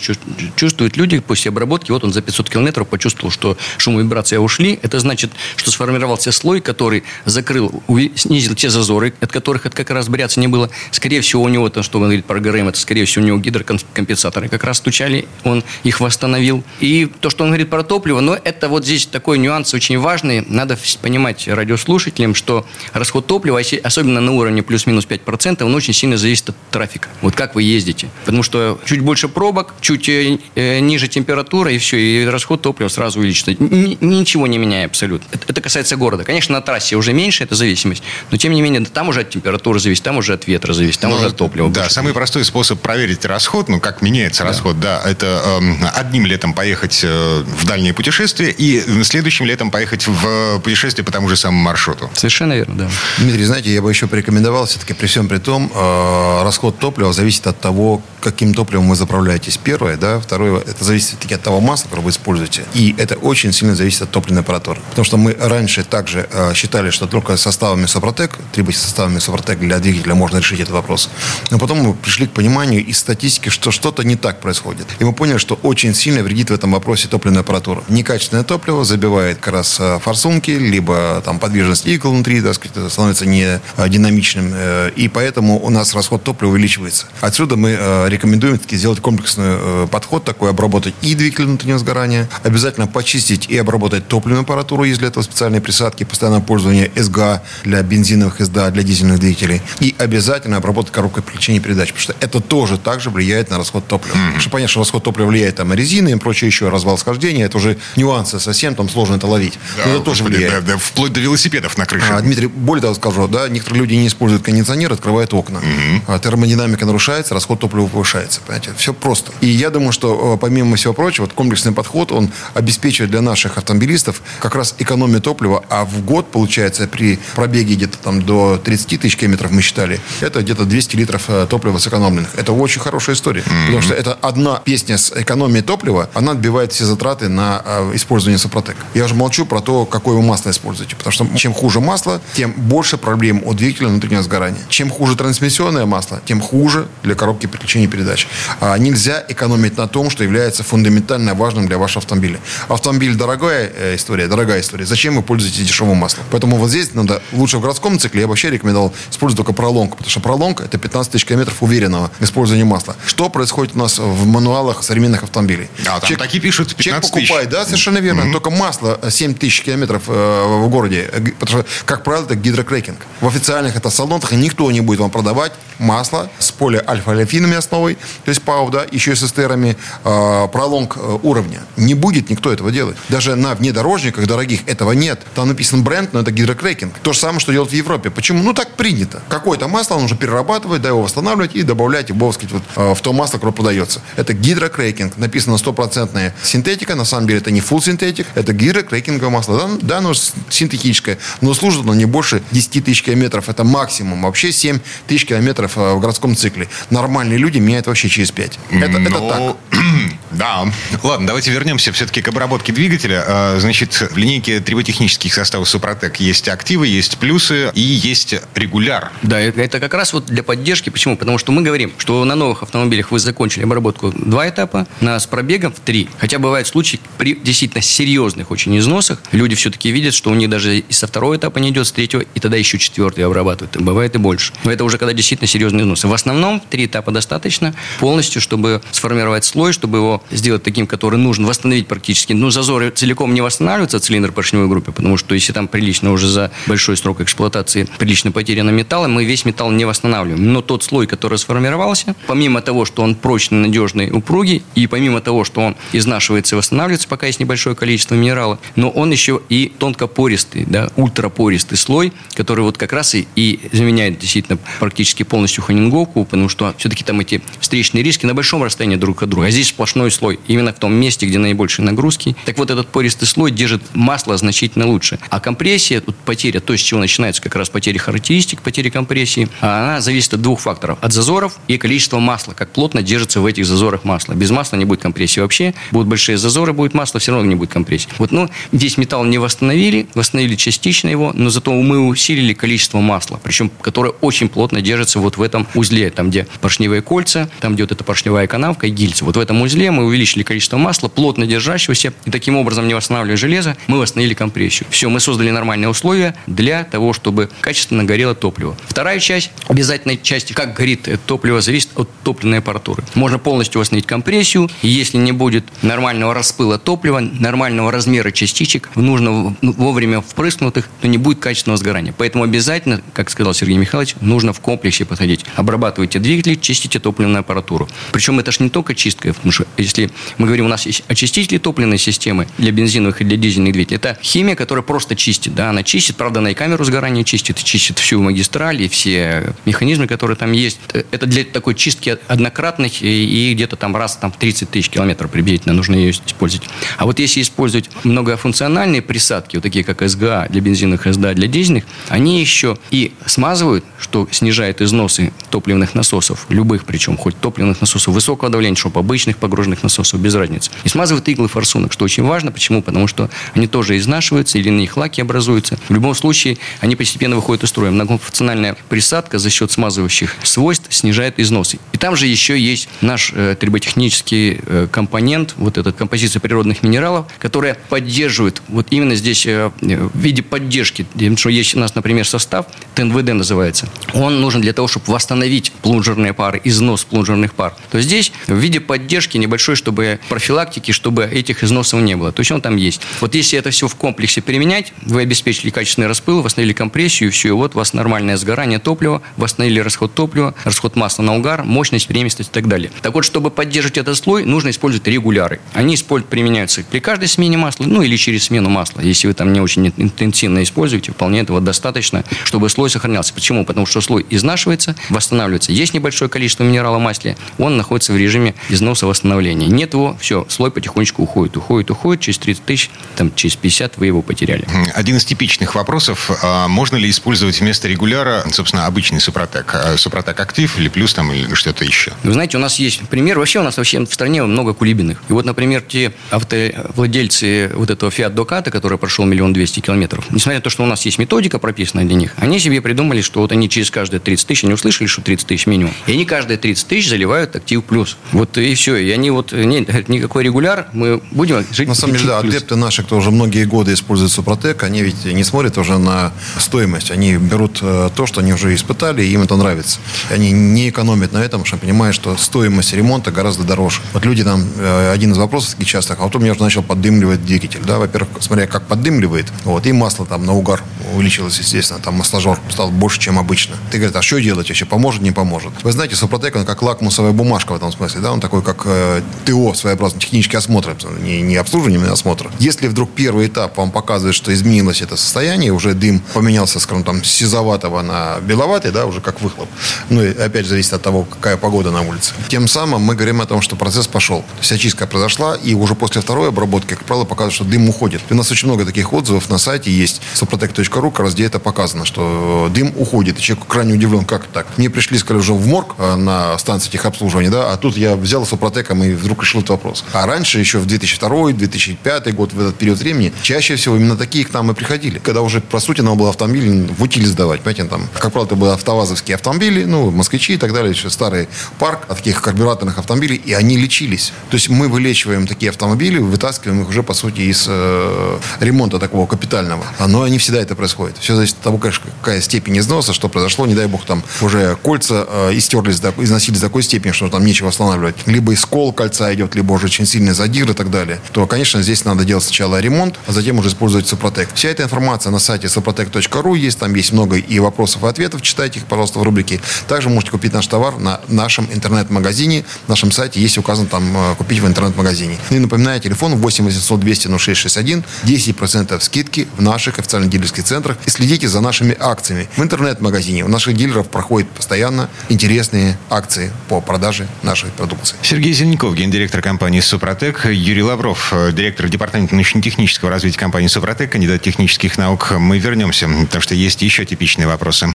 чувствуют 0.56 0.96
люди 0.96 1.20
после 1.20 1.50
обработки, 1.50 1.92
вот 1.92 2.02
он 2.02 2.12
за 2.12 2.20
500 2.20 2.50
километров 2.50 2.88
почувствовал, 2.88 3.30
что 3.30 3.56
шум 3.78 4.00
и 4.00 4.02
вибрация 4.02 4.40
ушли. 4.40 4.78
Это 4.82 4.98
значит, 4.98 5.30
что 5.54 5.70
сформировался 5.70 6.32
слой, 6.32 6.60
который 6.60 7.04
закрыл, 7.36 7.82
снизил 8.14 8.54
те 8.54 8.70
зазоры, 8.70 9.12
от 9.20 9.30
которых 9.30 9.66
это 9.66 9.76
как 9.76 9.90
раз 9.90 10.08
бряться 10.08 10.40
не 10.40 10.48
было. 10.48 10.70
Скорее 10.90 11.20
всего, 11.20 11.42
у 11.42 11.48
него, 11.48 11.68
то, 11.68 11.82
что 11.82 11.98
он 11.98 12.04
говорит 12.04 12.24
про 12.24 12.40
ГРМ, 12.40 12.68
это, 12.68 12.78
скорее 12.78 13.04
всего, 13.04 13.24
у 13.24 13.28
него 13.28 13.38
гидрокомпенсаторы 13.38 14.48
как 14.48 14.64
раз 14.64 14.78
стучали, 14.78 15.28
он 15.44 15.62
их 15.84 16.00
восстановил. 16.00 16.64
И 16.80 17.06
то, 17.20 17.28
что 17.28 17.44
он 17.44 17.50
говорит 17.50 17.68
про 17.68 17.82
топливо, 17.82 18.20
но 18.20 18.38
это 18.42 18.68
вот 18.68 18.86
здесь 18.86 19.06
такой 19.06 19.38
нюанс 19.38 19.74
очень 19.74 19.98
важный. 19.98 20.44
Надо 20.48 20.78
понимать 21.02 21.46
радиослушателям, 21.46 22.34
что 22.34 22.66
расход 22.94 23.26
топлива, 23.26 23.60
особенно 23.82 24.20
на 24.20 24.32
уровне 24.32 24.62
плюс-минус 24.62 25.06
5%, 25.06 25.62
он 25.62 25.74
очень 25.74 25.92
сильно 25.92 26.16
зависит 26.16 26.48
от 26.48 26.56
трафика. 26.70 27.08
Вот 27.20 27.34
как 27.34 27.54
вы 27.54 27.62
ездите. 27.64 28.08
Потому 28.24 28.42
что 28.42 28.80
чуть 28.86 29.00
больше 29.00 29.28
пробок, 29.28 29.74
чуть 29.82 30.08
э, 30.08 30.38
э 30.54 30.80
ниже 30.80 31.08
температура, 31.08 31.70
и 31.70 31.78
все, 31.78 31.98
и 31.98 32.24
расход 32.24 32.62
топлива 32.62 32.88
сразу 32.88 33.18
увеличится. 33.18 33.52
Ничего 33.60 34.46
не 34.46 34.56
меняя 34.56 34.86
абсолютно. 34.86 35.26
Это 35.46 35.60
касается 35.60 35.96
города. 35.96 36.24
Конечно, 36.24 36.54
на 36.54 36.62
трассе 36.62 36.96
уже 36.96 37.12
меньше 37.12 37.25
эта 37.44 37.54
зависимость. 37.54 38.02
Но, 38.30 38.36
тем 38.36 38.52
не 38.52 38.62
менее, 38.62 38.84
там 38.84 39.08
уже 39.08 39.20
от 39.20 39.30
температуры 39.30 39.80
зависит, 39.80 40.02
там 40.04 40.18
уже 40.18 40.34
от 40.34 40.46
ветра 40.46 40.72
зависит, 40.72 41.00
там 41.00 41.10
ну, 41.10 41.16
уже 41.16 41.26
от 41.26 41.36
топлива. 41.36 41.70
Да, 41.70 41.88
самый 41.88 42.12
простой 42.12 42.44
способ 42.44 42.80
проверить 42.80 43.24
расход, 43.24 43.68
ну, 43.68 43.80
как 43.80 44.02
меняется 44.02 44.42
да. 44.42 44.48
расход, 44.50 44.80
да, 44.80 45.02
это 45.04 45.60
э, 45.60 45.86
одним 45.94 46.26
летом 46.26 46.54
поехать 46.54 47.00
э, 47.02 47.44
в 47.46 47.66
дальнее 47.66 47.94
путешествие 47.94 48.54
и 48.56 48.82
следующим 49.04 49.46
летом 49.46 49.70
поехать 49.70 50.06
в 50.06 50.60
путешествие 50.60 51.04
по 51.04 51.12
тому 51.12 51.28
же 51.28 51.36
самому 51.36 51.62
маршруту. 51.62 52.10
Совершенно 52.14 52.54
верно, 52.54 52.76
да. 52.76 52.90
Дмитрий, 53.18 53.44
знаете, 53.44 53.72
я 53.72 53.82
бы 53.82 53.90
еще 53.90 54.06
порекомендовал 54.06 54.66
все-таки 54.66 54.94
при 54.94 55.06
всем 55.06 55.28
при 55.28 55.38
том, 55.38 55.70
э, 55.74 56.42
расход 56.42 56.78
топлива 56.78 57.12
зависит 57.12 57.46
от 57.46 57.60
того, 57.60 58.02
каким 58.20 58.54
топливом 58.54 58.88
вы 58.88 58.96
заправляетесь. 58.96 59.56
Первое, 59.56 59.96
да. 59.96 60.20
Второе, 60.20 60.60
это 60.60 60.84
зависит 60.84 61.08
все-таки 61.08 61.34
от 61.34 61.42
того 61.42 61.60
масла, 61.60 61.84
которое 61.84 62.02
вы 62.02 62.10
используете. 62.10 62.64
И 62.74 62.94
это 62.98 63.16
очень 63.16 63.52
сильно 63.52 63.74
зависит 63.74 64.02
от 64.02 64.10
топливной 64.10 64.42
аппаратуры. 64.42 64.80
Потому 64.90 65.04
что 65.04 65.16
мы 65.16 65.36
раньше 65.38 65.84
также 65.84 66.28
э, 66.32 66.54
считали, 66.54 66.90
что 66.90 67.05
только 67.06 67.36
составами 67.36 67.86
Сопротек, 67.86 68.38
требуйте 68.52 68.78
составами 68.78 69.18
Сопротек 69.18 69.58
для 69.58 69.78
двигателя 69.78 70.14
можно 70.14 70.38
решить 70.38 70.60
этот 70.60 70.74
вопрос. 70.74 71.08
Но 71.50 71.58
потом 71.58 71.78
мы 71.78 71.94
пришли 71.94 72.26
к 72.26 72.30
пониманию 72.30 72.84
из 72.84 72.98
статистики, 72.98 73.48
что 73.48 73.70
что-то 73.70 74.02
не 74.02 74.16
так 74.16 74.40
происходит. 74.40 74.86
И 74.98 75.04
мы 75.04 75.12
поняли, 75.12 75.38
что 75.38 75.58
очень 75.62 75.94
сильно 75.94 76.22
вредит 76.22 76.50
в 76.50 76.54
этом 76.54 76.72
вопросе 76.72 77.08
топливная 77.08 77.40
аппаратура. 77.40 77.82
Некачественное 77.88 78.44
топливо 78.44 78.84
забивает 78.84 79.38
как 79.38 79.54
раз 79.54 79.76
э, 79.80 79.98
форсунки, 80.02 80.50
либо 80.50 81.22
там 81.24 81.38
подвижность 81.38 81.86
игл 81.86 82.10
внутри, 82.10 82.40
так 82.40 82.54
сказать, 82.54 82.92
становится 82.92 83.26
не 83.26 83.60
э, 83.76 83.88
динамичным. 83.88 84.52
Э, 84.54 84.90
и 84.96 85.08
поэтому 85.08 85.58
у 85.62 85.70
нас 85.70 85.94
расход 85.94 86.24
топлива 86.24 86.50
увеличивается. 86.50 87.06
Отсюда 87.20 87.56
мы 87.56 87.78
рекомендуем 88.08 88.58
таки 88.58 88.76
сделать 88.76 89.00
комплексный 89.00 89.86
подход 89.88 90.24
такой, 90.24 90.50
обработать 90.50 90.94
и 91.02 91.14
двигатель 91.14 91.44
внутреннего 91.44 91.78
сгорания, 91.78 92.28
обязательно 92.42 92.86
почистить 92.86 93.48
и 93.48 93.56
обработать 93.58 94.08
топливную 94.08 94.42
аппаратуру, 94.42 94.84
есть 94.84 94.98
для 94.98 95.08
этого 95.08 95.22
специальные 95.22 95.60
присадки, 95.60 96.04
постоянное 96.04 96.40
пользование 96.40 96.90
СГА 96.96 97.42
для 97.64 97.82
бензиновых 97.82 98.40
СДА, 98.40 98.70
для 98.70 98.82
дизельных 98.82 99.18
двигателей. 99.18 99.62
И 99.80 99.94
обязательно 99.98 100.56
обработать 100.56 100.92
коробкой 100.92 101.22
переключения 101.22 101.60
передач, 101.60 101.88
потому 101.88 102.02
что 102.02 102.16
это 102.20 102.40
тоже 102.40 102.78
также 102.78 103.10
влияет 103.10 103.50
на 103.50 103.58
расход 103.58 103.86
топлива. 103.86 104.14
Mm-hmm. 104.14 104.24
Потому 104.26 104.40
что 104.40 104.50
понятно, 104.50 104.70
что 104.70 104.80
расход 104.80 105.02
топлива 105.02 105.26
влияет 105.26 105.56
там, 105.56 105.68
на 105.68 105.74
резины 105.74 106.10
и 106.10 106.14
прочее 106.16 106.48
еще, 106.48 106.68
развал 106.68 106.98
схождения, 106.98 107.44
это 107.44 107.56
уже 107.56 107.78
нюансы 107.96 108.40
совсем, 108.40 108.74
там 108.74 108.88
сложно 108.88 109.16
это 109.16 109.26
ловить. 109.26 109.58
Да, 109.76 109.82
Но 109.86 109.94
это 109.96 110.04
тоже 110.04 110.24
влияет. 110.24 110.64
Да, 110.64 110.72
да, 110.72 110.78
вплоть 110.78 111.12
до 111.12 111.20
велосипедов 111.20 111.76
на 111.78 111.86
крыше. 111.86 112.06
А, 112.10 112.20
Дмитрий, 112.20 112.46
более 112.46 112.82
того 112.82 112.94
скажу, 112.94 113.28
да, 113.28 113.48
некоторые 113.48 113.82
люди 113.82 113.94
не 113.94 114.08
используют 114.08 114.42
кондиционер, 114.42 114.92
открывают 114.92 115.34
окна. 115.34 115.58
Mm-hmm. 115.58 116.02
А, 116.06 116.18
термодинамика 116.18 116.86
нарушается, 116.86 117.34
расход 117.34 117.60
топлива 117.60 117.86
повышается. 117.86 118.40
Понимаете? 118.40 118.72
Все 118.76 118.92
просто. 118.94 119.32
И 119.40 119.46
я 119.46 119.70
думаю, 119.70 119.92
что 119.92 120.34
э, 120.34 120.38
помимо 120.38 120.76
всего 120.76 120.92
прочего, 120.92 121.24
вот 121.24 121.34
комплексный 121.34 121.72
подход, 121.72 122.12
он 122.12 122.30
обеспечивает 122.54 123.10
для 123.10 123.20
наших 123.20 123.58
автомобилистов 123.58 124.22
как 124.40 124.54
раз 124.54 124.74
экономию 124.78 125.20
топлива, 125.20 125.64
а 125.68 125.84
в 125.84 126.04
год, 126.04 126.30
получается, 126.30 126.85
при 126.86 127.18
пробеге 127.34 127.74
где-то 127.74 127.98
там 127.98 128.22
до 128.22 128.56
30 128.62 129.00
тысяч 129.00 129.16
километров 129.16 129.50
мы 129.50 129.62
считали, 129.62 130.00
это 130.20 130.40
где-то 130.42 130.64
200 130.64 130.96
литров 130.96 131.24
э, 131.28 131.46
топлива 131.48 131.78
сэкономленных. 131.78 132.30
Это 132.36 132.52
очень 132.52 132.80
хорошая 132.80 133.16
история. 133.16 133.42
Mm-hmm. 133.42 133.64
Потому 133.66 133.82
что 133.82 133.94
это 133.94 134.18
одна 134.22 134.60
песня 134.64 134.98
с 134.98 135.12
экономией 135.12 135.62
топлива, 135.62 136.08
она 136.14 136.32
отбивает 136.32 136.72
все 136.72 136.84
затраты 136.84 137.28
на 137.28 137.62
э, 137.64 137.92
использование 137.94 138.38
Сопротек. 138.38 138.76
Я 138.94 139.08
же 139.08 139.14
молчу 139.14 139.46
про 139.46 139.60
то, 139.60 139.86
какое 139.86 140.16
вы 140.16 140.22
масло 140.22 140.50
используете. 140.50 140.96
Потому 140.96 141.12
что 141.12 141.26
чем 141.36 141.54
хуже 141.54 141.80
масло, 141.80 142.20
тем 142.34 142.52
больше 142.52 142.98
проблем 142.98 143.42
у 143.44 143.54
двигателя 143.54 143.88
внутреннего 143.88 144.22
сгорания. 144.22 144.60
Чем 144.68 144.90
хуже 144.90 145.16
трансмиссионное 145.16 145.86
масло, 145.86 146.20
тем 146.24 146.40
хуже 146.40 146.86
для 147.02 147.14
коробки 147.14 147.46
переключения 147.46 147.88
передач. 147.88 148.26
А 148.60 148.76
нельзя 148.76 149.24
экономить 149.28 149.76
на 149.78 149.88
том, 149.88 150.10
что 150.10 150.22
является 150.22 150.62
фундаментально 150.62 151.34
важным 151.34 151.66
для 151.66 151.78
вашего 151.78 152.00
автомобиля. 152.00 152.40
Автомобиль 152.68 153.14
дорогая 153.14 153.70
э, 153.74 153.94
история, 153.96 154.28
дорогая 154.28 154.60
история. 154.60 154.84
Зачем 154.84 155.16
вы 155.16 155.22
пользуетесь 155.22 155.66
дешевым 155.66 155.96
маслом? 155.96 156.24
Поэтому 156.30 156.56
вот 156.56 156.68
здесь 156.68 156.75
надо 156.94 157.22
лучше 157.32 157.58
в 157.58 157.60
городском 157.60 157.98
цикле 157.98 158.22
я 158.22 158.26
вообще 158.26 158.50
рекомендовал 158.50 158.92
использовать 159.10 159.36
только 159.36 159.52
пролонг, 159.52 159.96
потому 159.96 160.10
что 160.10 160.20
пролонг 160.20 160.60
это 160.60 160.78
15 160.78 161.12
тысяч 161.12 161.24
километров 161.24 161.62
уверенного 161.62 162.10
использования 162.20 162.64
масла. 162.64 162.96
Что 163.06 163.28
происходит 163.28 163.74
у 163.74 163.78
нас 163.78 163.98
в 163.98 164.26
мануалах 164.26 164.82
современных 164.82 165.22
автомобилей? 165.22 165.68
А, 165.82 166.00
там 166.00 166.00
человек, 166.00 166.18
такие 166.18 166.40
пишут 166.40 166.74
15 166.74 167.10
человек 167.10 167.28
покупает, 167.28 167.48
да, 167.50 167.64
совершенно 167.64 167.98
верно. 167.98 168.22
Mm-hmm. 168.22 168.32
Только 168.32 168.50
масло 168.50 169.00
7 169.08 169.34
тысяч 169.34 169.62
километров 169.62 170.04
э, 170.08 170.62
в 170.64 170.68
городе. 170.68 171.10
Потому 171.38 171.62
что, 171.62 171.70
как 171.84 172.04
правило, 172.04 172.24
это 172.24 172.34
гидрокрекинг. 172.34 172.98
В 173.20 173.26
официальных 173.26 173.76
это 173.76 173.90
салонах 173.90 174.32
никто 174.32 174.70
не 174.70 174.80
будет 174.80 175.00
вам 175.00 175.10
продавать 175.10 175.52
масло 175.78 176.30
с 176.38 176.52
полиальфа-олефинами 176.52 177.56
основой, 177.56 177.96
то 178.24 178.30
есть 178.30 178.42
ПАУ, 178.42 178.70
да, 178.70 178.86
еще 178.90 179.12
и 179.12 179.14
с 179.14 179.22
эстерами, 179.22 179.76
э, 180.04 180.48
пролонг 180.52 180.96
э, 180.96 181.18
уровня. 181.22 181.62
Не 181.76 181.94
будет 181.94 182.30
никто 182.30 182.52
этого 182.52 182.70
делать. 182.70 182.96
Даже 183.08 183.34
на 183.34 183.54
внедорожниках 183.54 184.26
дорогих 184.26 184.60
этого 184.66 184.92
нет. 184.92 185.20
Там 185.34 185.48
написан 185.48 185.82
бренд, 185.82 186.12
но 186.12 186.20
это 186.20 186.30
гидрокрекинг. 186.30 186.65
То 187.02 187.12
же 187.12 187.18
самое, 187.18 187.40
что 187.40 187.52
делают 187.52 187.72
в 187.72 187.74
Европе. 187.74 188.10
Почему? 188.10 188.42
Ну, 188.42 188.52
так 188.52 188.76
принято. 188.76 189.22
Какое-то 189.28 189.68
масло 189.68 189.98
нужно 189.98 190.16
перерабатывать, 190.16 190.82
да, 190.82 190.88
его 190.88 191.02
восстанавливать 191.02 191.54
и 191.54 191.62
добавлять 191.62 192.08
его, 192.08 192.32
сказать, 192.32 192.52
вот, 192.52 192.62
э, 192.76 192.94
в 192.94 193.00
то 193.00 193.12
масло, 193.12 193.38
которое 193.38 193.52
продается. 193.52 194.00
Это 194.16 194.32
гидрокрекинг. 194.32 195.16
Написано 195.16 195.58
стопроцентная 195.58 196.34
синтетика. 196.42 196.94
На 196.94 197.04
самом 197.04 197.26
деле 197.28 197.40
это 197.40 197.50
не 197.50 197.60
full 197.60 197.82
синтетик, 197.82 198.26
это 198.34 198.52
гидрокрекинговое 198.52 199.30
масло. 199.30 199.58
Да, 199.58 199.68
да, 199.82 199.98
оно 199.98 200.14
синтетическое, 200.14 201.18
но 201.40 201.54
служит 201.54 201.82
оно 201.82 201.94
не 201.94 202.04
больше 202.04 202.42
10 202.50 202.84
тысяч 202.84 203.02
километров. 203.02 203.48
Это 203.48 203.64
максимум. 203.64 204.22
Вообще 204.22 204.52
7 204.52 204.80
тысяч 205.06 205.26
километров 205.26 205.76
э, 205.76 205.94
в 205.94 206.00
городском 206.00 206.36
цикле. 206.36 206.68
Нормальные 206.90 207.38
люди 207.38 207.58
меняют 207.58 207.86
вообще 207.86 208.08
через 208.08 208.30
5. 208.30 208.58
Это, 208.70 208.98
но... 208.98 209.08
это 209.08 209.28
так. 209.28 209.56
Да. 210.32 210.66
Ладно, 211.02 211.28
давайте 211.28 211.50
вернемся 211.50 211.92
все-таки 211.92 212.20
к 212.20 212.28
обработке 212.28 212.72
двигателя. 212.72 213.24
А, 213.26 213.58
значит, 213.58 213.94
в 213.94 214.16
линейке 214.16 214.60
триботехнических 214.60 215.32
составов 215.32 215.68
Супротек 215.68 216.16
есть 216.16 216.48
активы, 216.56 216.86
есть 216.86 217.18
плюсы 217.18 217.70
и 217.74 217.80
есть 217.80 218.34
регуляр. 218.54 219.12
Да, 219.22 219.38
это 219.38 219.78
как 219.78 219.94
раз 219.94 220.12
вот 220.12 220.26
для 220.26 220.42
поддержки. 220.42 220.90
Почему? 220.90 221.16
Потому 221.16 221.38
что 221.38 221.52
мы 221.52 221.62
говорим, 221.62 221.92
что 221.98 222.24
на 222.24 222.34
новых 222.34 222.62
автомобилях 222.62 223.10
вы 223.10 223.18
закончили 223.18 223.64
обработку 223.64 224.12
два 224.16 224.48
этапа, 224.48 224.86
на 225.00 225.20
с 225.20 225.26
пробегом 225.26 225.72
в 225.72 225.80
три. 225.80 226.08
Хотя 226.18 226.38
бывают 226.38 226.66
случаи 226.66 226.98
при 227.18 227.34
действительно 227.34 227.82
серьезных 227.82 228.50
очень 228.50 228.76
износах. 228.78 229.22
Люди 229.32 229.54
все-таки 229.54 229.90
видят, 229.90 230.14
что 230.14 230.30
у 230.30 230.34
них 230.34 230.48
даже 230.48 230.78
и 230.78 230.92
со 230.92 231.06
второго 231.06 231.36
этапа 231.36 231.58
не 231.58 231.68
идет, 231.68 231.86
с 231.86 231.92
третьего, 231.92 232.22
и 232.22 232.40
тогда 232.40 232.56
еще 232.56 232.78
четвертый 232.78 233.24
обрабатывают. 233.24 233.76
Бывает 233.76 234.14
и 234.14 234.18
больше. 234.18 234.52
Но 234.64 234.72
это 234.72 234.84
уже 234.84 234.98
когда 234.98 235.12
действительно 235.12 235.46
серьезные 235.46 235.82
износы. 235.82 236.08
В 236.08 236.12
основном 236.12 236.60
три 236.60 236.86
этапа 236.86 237.12
достаточно 237.12 237.74
полностью, 238.00 238.40
чтобы 238.40 238.80
сформировать 238.92 239.44
слой, 239.44 239.72
чтобы 239.72 239.98
его 239.98 240.24
сделать 240.30 240.62
таким, 240.62 240.86
который 240.86 241.18
нужен, 241.18 241.44
восстановить 241.44 241.86
практически. 241.86 242.32
Ну, 242.32 242.50
зазоры 242.50 242.90
целиком 242.90 243.34
не 243.34 243.42
восстанавливаются, 243.42 244.00
цилиндр 244.00 244.32
поршневой 244.32 244.68
группе, 244.68 244.92
потому 244.92 245.16
что 245.18 245.34
если 245.34 245.52
там 245.52 245.68
прилично 245.68 246.12
уже 246.12 246.28
за 246.28 246.45
большой 246.66 246.96
срок 246.96 247.20
эксплуатации 247.20 247.88
прилично 247.98 248.32
потеряно 248.32 248.70
металла, 248.70 249.08
мы 249.08 249.24
весь 249.24 249.44
металл 249.44 249.70
не 249.70 249.84
восстанавливаем. 249.84 250.52
Но 250.52 250.62
тот 250.62 250.84
слой, 250.84 251.06
который 251.06 251.38
сформировался, 251.38 252.14
помимо 252.26 252.62
того, 252.62 252.84
что 252.84 253.02
он 253.02 253.14
прочный, 253.14 253.58
надежный, 253.58 254.10
упругий, 254.10 254.62
и 254.74 254.86
помимо 254.86 255.20
того, 255.20 255.44
что 255.44 255.60
он 255.60 255.76
изнашивается 255.92 256.54
и 256.54 256.58
восстанавливается, 256.58 257.08
пока 257.08 257.26
есть 257.26 257.40
небольшое 257.40 257.76
количество 257.76 258.14
минерала, 258.14 258.58
но 258.74 258.90
он 258.90 259.10
еще 259.10 259.40
и 259.48 259.72
тонкопористый, 259.78 260.64
да, 260.66 260.90
ультрапористый 260.96 261.78
слой, 261.78 262.12
который 262.34 262.64
вот 262.64 262.78
как 262.78 262.92
раз 262.92 263.14
и, 263.14 263.26
и 263.36 263.60
заменяет 263.72 264.18
действительно 264.18 264.58
практически 264.80 265.22
полностью 265.22 265.62
хонинговку, 265.62 266.24
потому 266.24 266.48
что 266.48 266.74
все-таки 266.78 267.04
там 267.04 267.20
эти 267.20 267.42
встречные 267.60 268.02
риски 268.02 268.26
на 268.26 268.34
большом 268.34 268.62
расстоянии 268.62 268.96
друг 268.96 269.22
от 269.22 269.28
друга. 269.28 269.46
А 269.46 269.50
здесь 269.50 269.68
сплошной 269.68 270.10
слой, 270.10 270.38
именно 270.46 270.72
в 270.72 270.78
том 270.78 270.94
месте, 270.94 271.26
где 271.26 271.38
наибольшие 271.38 271.84
нагрузки. 271.84 272.36
Так 272.44 272.58
вот, 272.58 272.70
этот 272.70 272.88
пористый 272.88 273.28
слой 273.28 273.50
держит 273.50 273.82
масло 273.94 274.36
значительно 274.36 274.86
лучше. 274.86 275.18
А 275.30 275.40
компрессия, 275.40 276.00
тут 276.00 276.16
потеря, 276.36 276.60
то, 276.60 276.76
с 276.76 276.80
чего 276.80 277.00
начинается 277.00 277.40
как 277.40 277.56
раз 277.56 277.70
потеря 277.70 277.98
характеристик, 277.98 278.60
потеря 278.60 278.90
компрессии, 278.90 279.48
она 279.60 280.02
зависит 280.02 280.34
от 280.34 280.42
двух 280.42 280.60
факторов. 280.60 280.98
От 281.00 281.14
зазоров 281.14 281.56
и 281.66 281.78
количества 281.78 282.18
масла, 282.18 282.52
как 282.52 282.72
плотно 282.72 283.00
держится 283.00 283.40
в 283.40 283.46
этих 283.46 283.64
зазорах 283.64 284.04
масло. 284.04 284.34
Без 284.34 284.50
масла 284.50 284.76
не 284.76 284.84
будет 284.84 285.00
компрессии 285.00 285.40
вообще. 285.40 285.72
Будут 285.92 286.08
большие 286.08 286.36
зазоры, 286.36 286.74
будет 286.74 286.92
масло, 286.92 287.20
все 287.20 287.32
равно 287.32 287.48
не 287.48 287.54
будет 287.54 287.70
компрессии. 287.70 288.10
Вот, 288.18 288.32
ну, 288.32 288.50
здесь 288.70 288.98
металл 288.98 289.24
не 289.24 289.38
восстановили, 289.38 290.08
восстановили 290.12 290.56
частично 290.56 291.08
его, 291.08 291.32
но 291.32 291.48
зато 291.48 291.72
мы 291.72 292.06
усилили 292.06 292.52
количество 292.52 292.98
масла, 293.00 293.40
причем 293.42 293.70
которое 293.80 294.12
очень 294.20 294.50
плотно 294.50 294.82
держится 294.82 295.18
вот 295.18 295.38
в 295.38 295.42
этом 295.42 295.66
узле, 295.74 296.10
там, 296.10 296.28
где 296.28 296.46
поршневые 296.60 297.00
кольца, 297.00 297.48
там, 297.60 297.72
где 297.72 297.84
вот 297.84 297.92
эта 297.92 298.04
поршневая 298.04 298.46
канавка 298.46 298.88
и 298.88 298.90
гильза. 298.90 299.24
Вот 299.24 299.38
в 299.38 299.40
этом 299.40 299.62
узле 299.62 299.90
мы 299.90 300.04
увеличили 300.04 300.42
количество 300.42 300.76
масла, 300.76 301.08
плотно 301.08 301.46
держащегося, 301.46 302.12
и 302.26 302.30
таким 302.30 302.56
образом, 302.56 302.88
не 302.88 302.94
восстанавливая 302.94 303.38
железо, 303.38 303.78
мы 303.86 303.98
восстановили 303.98 304.34
компрессию. 304.34 304.86
Все, 304.90 305.08
мы 305.08 305.20
создали 305.20 305.50
нормальные 305.50 305.88
условия 305.88 306.25
для 306.46 306.84
того, 306.84 307.12
чтобы 307.12 307.50
качественно 307.60 308.04
горело 308.04 308.34
топливо. 308.34 308.76
Вторая 308.86 309.20
часть, 309.20 309.50
обязательной 309.68 310.18
части, 310.20 310.52
как 310.52 310.74
горит 310.74 311.08
топливо, 311.26 311.60
зависит 311.60 311.90
от 311.96 312.08
топливной 312.22 312.58
аппаратуры. 312.58 313.04
Можно 313.14 313.38
полностью 313.38 313.80
восстановить 313.80 314.06
компрессию, 314.06 314.68
если 314.82 315.18
не 315.18 315.32
будет 315.32 315.64
нормального 315.82 316.34
распыла 316.34 316.78
топлива, 316.78 317.20
нормального 317.20 317.90
размера 317.90 318.30
частичек, 318.30 318.90
нужно 318.94 319.56
вовремя 319.62 320.20
впрыснутых, 320.20 320.88
то 321.00 321.08
не 321.08 321.18
будет 321.18 321.38
качественного 321.38 321.78
сгорания. 321.78 322.14
Поэтому 322.16 322.44
обязательно, 322.44 323.02
как 323.12 323.30
сказал 323.30 323.54
Сергей 323.54 323.76
Михайлович, 323.76 324.14
нужно 324.20 324.52
в 324.52 324.60
комплексе 324.60 325.04
подходить. 325.04 325.44
Обрабатывайте 325.56 326.18
двигатели, 326.18 326.54
чистите 326.54 326.98
топливную 326.98 327.40
аппаратуру. 327.40 327.88
Причем 328.12 328.38
это 328.38 328.52
же 328.52 328.62
не 328.62 328.70
только 328.70 328.94
чистка, 328.94 329.32
потому 329.32 329.52
что 329.52 329.66
если 329.76 330.10
мы 330.38 330.46
говорим, 330.46 330.66
у 330.66 330.68
нас 330.68 330.86
есть 330.86 331.02
очистители 331.08 331.58
топливной 331.58 331.98
системы 331.98 332.46
для 332.58 332.70
бензиновых 332.70 333.20
и 333.20 333.24
для 333.24 333.36
дизельных 333.36 333.72
двигателей, 333.72 333.96
это 333.96 334.18
химия, 334.22 334.54
которая 334.54 334.82
просто 334.82 335.16
чистит, 335.16 335.54
да, 335.54 335.70
она 335.70 335.82
чистит, 335.82 336.05
правда, 336.14 336.40
она 336.40 336.50
и 336.50 336.54
камеру 336.54 336.84
сгорания 336.84 337.24
чистит, 337.24 337.56
чистит 337.62 337.98
всю 337.98 338.20
магистраль 338.20 338.82
и 338.82 338.88
все 338.88 339.54
механизмы, 339.64 340.06
которые 340.06 340.36
там 340.36 340.52
есть. 340.52 340.78
Это 340.92 341.26
для 341.26 341.44
такой 341.44 341.74
чистки 341.74 342.18
однократных 342.28 343.02
и, 343.02 343.50
и 343.50 343.54
где-то 343.54 343.76
там 343.76 343.96
раз 343.96 344.16
там 344.16 344.32
30 344.32 344.70
тысяч 344.70 344.90
километров 344.90 345.30
приблизительно 345.30 345.74
нужно 345.74 345.94
ее 345.94 346.10
использовать. 346.10 346.68
А 346.96 347.06
вот 347.06 347.18
если 347.18 347.42
использовать 347.42 347.90
многофункциональные 348.04 349.02
присадки, 349.02 349.56
вот 349.56 349.62
такие 349.62 349.84
как 349.84 350.06
СГА 350.08 350.46
для 350.50 350.60
бензиновых, 350.60 351.06
СДА 351.12 351.34
для 351.34 351.48
дизельных, 351.48 351.84
они 352.08 352.40
еще 352.40 352.76
и 352.90 353.12
смазывают, 353.26 353.84
что 353.98 354.28
снижает 354.30 354.80
износы 354.82 355.32
топливных 355.50 355.94
насосов, 355.94 356.46
любых 356.48 356.84
причем, 356.84 357.16
хоть 357.16 357.38
топливных 357.38 357.80
насосов 357.80 358.14
высокого 358.14 358.50
давления, 358.50 358.76
чтобы 358.76 359.00
обычных 359.00 359.38
погруженных 359.38 359.82
насосов, 359.82 360.20
без 360.20 360.34
разницы. 360.34 360.70
И 360.84 360.88
смазывают 360.88 361.28
иглы 361.28 361.48
форсунок, 361.48 361.92
что 361.92 362.04
очень 362.04 362.24
важно. 362.24 362.52
Почему? 362.52 362.82
Потому 362.82 363.06
что 363.06 363.30
они 363.54 363.66
тоже 363.66 363.96
изнашиваются, 363.96 364.58
или 364.58 364.70
на 364.70 364.78
них 364.78 364.96
лаки 364.96 365.20
образуются. 365.20 365.78
В 365.88 365.92
любом 365.96 366.14
случае, 366.14 366.58
они 366.80 366.96
постепенно 366.96 367.36
выходят 367.36 367.64
из 367.64 367.70
строя. 367.70 367.90
Многофункциональная 367.90 368.76
присадка 368.88 369.38
за 369.38 369.50
счет 369.50 369.70
смазывающих 369.70 370.34
свойств 370.42 370.86
снижает 370.90 371.38
износы. 371.38 371.78
И 371.92 371.98
там 371.98 372.16
же 372.16 372.26
еще 372.26 372.58
есть 372.58 372.88
наш 373.00 373.32
э, 373.34 373.56
триботехнический 373.58 374.60
э, 374.64 374.88
компонент, 374.90 375.54
вот 375.56 375.78
эта 375.78 375.92
композиция 375.92 376.40
природных 376.40 376.82
минералов, 376.82 377.26
которая 377.38 377.76
поддерживает, 377.88 378.62
вот 378.68 378.86
именно 378.90 379.14
здесь 379.14 379.46
э, 379.46 379.70
в 379.80 380.18
виде 380.18 380.42
поддержки, 380.42 381.06
что 381.36 381.48
есть 381.48 381.74
у 381.74 381.78
нас, 381.78 381.94
например, 381.94 382.26
состав, 382.26 382.66
ТНВД 382.94 383.32
называется, 383.32 383.88
он 384.14 384.40
нужен 384.40 384.60
для 384.60 384.72
того, 384.72 384.88
чтобы 384.88 385.12
восстановить 385.12 385.72
плунжерные 385.82 386.32
пары, 386.32 386.60
износ 386.64 387.04
плунжерных 387.04 387.54
пар. 387.54 387.74
То 387.90 388.00
здесь 388.00 388.32
в 388.46 388.56
виде 388.56 388.80
поддержки 388.80 389.36
небольшой, 389.38 389.76
чтобы 389.76 390.20
профилактики, 390.28 390.92
чтобы 390.92 391.24
этих 391.24 391.64
износов 391.64 392.00
не 392.00 392.16
было. 392.16 392.32
То 392.32 392.40
есть 392.40 392.52
он 392.52 392.60
там 392.60 392.76
есть. 392.76 393.00
Вот 393.20 393.34
если 393.34 393.58
это 393.58 393.70
все 393.70 393.88
в 393.88 393.94
комплексе 393.94 394.42
применять, 394.42 394.92
вы 395.02 395.22
обеспечили 395.22 395.70
качественный 395.86 396.08
распыл, 396.08 396.42
восстановили 396.42 396.72
компрессию, 396.72 397.30
все, 397.30 397.48
и 397.48 397.50
вот 397.52 397.76
у 397.76 397.78
вас 397.78 397.92
нормальное 397.92 398.36
сгорание 398.36 398.80
топлива, 398.80 399.22
восстановили 399.36 399.78
расход 399.78 400.12
топлива, 400.12 400.52
расход 400.64 400.96
масла 400.96 401.22
на 401.22 401.36
угар, 401.36 401.62
мощность, 401.62 402.08
преемственность 402.08 402.50
и 402.50 402.52
так 402.52 402.66
далее. 402.66 402.90
Так 403.02 403.14
вот, 403.14 403.24
чтобы 403.24 403.52
поддерживать 403.52 403.96
этот 403.96 404.18
слой, 404.18 404.44
нужно 404.44 404.70
использовать 404.70 405.06
регуляры. 405.06 405.60
Они 405.74 405.94
используют, 405.94 406.28
применяются 406.28 406.82
при 406.90 406.98
каждой 406.98 407.28
смене 407.28 407.56
масла, 407.56 407.84
ну 407.84 408.02
или 408.02 408.16
через 408.16 408.46
смену 408.46 408.68
масла. 408.68 409.00
Если 409.00 409.28
вы 409.28 409.34
там 409.34 409.52
не 409.52 409.60
очень 409.60 409.92
интенсивно 409.96 410.64
используете, 410.64 411.12
вполне 411.12 411.38
этого 411.38 411.60
достаточно, 411.60 412.24
чтобы 412.42 412.68
слой 412.68 412.90
сохранялся. 412.90 413.32
Почему? 413.32 413.64
Потому 413.64 413.86
что 413.86 414.00
слой 414.00 414.26
изнашивается, 414.28 414.96
восстанавливается. 415.08 415.70
Есть 415.70 415.94
небольшое 415.94 416.28
количество 416.28 416.64
минерала 416.64 416.98
в 416.98 417.00
масле, 417.00 417.36
он 417.58 417.76
находится 417.76 418.12
в 418.12 418.16
режиме 418.16 418.56
износа 418.70 419.06
восстановления. 419.06 419.68
Нет 419.68 419.92
его, 419.94 420.16
все, 420.20 420.46
слой 420.48 420.72
потихонечку 420.72 421.22
уходит, 421.22 421.56
уходит, 421.56 421.92
уходит, 421.92 422.22
через 422.22 422.38
30 422.38 422.64
тысяч, 422.64 422.90
там, 423.14 423.32
через 423.36 423.54
50 423.54 423.98
вы 423.98 424.06
его 424.06 424.20
потеряли. 424.20 424.66
Один 424.92 425.18
из 425.18 425.24
типичных 425.24 425.75
вопросов, 425.76 426.30
а 426.42 426.68
можно 426.68 426.96
ли 426.96 427.10
использовать 427.10 427.60
вместо 427.60 427.88
регуляра, 427.88 428.44
собственно, 428.50 428.86
обычный 428.86 429.20
Супротек, 429.20 429.74
а, 429.74 429.96
Супротек 429.96 430.38
Актив 430.40 430.78
или 430.78 430.88
Плюс 430.88 431.14
там 431.14 431.32
или 431.32 431.54
что-то 431.54 431.84
еще? 431.84 432.12
Вы 432.22 432.32
знаете, 432.32 432.56
у 432.56 432.60
нас 432.60 432.78
есть 432.78 433.00
пример, 433.08 433.38
вообще 433.38 433.60
у 433.60 433.62
нас 433.62 433.76
вообще 433.76 434.00
в 434.04 434.12
стране 434.12 434.42
много 434.42 434.74
кулибиных. 434.74 435.22
И 435.28 435.32
вот, 435.32 435.44
например, 435.44 435.82
те 435.82 436.12
автовладельцы 436.30 437.70
вот 437.74 437.90
этого 437.90 438.10
Fiat 438.10 438.34
Ducato, 438.34 438.70
который 438.70 438.98
прошел 438.98 439.24
миллион 439.24 439.52
двести 439.52 439.80
километров, 439.80 440.24
несмотря 440.30 440.58
на 440.58 440.62
то, 440.62 440.70
что 440.70 440.82
у 440.82 440.86
нас 440.86 441.04
есть 441.04 441.18
методика 441.18 441.58
прописанная 441.58 442.04
для 442.04 442.16
них, 442.16 442.34
они 442.36 442.58
себе 442.58 442.80
придумали, 442.80 443.20
что 443.22 443.40
вот 443.40 443.52
они 443.52 443.68
через 443.68 443.90
каждые 443.90 444.20
30 444.20 444.46
тысяч, 444.46 444.64
они 444.64 444.74
услышали, 444.74 445.06
что 445.06 445.22
30 445.22 445.46
тысяч 445.46 445.66
минимум, 445.66 445.92
и 446.06 446.12
они 446.12 446.24
каждые 446.24 446.58
30 446.58 446.86
тысяч 446.86 447.08
заливают 447.08 447.56
актив 447.56 447.82
плюс. 447.84 448.16
Вот 448.32 448.56
и 448.58 448.74
все. 448.74 448.96
И 448.96 449.10
они 449.10 449.30
вот, 449.30 449.52
нет, 449.52 450.08
никакой 450.08 450.44
регуляр, 450.44 450.88
мы 450.92 451.20
будем 451.30 451.64
жить 451.72 451.88
На 451.88 451.94
самом 451.94 452.16
деле, 452.16 452.28
да, 452.28 452.38
адепты 452.38 452.76
наши, 452.76 453.02
кто 453.02 453.16
уже 453.16 453.30
многие 453.30 453.64
годы 453.64 453.92
используют 453.94 454.32
Супротек, 454.32 454.82
они 454.82 455.02
ведь 455.02 455.24
не 455.24 455.44
смотрят 455.44 455.65
уже 455.76 455.98
на 455.98 456.32
стоимость. 456.58 457.10
Они 457.10 457.36
берут 457.36 457.78
э, 457.82 458.10
то, 458.14 458.26
что 458.26 458.40
они 458.40 458.52
уже 458.52 458.74
испытали, 458.74 459.22
и 459.22 459.32
им 459.32 459.42
это 459.42 459.56
нравится. 459.56 459.98
Они 460.30 460.52
не 460.52 460.90
экономят 460.90 461.32
на 461.32 461.38
этом, 461.38 461.64
что 461.64 461.76
понимают, 461.76 462.14
что 462.14 462.36
стоимость 462.36 462.92
ремонта 462.92 463.30
гораздо 463.30 463.64
дороже. 463.64 464.00
Вот 464.12 464.24
люди 464.24 464.44
там, 464.44 464.66
э, 464.78 465.12
один 465.12 465.32
из 465.32 465.38
вопросов 465.38 465.76
частых, 465.84 466.18
а 466.20 466.24
вот 466.24 466.36
у 466.36 466.38
меня 466.38 466.52
уже 466.52 466.62
начал 466.62 466.82
поддымливать 466.82 467.44
двигатель. 467.44 467.80
Да, 467.86 467.98
во-первых, 467.98 468.28
смотря 468.40 468.66
как 468.66 468.86
поддымливает, 468.86 469.46
вот, 469.64 469.86
и 469.86 469.92
масло 469.92 470.26
там 470.26 470.44
на 470.44 470.54
угар 470.54 470.82
увеличилось, 471.14 471.58
естественно, 471.58 472.00
там 472.00 472.14
масложор 472.14 472.58
стал 472.68 472.90
больше, 472.90 473.20
чем 473.20 473.38
обычно. 473.38 473.76
Ты 473.90 473.98
говоришь, 473.98 474.16
а 474.16 474.22
что 474.22 474.40
делать 474.40 474.68
вообще, 474.68 474.84
поможет, 474.84 475.22
не 475.22 475.30
поможет? 475.30 475.72
Вы 475.82 475.92
знаете, 475.92 476.16
Супротек, 476.16 476.56
он 476.56 476.66
как 476.66 476.82
лакмусовая 476.82 477.32
бумажка 477.32 477.72
в 477.72 477.76
этом 477.76 477.92
смысле, 477.92 478.20
да, 478.20 478.32
он 478.32 478.40
такой, 478.40 478.62
как 478.62 478.82
э, 478.84 479.22
ТО, 479.44 479.74
своеобразный, 479.74 480.20
технический 480.20 480.56
осмотр, 480.56 480.96
не, 481.22 481.40
не 481.40 481.56
обслуживание, 481.56 482.00
а 482.08 482.12
осмотр. 482.12 482.50
Если 482.58 482.88
вдруг 482.88 483.10
первый 483.14 483.46
этап 483.46 483.76
вам 483.76 483.90
показывает, 483.90 484.34
что 484.34 484.52
изменилось 484.52 485.00
это 485.00 485.16
состояние, 485.16 485.55
уже 485.70 485.94
дым 485.94 486.20
поменялся, 486.34 486.80
скажем, 486.80 487.04
там, 487.04 487.24
с 487.24 487.30
сизоватого 487.30 488.02
на 488.02 488.38
беловатый, 488.40 488.90
да, 488.92 489.06
уже 489.06 489.20
как 489.20 489.40
выхлоп. 489.40 489.68
Ну, 490.10 490.22
и 490.22 490.36
опять 490.36 490.66
зависит 490.66 490.92
от 490.92 491.02
того, 491.02 491.24
какая 491.24 491.56
погода 491.56 491.90
на 491.90 492.02
улице. 492.02 492.32
Тем 492.48 492.68
самым 492.68 493.02
мы 493.02 493.14
говорим 493.14 493.40
о 493.40 493.46
том, 493.46 493.62
что 493.62 493.76
процесс 493.76 494.06
пошел. 494.06 494.40
То 494.40 494.60
есть 494.60 494.72
очистка 494.72 495.06
произошла, 495.06 495.56
и 495.56 495.74
уже 495.74 495.94
после 495.94 496.20
второй 496.20 496.48
обработки, 496.48 496.94
как 496.94 497.04
правило, 497.04 497.24
показывает, 497.24 497.54
что 497.54 497.64
дым 497.64 497.88
уходит. 497.88 498.22
У 498.30 498.34
нас 498.34 498.50
очень 498.50 498.68
много 498.68 498.84
таких 498.84 499.12
отзывов 499.12 499.48
на 499.48 499.58
сайте 499.58 499.90
есть, 499.90 500.20
suprotec.ru, 500.34 501.10
как 501.10 501.20
раз 501.20 501.34
где 501.34 501.44
это 501.44 501.58
показано, 501.58 502.04
что 502.04 502.70
дым 502.74 502.92
уходит. 502.96 503.38
И 503.38 503.42
человек 503.42 503.66
крайне 503.66 503.94
удивлен, 503.94 504.24
как 504.24 504.46
так. 504.46 504.66
Мне 504.76 504.90
пришли, 504.90 505.18
сказали, 505.18 505.40
уже 505.40 505.52
в 505.52 505.66
морг 505.66 505.94
э, 505.98 506.16
на 506.16 506.56
станции 506.58 506.90
техобслуживания, 506.90 507.50
да, 507.50 507.72
а 507.72 507.76
тут 507.76 507.96
я 507.96 508.16
взял 508.16 508.44
Супротеком 508.46 509.02
и 509.02 509.12
вдруг 509.12 509.42
решил 509.42 509.60
этот 509.60 509.70
вопрос. 509.70 510.04
А 510.12 510.26
раньше, 510.26 510.58
еще 510.58 510.78
в 510.78 510.86
2002-2005 510.86 512.32
год, 512.32 512.52
в 512.52 512.60
этот 512.60 512.76
период 512.76 512.98
времени, 512.98 513.32
чаще 513.42 513.76
всего 513.76 513.96
именно 513.96 514.16
такие 514.16 514.44
к 514.44 514.52
нам 514.52 514.70
и 514.70 514.74
приходили. 514.74 515.18
Когда 515.18 515.42
уже, 515.46 515.60
по 515.60 515.80
сути, 515.80 516.00
надо 516.00 516.16
было 516.16 516.30
автомобиль 516.30 516.86
в 516.92 517.02
утиль 517.02 517.26
сдавать. 517.26 517.62
Понимаете, 517.62 517.84
там, 517.84 518.08
как 518.12 518.32
правило, 518.32 518.46
это 518.46 518.56
были 518.56 518.70
автовазовские 518.70 519.36
автомобили, 519.36 519.84
ну, 519.84 520.10
москвичи 520.10 520.54
и 520.54 520.56
так 520.56 520.72
далее, 520.72 520.90
еще 520.90 521.10
старый 521.10 521.48
парк 521.78 522.04
от 522.08 522.18
таких 522.18 522.42
карбюраторных 522.42 522.98
автомобилей, 522.98 523.36
и 523.36 523.52
они 523.52 523.76
лечились. 523.76 524.32
То 524.50 524.56
есть 524.56 524.68
мы 524.68 524.88
вылечиваем 524.88 525.46
такие 525.46 525.70
автомобили, 525.70 526.18
вытаскиваем 526.18 526.82
их 526.82 526.88
уже, 526.88 527.02
по 527.02 527.14
сути, 527.14 527.40
из 527.40 527.66
э, 527.68 528.38
ремонта 528.60 528.98
такого 528.98 529.26
капитального. 529.26 529.84
Но 530.06 530.26
не 530.28 530.38
всегда 530.38 530.60
это 530.60 530.74
происходит. 530.74 531.16
Все 531.18 531.34
зависит 531.34 531.56
от 531.56 531.62
того, 531.62 531.78
конечно, 531.78 532.04
какая 532.20 532.40
степень 532.40 532.78
износа, 532.78 533.12
что 533.12 533.28
произошло. 533.28 533.66
Не 533.66 533.74
дай 533.74 533.86
бог, 533.86 534.04
там 534.04 534.22
уже 534.40 534.76
кольца 534.82 535.26
э, 535.28 535.50
истерлись, 535.54 536.00
до, 536.00 536.12
износились 536.18 536.60
до 536.60 536.66
такой 536.66 536.82
степени, 536.82 537.12
что 537.12 537.28
там 537.28 537.44
нечего 537.44 537.68
восстанавливать. 537.68 538.16
Либо 538.26 538.52
искол 538.54 538.92
кольца 538.92 539.32
идет, 539.34 539.54
либо 539.54 539.72
уже 539.72 539.86
очень 539.86 540.06
сильный 540.06 540.32
задир 540.32 540.70
и 540.70 540.74
так 540.74 540.90
далее. 540.90 541.20
То, 541.32 541.46
конечно, 541.46 541.82
здесь 541.82 542.04
надо 542.04 542.24
делать 542.24 542.44
сначала 542.44 542.80
ремонт, 542.80 543.18
а 543.26 543.32
затем 543.32 543.58
уже 543.58 543.68
использовать 543.68 544.06
Супротек. 544.06 544.48
Вся 544.54 544.68
эта 544.68 544.82
информация 544.84 545.30
на 545.36 545.40
сайте 545.40 545.66
suprotec.ru 545.66 546.56
есть. 546.56 546.78
Там 546.78 546.94
есть 546.94 547.12
много 547.12 547.36
и 547.36 547.58
вопросов, 547.58 548.04
и 548.04 548.06
ответов. 548.06 548.40
Читайте 548.40 548.78
их, 548.80 548.86
пожалуйста, 548.86 549.18
в 549.18 549.22
рубрике. 549.22 549.60
Также 549.86 550.08
можете 550.08 550.30
купить 550.30 550.54
наш 550.54 550.66
товар 550.66 550.98
на 550.98 551.20
нашем 551.28 551.68
интернет-магазине. 551.70 552.64
На 552.88 552.92
нашем 552.92 553.10
сайте 553.12 553.38
есть 553.38 553.58
указан 553.58 553.86
там 553.86 554.16
э, 554.16 554.34
купить 554.36 554.60
в 554.60 554.66
интернет-магазине. 554.66 555.36
Ну 555.50 555.56
и 555.58 555.60
напоминаю, 555.60 556.00
телефон 556.00 556.36
8 556.36 556.64
800 556.64 557.00
200 557.00 557.28
0661. 557.38 558.04
10% 558.24 559.00
скидки 559.00 559.46
в 559.58 559.60
наших 559.60 559.98
официальных 559.98 560.30
дилерских 560.30 560.64
центрах. 560.64 560.96
И 561.04 561.10
следите 561.10 561.48
за 561.48 561.60
нашими 561.60 561.94
акциями. 562.00 562.48
В 562.56 562.62
интернет-магазине 562.62 563.44
у 563.44 563.48
наших 563.48 563.76
дилеров 563.76 564.08
проходят 564.08 564.48
постоянно 564.48 565.10
интересные 565.28 565.98
акции 566.08 566.50
по 566.70 566.80
продаже 566.80 567.28
нашей 567.42 567.68
продукции. 567.72 568.16
Сергей 568.22 568.54
Зеленяков, 568.54 568.94
гендиректор 568.94 569.42
компании 569.42 569.80
«Супротек», 569.80 570.46
Юрий 570.46 570.82
Лавров, 570.82 571.34
директор 571.52 571.90
департамента 571.90 572.34
научно-технического 572.34 573.10
развития 573.10 573.38
компании 573.38 573.68
«Супротек», 573.68 574.12
кандидат 574.12 574.40
технических 574.40 574.96
наук. 574.96 575.15
Мы 575.30 575.58
вернемся, 575.58 576.08
потому 576.08 576.42
что 576.42 576.54
есть 576.54 576.82
еще 576.82 577.04
типичные 577.04 577.46
вопросы. 577.46 577.92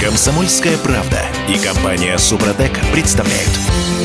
Комсомольская 0.00 0.76
правда 0.78 1.22
и 1.48 1.56
компания 1.58 2.18
«Супротек» 2.18 2.78
представляют. 2.92 3.50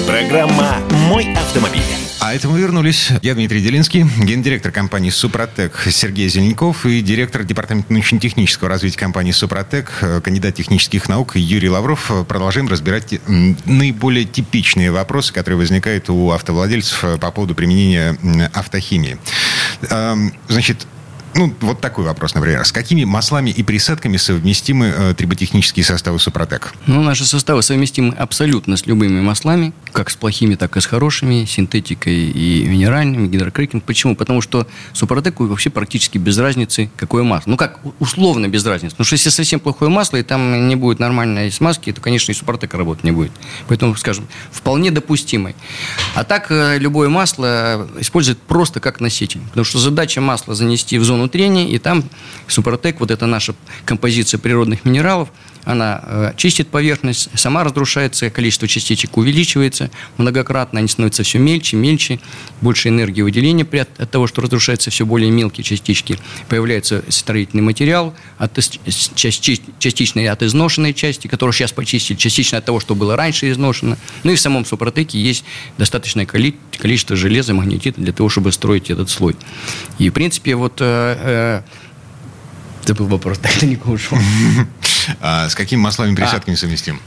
Программа 0.08 0.78
«Мой 1.08 1.34
автомобиль». 1.34 1.82
А 2.22 2.34
это 2.34 2.48
мы 2.48 2.60
вернулись. 2.60 3.10
Я 3.22 3.34
Дмитрий 3.34 3.62
Делинский, 3.62 4.06
гендиректор 4.20 4.72
компании 4.72 5.10
«Супротек» 5.10 5.88
Сергей 5.90 6.30
Зеленяков 6.30 6.86
и 6.86 7.02
директор 7.02 7.44
департамента 7.44 7.92
научно-технического 7.92 8.70
развития 8.70 8.98
компании 8.98 9.32
«Супротек», 9.32 9.92
кандидат 10.24 10.56
технических 10.56 11.10
наук 11.10 11.36
Юрий 11.36 11.70
Лавров. 11.70 12.12
Продолжаем 12.28 12.68
разбирать 12.68 13.20
наиболее 13.66 14.26
типичные 14.26 14.92
вопросы, 14.92 15.34
которые 15.34 15.58
возникают 15.58 16.10
у 16.10 16.32
автовладельцев 16.32 17.20
по 17.20 17.32
поводу 17.32 17.56
применения 17.56 18.18
автохимии. 18.54 19.18
Значит, 20.48 20.88
ну, 21.40 21.54
вот 21.62 21.80
такой 21.80 22.04
вопрос, 22.04 22.36
например. 22.36 22.66
С 22.66 22.74
какими 22.74 23.06
маслами 23.06 23.50
и 23.50 23.64
присадками 23.64 24.18
совместимы 24.18 24.94
э, 24.94 25.14
триботехнические 25.14 25.86
составы 25.86 26.20
Супротек? 26.20 26.74
Ну, 26.86 27.02
наши 27.02 27.26
составы 27.26 27.64
совместимы 27.64 28.14
абсолютно 28.14 28.76
с 28.76 28.86
любыми 28.86 29.22
маслами, 29.22 29.72
как 29.94 30.10
с 30.10 30.18
плохими, 30.18 30.56
так 30.56 30.76
и 30.76 30.82
с 30.82 30.86
хорошими, 30.86 31.46
синтетикой 31.46 32.14
и 32.14 32.66
минеральными, 32.66 33.28
гидрокрекинг. 33.28 33.86
Почему? 33.86 34.18
Потому 34.18 34.42
что 34.42 34.68
Супротеку 34.92 35.46
вообще 35.46 35.70
практически 35.70 36.18
без 36.18 36.38
разницы, 36.38 36.90
какое 36.98 37.24
масло. 37.24 37.52
Ну, 37.52 37.56
как 37.56 37.80
условно 38.00 38.50
без 38.50 38.66
разницы. 38.66 38.96
Потому 38.96 39.06
что 39.06 39.14
если 39.14 39.30
совсем 39.30 39.62
плохое 39.62 39.90
масло, 39.90 40.18
и 40.18 40.24
там 40.24 40.68
не 40.68 40.76
будет 40.76 41.00
нормальной 41.00 41.50
смазки, 41.54 41.94
то, 41.94 42.02
конечно, 42.02 42.34
и 42.34 42.36
Супротек 42.36 42.74
работать 42.74 43.06
не 43.06 43.12
будет. 43.12 43.32
Поэтому, 43.70 43.96
скажем, 43.96 44.28
вполне 44.52 44.92
допустимый. 44.92 45.56
А 46.16 46.26
так, 46.26 46.48
э, 46.52 46.78
любое 46.80 47.08
масло 47.08 47.88
используют 47.98 48.42
просто 48.42 48.82
как 48.82 49.00
носитель. 49.00 49.40
Потому 49.48 49.64
что 49.64 49.80
задача 49.80 50.20
масла 50.20 50.54
занести 50.54 50.98
в 50.98 51.06
зону 51.06 51.29
трения, 51.30 51.68
и 51.68 51.78
там 51.78 52.04
Супротек, 52.48 53.00
вот 53.00 53.12
это 53.12 53.26
наша 53.26 53.56
композиция 53.86 54.40
природных 54.40 54.84
минералов, 54.86 55.30
она 55.66 56.02
э, 56.04 56.34
чистит 56.36 56.70
поверхность, 56.70 57.30
сама 57.36 57.64
разрушается, 57.64 58.30
количество 58.30 58.68
частичек 58.68 59.18
увеличивается 59.18 59.92
многократно, 60.18 60.80
они 60.80 60.88
становятся 60.88 61.24
все 61.24 61.38
мельче, 61.38 61.78
мельче, 61.78 62.20
больше 62.62 62.90
энергии 62.90 63.22
выделения 63.22 63.66
при, 63.66 63.80
от, 63.80 64.10
того, 64.10 64.26
что 64.26 64.42
разрушаются 64.42 64.90
все 64.90 65.06
более 65.06 65.30
мелкие 65.30 65.64
частички. 65.64 66.18
Появляется 66.48 67.04
строительный 67.10 67.62
материал, 67.62 68.16
от, 68.38 68.58
части, 69.16 69.62
частичной 69.80 70.28
от 70.30 70.42
изношенной 70.42 70.94
части, 70.94 71.28
которую 71.28 71.54
сейчас 71.54 71.72
почистили, 71.72 72.18
частично 72.18 72.58
от 72.58 72.66
того, 72.66 72.80
что 72.80 72.96
было 72.96 73.16
раньше 73.16 73.52
изношено. 73.52 73.98
Ну 74.24 74.32
и 74.32 74.36
в 74.36 74.40
самом 74.40 74.66
Супротеке 74.66 75.22
есть 75.22 75.44
достаточное 75.78 76.26
количество 76.26 77.16
железа, 77.16 77.54
магнетита 77.54 78.02
для 78.02 78.14
того, 78.14 78.30
чтобы 78.30 78.52
строить 78.52 78.90
этот 78.90 79.10
слой. 79.10 79.36
И, 80.00 80.10
в 80.10 80.14
принципе, 80.14 80.56
вот... 80.56 80.82
Э, 81.18 81.62
это 82.84 82.96
был 82.96 83.08
вопрос, 83.08 83.38
так 83.42 83.52
далеко 83.60 83.92
ушел. 83.92 84.18
А 85.22 85.50
с 85.50 85.56
какими 85.56 85.80
маслами 85.80 86.14
присадками 86.14 86.56
а. 86.56 86.58
совместим? 86.58 87.00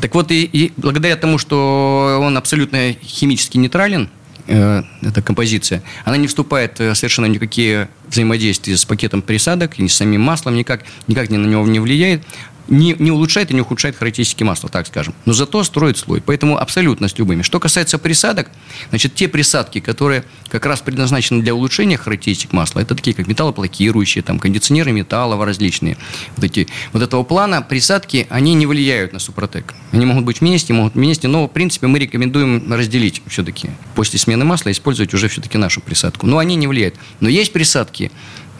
Так 0.00 0.14
вот, 0.14 0.30
и, 0.30 0.44
и 0.44 0.72
благодаря 0.78 1.16
тому, 1.16 1.36
что 1.36 2.18
он 2.22 2.38
абсолютно 2.38 2.94
химически 3.02 3.58
нейтрален, 3.58 4.08
э, 4.46 4.82
эта 5.02 5.20
композиция, 5.20 5.82
она 6.04 6.16
не 6.16 6.28
вступает 6.28 6.80
э, 6.80 6.94
совершенно 6.94 7.26
никакие 7.26 7.88
взаимодействия 8.08 8.76
с 8.76 8.86
пакетом 8.86 9.20
присадок, 9.20 9.78
ни 9.78 9.88
с 9.88 9.94
самим 9.94 10.22
маслом, 10.22 10.54
никак, 10.56 10.84
никак 11.08 11.28
на 11.30 11.36
него 11.36 11.66
не 11.66 11.80
влияет 11.80 12.22
не, 12.68 12.94
не 12.98 13.10
улучшает 13.10 13.50
и 13.50 13.54
не 13.54 13.60
ухудшает 13.60 13.96
характеристики 13.96 14.42
масла, 14.42 14.68
так 14.68 14.86
скажем. 14.86 15.14
Но 15.24 15.32
зато 15.32 15.62
строит 15.64 15.98
слой. 15.98 16.22
Поэтому 16.24 16.58
абсолютно 16.58 17.08
с 17.08 17.18
любыми. 17.18 17.42
Что 17.42 17.60
касается 17.60 17.98
присадок, 17.98 18.48
значит, 18.90 19.14
те 19.14 19.28
присадки, 19.28 19.80
которые 19.80 20.24
как 20.48 20.66
раз 20.66 20.80
предназначены 20.80 21.42
для 21.42 21.54
улучшения 21.54 21.96
характеристик 21.96 22.52
масла, 22.52 22.80
это 22.80 22.94
такие, 22.94 23.14
как 23.14 23.26
металлоблокирующие, 23.26 24.22
там, 24.22 24.38
кондиционеры 24.38 24.92
металлов 24.92 25.42
различные. 25.44 25.96
Вот, 26.36 26.44
эти, 26.44 26.68
вот 26.92 27.02
этого 27.02 27.22
плана 27.22 27.62
присадки, 27.62 28.26
они 28.30 28.54
не 28.54 28.66
влияют 28.66 29.12
на 29.12 29.18
супротек. 29.18 29.74
Они 29.90 30.06
могут 30.06 30.24
быть 30.24 30.40
вместе, 30.40 30.72
могут 30.72 30.94
вместе, 30.94 31.28
но, 31.28 31.46
в 31.46 31.50
принципе, 31.50 31.86
мы 31.86 31.98
рекомендуем 31.98 32.72
разделить 32.72 33.22
все-таки. 33.26 33.70
После 33.94 34.18
смены 34.18 34.44
масла 34.44 34.70
использовать 34.70 35.12
уже 35.14 35.28
все-таки 35.28 35.58
нашу 35.58 35.80
присадку. 35.80 36.26
Но 36.26 36.38
они 36.38 36.56
не 36.56 36.66
влияют. 36.66 36.94
Но 37.20 37.28
есть 37.28 37.52
присадки, 37.52 38.10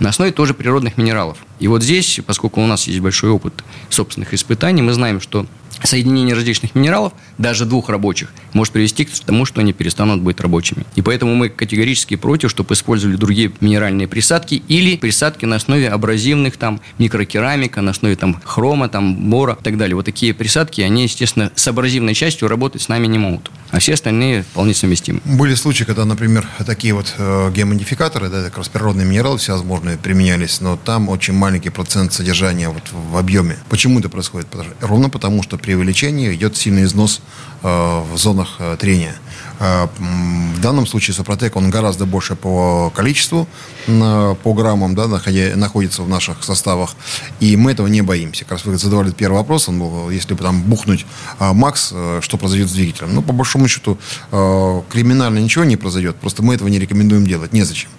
на 0.03 0.09
основе 0.09 0.32
тоже 0.32 0.53
природных 0.53 0.98
минералов. 0.98 1.38
И 1.61 1.68
вот 1.68 1.82
здесь, 1.82 2.20
поскольку 2.26 2.61
у 2.61 2.66
нас 2.66 2.86
есть 2.86 3.00
большой 3.00 3.30
опыт 3.30 3.64
собственных 3.88 4.34
испытаний, 4.34 4.82
мы 4.82 4.92
знаем, 4.92 5.20
что 5.20 5.46
соединение 5.84 6.34
различных 6.34 6.74
минералов, 6.74 7.12
даже 7.38 7.64
двух 7.64 7.88
рабочих, 7.88 8.32
может 8.52 8.72
привести 8.72 9.04
к 9.04 9.10
тому, 9.24 9.44
что 9.44 9.60
они 9.60 9.72
перестанут 9.72 10.20
быть 10.20 10.40
рабочими. 10.40 10.84
И 10.96 11.02
поэтому 11.02 11.34
мы 11.34 11.48
категорически 11.48 12.16
против, 12.16 12.50
чтобы 12.50 12.74
использовали 12.74 13.16
другие 13.16 13.52
минеральные 13.60 14.08
присадки 14.08 14.62
или 14.68 14.96
присадки 14.96 15.44
на 15.44 15.56
основе 15.56 15.88
абразивных, 15.88 16.56
там, 16.56 16.80
микрокерамика, 16.98 17.80
на 17.80 17.90
основе 17.90 18.16
там, 18.16 18.40
хрома, 18.44 18.88
там, 18.88 19.30
бора 19.30 19.56
и 19.60 19.64
так 19.64 19.76
далее. 19.76 19.96
Вот 19.96 20.04
такие 20.04 20.34
присадки, 20.34 20.80
они, 20.80 21.04
естественно, 21.04 21.50
с 21.54 21.66
абразивной 21.68 22.14
частью 22.14 22.48
работать 22.48 22.82
с 22.82 22.88
нами 22.88 23.06
не 23.06 23.18
могут. 23.18 23.50
А 23.70 23.78
все 23.78 23.94
остальные 23.94 24.42
вполне 24.42 24.74
совместимы. 24.74 25.20
Были 25.24 25.54
случаи, 25.54 25.84
когда, 25.84 26.04
например, 26.04 26.46
такие 26.66 26.92
вот 26.92 27.14
э, 27.16 27.50
геомодификаторы, 27.54 28.28
да, 28.28 28.44
как 28.44 28.58
раз 28.58 28.68
природные 28.68 29.06
минералы 29.06 29.38
всевозможные 29.38 29.96
применялись, 29.96 30.60
но 30.60 30.76
там 30.76 31.08
очень 31.08 31.34
маленький 31.34 31.70
процент 31.70 32.12
содержания 32.12 32.68
вот 32.68 32.82
в 32.92 33.16
объеме. 33.16 33.56
Почему 33.70 33.98
это 33.98 34.08
происходит? 34.08 34.48
Ровно 34.80 35.08
потому, 35.08 35.42
что 35.42 35.56
при 35.56 35.71
увеличении 35.74 36.34
идет 36.34 36.56
сильный 36.56 36.84
износ 36.84 37.20
э, 37.62 37.66
в 38.12 38.16
зонах 38.16 38.56
э, 38.58 38.76
трения. 38.78 39.14
Э, 39.58 39.88
в 39.98 40.60
данном 40.60 40.86
случае 40.86 41.14
Супротек, 41.14 41.56
он 41.56 41.70
гораздо 41.70 42.06
больше 42.06 42.36
по 42.36 42.90
количеству, 42.94 43.48
по 43.86 44.54
граммам, 44.54 44.94
да, 44.94 45.08
находится 45.08 46.02
в 46.02 46.08
наших 46.08 46.44
составах. 46.44 46.94
И 47.40 47.56
мы 47.56 47.72
этого 47.72 47.88
не 47.88 48.02
боимся. 48.02 48.44
Как 48.44 48.52
раз 48.52 48.64
вы 48.64 48.78
задавали 48.78 49.10
первый 49.10 49.38
вопрос, 49.38 49.68
он 49.68 49.78
был, 49.78 50.10
если 50.10 50.34
бы 50.34 50.42
там 50.42 50.62
бухнуть 50.62 51.04
МАКС, 51.40 51.94
что 52.20 52.38
произойдет 52.38 52.68
с 52.68 52.72
двигателем? 52.72 53.14
Ну, 53.14 53.22
по 53.22 53.32
большому 53.32 53.66
счету, 53.66 53.98
криминально 54.30 55.40
ничего 55.40 55.64
не 55.64 55.76
произойдет, 55.76 56.16
просто 56.16 56.42
мы 56.42 56.54
этого 56.54 56.68
не 56.68 56.78
рекомендуем 56.78 57.26
делать, 57.26 57.52
незачем. 57.52 57.90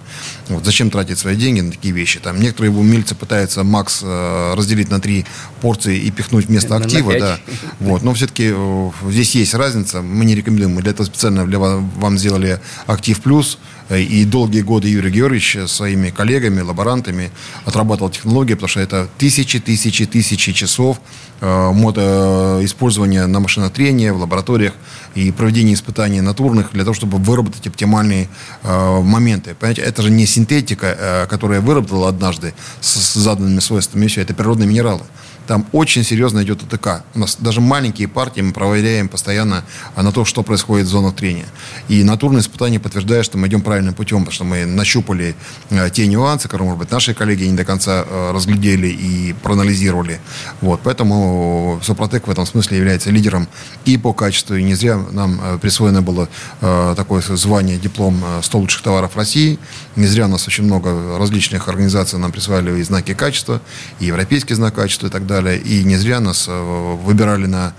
Вот, 0.49 0.65
зачем 0.65 0.89
тратить 0.89 1.19
свои 1.19 1.35
деньги 1.35 1.61
на 1.61 1.71
такие 1.71 1.93
вещи? 1.93 2.19
Там 2.19 2.39
некоторые 2.39 2.71
умельцы 2.71 3.15
пытаются 3.15 3.63
Макс 3.63 4.01
э, 4.03 4.53
разделить 4.55 4.89
на 4.89 4.99
три 4.99 5.25
порции 5.61 5.97
и 5.97 6.11
пихнуть 6.11 6.45
вместо 6.45 6.75
актива, 6.75 7.17
да. 7.19 7.39
Вот, 7.79 8.03
но 8.03 8.13
все-таки 8.13 8.51
э, 8.53 8.91
здесь 9.09 9.35
есть 9.35 9.53
разница. 9.53 10.01
Мы 10.01 10.25
не 10.25 10.35
рекомендуем. 10.35 10.75
Мы 10.75 10.81
для 10.81 10.91
этого 10.91 11.05
специально 11.05 11.45
для 11.45 11.59
вас, 11.59 11.81
вам 11.97 12.17
сделали 12.17 12.59
актив 12.87 13.19
плюс. 13.21 13.57
Э, 13.93 14.01
и 14.01 14.25
долгие 14.25 14.61
годы 14.61 14.87
Юрий 14.89 15.11
Георгиевич 15.11 15.57
своими 15.67 16.09
коллегами, 16.09 16.61
лаборантами 16.61 17.31
отрабатывал 17.65 18.09
технологии, 18.09 18.53
потому 18.55 18.67
что 18.67 18.79
это 18.79 19.07
тысячи, 19.17 19.59
тысячи, 19.59 20.05
тысячи 20.05 20.51
часов 20.51 20.99
э, 21.41 21.71
мото 21.71 22.59
использования 22.63 23.27
на 23.27 23.39
машинотрении 23.39 24.09
в 24.09 24.17
лабораториях 24.17 24.73
и 25.15 25.31
проведения 25.31 25.73
испытаний 25.73 26.21
натурных 26.21 26.71
для 26.73 26.83
того, 26.83 26.93
чтобы 26.93 27.17
выработать 27.17 27.67
оптимальные 27.67 28.29
э, 28.63 29.01
моменты. 29.01 29.55
Понимаете, 29.59 29.81
это 29.81 30.01
же 30.01 30.09
не 30.09 30.25
синтетика, 30.25 30.97
э, 30.99 31.27
которая 31.27 31.61
выработала 31.61 32.09
однажды 32.09 32.53
с 32.81 33.13
заданными 33.13 33.59
свойствами, 33.59 34.07
все, 34.07 34.21
это 34.21 34.33
природные 34.33 34.67
минералы 34.67 35.03
там 35.47 35.65
очень 35.71 36.03
серьезно 36.03 36.43
идет 36.43 36.61
АТК. 36.63 37.03
У 37.15 37.19
нас 37.19 37.37
даже 37.39 37.61
маленькие 37.61 38.07
партии 38.07 38.41
мы 38.41 38.53
проверяем 38.53 39.09
постоянно 39.09 39.63
на 39.95 40.11
то, 40.11 40.25
что 40.25 40.43
происходит 40.43 40.87
в 40.87 40.89
зонах 40.89 41.15
трения. 41.15 41.45
И 41.89 42.03
натурные 42.03 42.41
испытания 42.41 42.79
подтверждают, 42.79 43.25
что 43.25 43.37
мы 43.37 43.47
идем 43.47 43.61
правильным 43.61 43.93
путем, 43.93 44.19
потому 44.19 44.33
что 44.33 44.43
мы 44.45 44.65
нащупали 44.65 45.35
э, 45.69 45.89
те 45.91 46.07
нюансы, 46.07 46.47
которые, 46.47 46.67
может 46.67 46.79
быть, 46.79 46.91
наши 46.91 47.13
коллеги 47.13 47.43
не 47.43 47.57
до 47.57 47.65
конца 47.65 48.05
э, 48.07 48.31
разглядели 48.33 48.87
и 48.87 49.33
проанализировали. 49.33 50.19
Вот. 50.61 50.81
Поэтому 50.83 51.79
Супротек 51.83 52.27
в 52.27 52.31
этом 52.31 52.45
смысле 52.45 52.77
является 52.77 53.11
лидером 53.11 53.47
и 53.85 53.97
по 53.97 54.13
качеству. 54.13 54.55
И 54.55 54.63
не 54.63 54.75
зря 54.75 54.97
нам 55.11 55.59
присвоено 55.59 56.01
было 56.01 56.29
такое 56.95 57.21
звание, 57.21 57.77
диплом 57.77 58.23
100 58.41 58.57
лучших 58.57 58.81
товаров 58.81 59.15
России. 59.15 59.59
Не 59.95 60.07
зря 60.07 60.25
у 60.25 60.29
нас 60.29 60.47
очень 60.47 60.63
много 60.63 61.17
различных 61.17 61.67
организаций 61.67 62.19
нам 62.19 62.31
присваивали 62.31 62.79
и 62.79 62.83
знаки 62.83 63.13
качества, 63.13 63.61
и 63.99 64.05
европейский 64.05 64.53
знак 64.53 64.75
качества 64.75 65.07
и 65.07 65.09
так 65.09 65.25
далее 65.25 65.32
далее. 65.33 65.59
И 65.59 65.83
не 65.83 65.97
зря 65.97 66.19
нас 66.19 66.47
э, 66.47 66.95
выбирали 67.05 67.47
на 67.47 67.73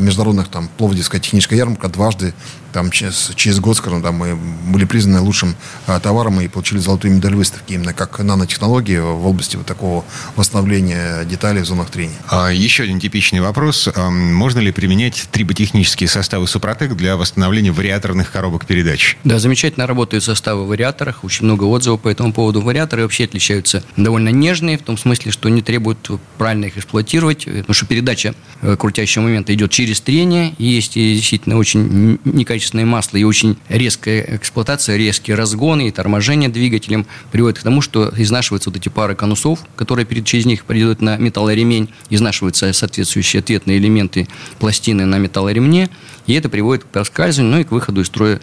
международных, 0.00 0.48
там, 0.48 0.68
Пловдивская 0.76 1.20
техническая 1.20 1.58
ярмарка 1.58 1.88
дважды 1.88 2.34
там 2.76 2.90
через, 2.90 3.32
через 3.36 3.58
год, 3.58 3.78
скажем, 3.78 4.02
там, 4.02 4.16
мы 4.16 4.36
были 4.36 4.84
признаны 4.84 5.20
лучшим 5.20 5.56
а, 5.86 5.98
товаром 5.98 6.42
и 6.42 6.46
получили 6.46 6.78
золотую 6.78 7.14
медаль 7.14 7.34
выставки 7.34 7.72
именно 7.72 7.94
как 7.94 8.18
нанотехнологии 8.18 8.98
в 8.98 9.26
области 9.26 9.56
вот 9.56 9.64
такого 9.64 10.04
восстановления 10.36 11.24
деталей 11.24 11.62
в 11.62 11.64
зонах 11.64 11.88
трения. 11.88 12.18
А, 12.28 12.50
еще 12.50 12.82
один 12.82 13.00
типичный 13.00 13.40
вопрос. 13.40 13.88
А, 13.94 14.10
можно 14.10 14.58
ли 14.58 14.72
применять 14.72 15.26
триботехнические 15.32 16.06
составы 16.06 16.46
Супротек 16.46 16.94
для 16.96 17.16
восстановления 17.16 17.72
вариаторных 17.72 18.30
коробок 18.30 18.66
передач? 18.66 19.16
Да, 19.24 19.38
замечательно 19.38 19.86
работают 19.86 20.22
составы 20.22 20.64
в 20.64 20.68
вариаторах. 20.68 21.24
Очень 21.24 21.46
много 21.46 21.64
отзывов 21.64 22.02
по 22.02 22.08
этому 22.08 22.34
поводу. 22.34 22.60
Вариаторы 22.60 23.04
вообще 23.04 23.24
отличаются 23.24 23.82
довольно 23.96 24.28
нежные, 24.28 24.76
в 24.76 24.82
том 24.82 24.98
смысле, 24.98 25.32
что 25.32 25.48
не 25.48 25.62
требуют 25.62 26.10
правильно 26.36 26.66
их 26.66 26.76
эксплуатировать, 26.76 27.46
потому 27.46 27.72
что 27.72 27.86
передача 27.86 28.34
э, 28.60 28.76
крутящего 28.76 29.22
момента 29.22 29.54
идет 29.54 29.72
через 29.76 30.00
трение, 30.00 30.54
и 30.56 30.64
есть 30.64 30.94
действительно 30.94 31.58
очень 31.58 32.18
некачественные 32.24 32.44
качественное 32.46 32.86
масло 32.86 33.18
и 33.18 33.24
очень 33.24 33.58
резкая 33.68 34.24
эксплуатация, 34.36 34.96
резкие 34.96 35.36
разгоны 35.36 35.88
и 35.88 35.90
торможение 35.90 36.48
двигателем 36.48 37.06
приводит 37.30 37.58
к 37.58 37.62
тому, 37.62 37.82
что 37.82 38.10
изнашиваются 38.16 38.70
вот 38.70 38.78
эти 38.78 38.88
пары 38.88 39.14
конусов, 39.14 39.58
которые 39.76 40.06
перед, 40.06 40.24
через 40.24 40.46
них 40.46 40.64
придут 40.64 41.02
на 41.02 41.18
металлоремень, 41.18 41.90
изнашиваются 42.08 42.72
соответствующие 42.72 43.40
ответные 43.40 43.76
элементы 43.76 44.28
пластины 44.58 45.04
на 45.04 45.18
металлоремне, 45.18 45.90
и 46.26 46.34
это 46.34 46.48
приводит 46.48 46.84
к 46.84 46.86
проскальзыванию, 46.88 47.54
ну 47.54 47.60
и 47.60 47.64
к 47.64 47.70
выходу 47.70 48.00
из 48.00 48.06
строя 48.06 48.40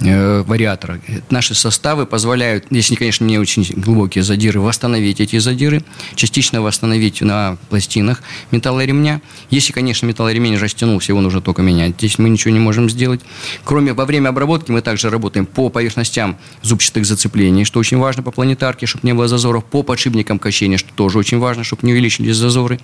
э, 0.00 0.42
вариатора. 0.42 1.00
Наши 1.30 1.54
составы 1.54 2.06
позволяют, 2.06 2.66
если, 2.70 2.94
конечно, 2.94 3.24
не 3.24 3.38
очень 3.38 3.64
глубокие 3.76 4.22
задиры, 4.22 4.60
восстановить 4.60 5.20
эти 5.20 5.38
задиры, 5.38 5.84
частично 6.14 6.62
восстановить 6.62 7.20
на 7.20 7.56
пластинах 7.70 8.22
металлоремня. 8.50 9.20
Если, 9.50 9.72
конечно, 9.72 10.06
металлоремень 10.06 10.56
растянулся, 10.56 11.12
его 11.12 11.20
нужно 11.20 11.40
только 11.40 11.62
менять. 11.62 11.94
Здесь 11.98 12.18
мы 12.18 12.28
ничего 12.28 12.52
не 12.52 12.60
можем 12.60 12.88
сделать. 12.88 13.20
Кроме 13.64 13.92
во 13.92 14.04
время 14.04 14.28
обработки 14.28 14.70
мы 14.70 14.80
также 14.80 15.10
работаем 15.10 15.46
по 15.46 15.68
поверхностям 15.68 16.36
зубчатых 16.62 17.04
зацеплений, 17.04 17.64
что 17.64 17.80
очень 17.80 17.98
важно 17.98 18.22
по 18.22 18.30
планетарке, 18.30 18.86
чтобы 18.86 19.06
не 19.06 19.14
было 19.14 19.28
зазоров, 19.28 19.64
по 19.64 19.82
подшипникам 19.82 20.38
качения, 20.38 20.78
что 20.78 20.92
тоже 20.94 21.18
очень 21.18 21.38
важно, 21.38 21.64
чтобы 21.64 21.86
не 21.86 21.92
увеличились 21.92 22.36
зазоры. 22.36 22.78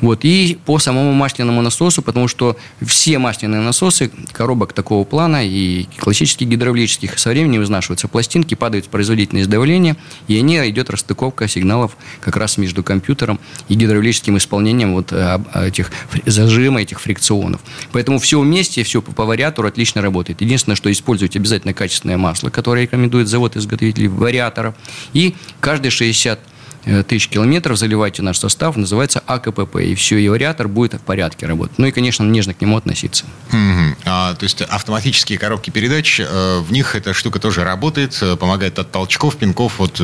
Вот. 0.00 0.20
И 0.22 0.58
по 0.64 0.78
самому 0.78 1.12
масляному 1.12 1.62
насосу, 1.62 2.02
потому 2.02 2.28
что 2.28 2.56
все 2.80 3.18
масляные 3.18 3.60
насосы 3.60 3.87
коробок 4.32 4.72
такого 4.72 5.04
плана 5.04 5.46
и 5.46 5.86
классических 5.98 6.46
гидравлических 6.46 7.18
со 7.18 7.30
временем 7.30 7.62
изнашиваются 7.62 8.08
пластинки, 8.08 8.54
падает 8.54 8.86
производительность 8.86 9.48
давления, 9.48 9.96
и 10.26 10.38
они 10.38 10.56
идет 10.68 10.90
расстыковка 10.90 11.48
сигналов 11.48 11.96
как 12.20 12.36
раз 12.36 12.58
между 12.58 12.82
компьютером 12.82 13.40
и 13.68 13.74
гидравлическим 13.74 14.36
исполнением 14.36 14.94
вот 14.94 15.12
э, 15.12 15.38
этих 15.54 15.90
зажима, 16.26 16.82
этих 16.82 17.00
фрикционов. 17.00 17.60
Поэтому 17.92 18.18
все 18.18 18.40
вместе, 18.40 18.82
все 18.82 19.02
по 19.02 19.24
вариатору 19.24 19.68
отлично 19.68 20.02
работает. 20.02 20.40
Единственное, 20.40 20.76
что 20.76 20.90
используйте 20.90 21.38
обязательно 21.38 21.74
качественное 21.74 22.18
масло, 22.18 22.50
которое 22.50 22.82
рекомендует 22.82 23.28
завод-изготовитель 23.28 24.08
вариатора. 24.08 24.74
И 25.12 25.34
каждые 25.60 25.90
60 25.90 26.38
Э, 26.38 26.57
тысяч 27.06 27.28
километров, 27.28 27.78
заливайте 27.78 28.22
наш 28.22 28.38
состав, 28.38 28.76
называется 28.76 29.22
АКПП, 29.26 29.76
и 29.76 29.94
все, 29.94 30.18
и 30.18 30.28
вариатор 30.28 30.68
будет 30.68 30.94
в 30.94 31.00
порядке 31.00 31.46
работать. 31.46 31.78
Ну 31.78 31.86
и, 31.86 31.90
конечно, 31.90 32.24
нежно 32.24 32.54
к 32.54 32.60
нему 32.60 32.76
относиться. 32.76 33.24
Mm-hmm. 33.52 33.96
А, 34.04 34.34
то 34.34 34.44
есть 34.44 34.62
автоматические 34.62 35.38
коробки 35.38 35.70
передач, 35.70 36.20
э, 36.20 36.58
в 36.60 36.72
них 36.72 36.94
эта 36.94 37.14
штука 37.14 37.38
тоже 37.38 37.64
работает, 37.64 38.18
э, 38.22 38.36
помогает 38.36 38.78
от 38.78 38.90
толчков, 38.90 39.36
пинков, 39.36 39.78
вот, 39.78 40.00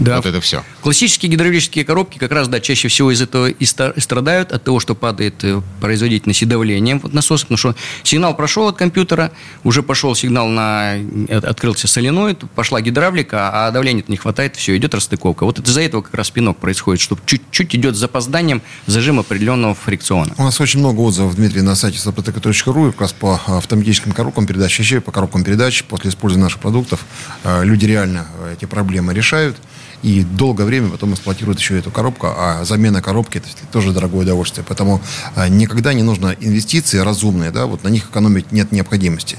да. 0.00 0.16
вот 0.16 0.26
это 0.26 0.40
все. 0.40 0.64
Классические 0.82 1.30
гидравлические 1.32 1.84
коробки 1.84 2.18
как 2.18 2.32
раз, 2.32 2.48
да, 2.48 2.60
чаще 2.60 2.88
всего 2.88 3.10
из 3.10 3.20
этого 3.20 3.48
и 3.48 3.64
страдают, 3.64 4.52
от 4.52 4.64
того, 4.64 4.80
что 4.80 4.94
падает 4.94 5.44
производительность 5.80 6.42
и 6.42 6.46
давление 6.46 6.96
вот 6.96 7.12
насоса, 7.12 7.44
потому 7.44 7.58
что 7.58 7.74
сигнал 8.02 8.36
прошел 8.36 8.68
от 8.68 8.76
компьютера, 8.76 9.32
уже 9.64 9.82
пошел 9.82 10.14
сигнал 10.14 10.48
на... 10.48 10.94
открылся 11.30 11.88
соленоид, 11.88 12.44
пошла 12.54 12.80
гидравлика, 12.80 13.50
а 13.52 13.70
давления 13.70 14.04
не 14.08 14.16
хватает, 14.16 14.56
все, 14.56 14.76
идет 14.76 14.94
расстыковка. 14.94 15.44
Вот 15.44 15.58
из-за 15.58 15.80
этого 15.80 16.02
как 16.02 16.14
раз 16.14 16.25
спинок 16.26 16.58
происходит, 16.58 17.00
что 17.00 17.18
чуть-чуть 17.24 17.74
идет 17.74 17.96
с 17.96 17.98
запозданием 17.98 18.62
зажим 18.86 19.18
определенного 19.18 19.74
фрикциона. 19.74 20.34
У 20.36 20.42
нас 20.42 20.60
очень 20.60 20.80
много 20.80 21.00
отзывов, 21.00 21.36
Дмитрий, 21.36 21.62
на 21.62 21.74
сайте 21.74 21.98
sopotec.ru 21.98 22.92
как 22.92 23.00
раз 23.00 23.12
по 23.12 23.40
автоматическим 23.46 24.12
коробкам 24.12 24.46
передач, 24.46 24.78
еще 24.78 25.00
по 25.00 25.12
коробкам 25.12 25.44
передач 25.44 25.84
после 25.84 26.10
использования 26.10 26.44
наших 26.44 26.60
продуктов. 26.60 27.04
Э, 27.44 27.64
люди 27.64 27.86
реально 27.86 28.26
э, 28.40 28.54
эти 28.54 28.64
проблемы 28.64 29.14
решают 29.14 29.56
и 30.02 30.22
долгое 30.24 30.64
время 30.64 30.90
потом 30.90 31.14
эксплуатируют 31.14 31.58
еще 31.58 31.78
эту 31.78 31.90
коробку, 31.90 32.28
а 32.28 32.64
замена 32.64 33.00
коробки 33.00 33.38
это 33.38 33.48
тоже 33.72 33.92
дорогое 33.92 34.22
удовольствие. 34.22 34.64
Поэтому 34.66 35.00
э, 35.34 35.48
никогда 35.48 35.94
не 35.94 36.02
нужно 36.02 36.36
инвестиции 36.38 36.98
разумные, 36.98 37.50
да, 37.50 37.66
вот 37.66 37.82
на 37.84 37.88
них 37.88 38.10
экономить 38.10 38.52
нет 38.52 38.72
необходимости. 38.72 39.36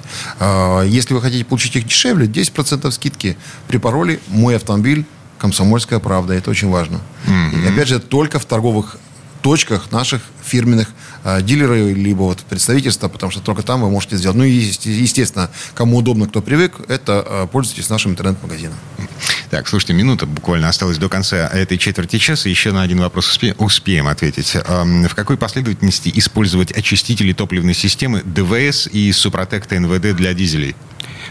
Если 0.85 1.13
вы 1.13 1.21
хотите 1.21 1.45
получить 1.45 1.75
их 1.75 1.85
дешевле, 1.85 2.27
10% 2.27 2.89
скидки 2.91 3.38
при 3.67 3.77
пароле 3.77 4.19
«Мой 4.27 4.55
автомобиль» 4.55 5.05
«Комсомольская 5.38 5.99
правда». 5.99 6.33
Это 6.33 6.49
очень 6.49 6.69
важно. 6.69 6.99
Mm-hmm. 7.27 7.65
И 7.65 7.67
опять 7.73 7.88
же, 7.88 7.99
только 7.99 8.39
в 8.39 8.45
торговых 8.45 8.97
точках 9.41 9.91
наших 9.91 10.21
фирменных 10.43 10.89
э, 11.23 11.41
дилеров, 11.41 11.77
либо 11.95 12.23
вот 12.23 12.39
представительства, 12.39 13.07
потому 13.07 13.31
что 13.31 13.41
только 13.41 13.63
там 13.63 13.81
вы 13.81 13.89
можете 13.89 14.17
сделать. 14.17 14.38
Ну 14.38 14.43
и, 14.43 14.51
естественно, 14.51 15.49
кому 15.73 15.97
удобно, 15.97 16.27
кто 16.27 16.41
привык, 16.41 16.73
это 16.88 17.25
э, 17.25 17.47
пользуйтесь 17.51 17.89
нашим 17.89 18.11
интернет-магазином. 18.11 18.75
Так, 19.49 19.67
слушайте, 19.67 19.93
минута 19.93 20.25
буквально 20.25 20.67
осталась 20.67 20.97
до 20.97 21.07
конца 21.07 21.47
этой 21.47 21.77
четверти 21.77 22.17
часа. 22.17 22.49
Еще 22.49 22.71
на 22.71 22.81
один 22.81 22.99
вопрос 22.99 23.38
успе- 23.38 23.55
успеем 23.57 24.07
ответить. 24.07 24.55
Эм, 24.55 25.07
в 25.07 25.15
какой 25.15 25.38
последовательности 25.38 26.11
использовать 26.13 26.71
очистители 26.71 27.31
топливной 27.31 27.73
системы 27.73 28.21
ДВС 28.25 28.88
и 28.88 29.11
Супротек 29.13 29.65
ТНВД 29.65 30.15
для 30.15 30.33
дизелей? 30.33 30.75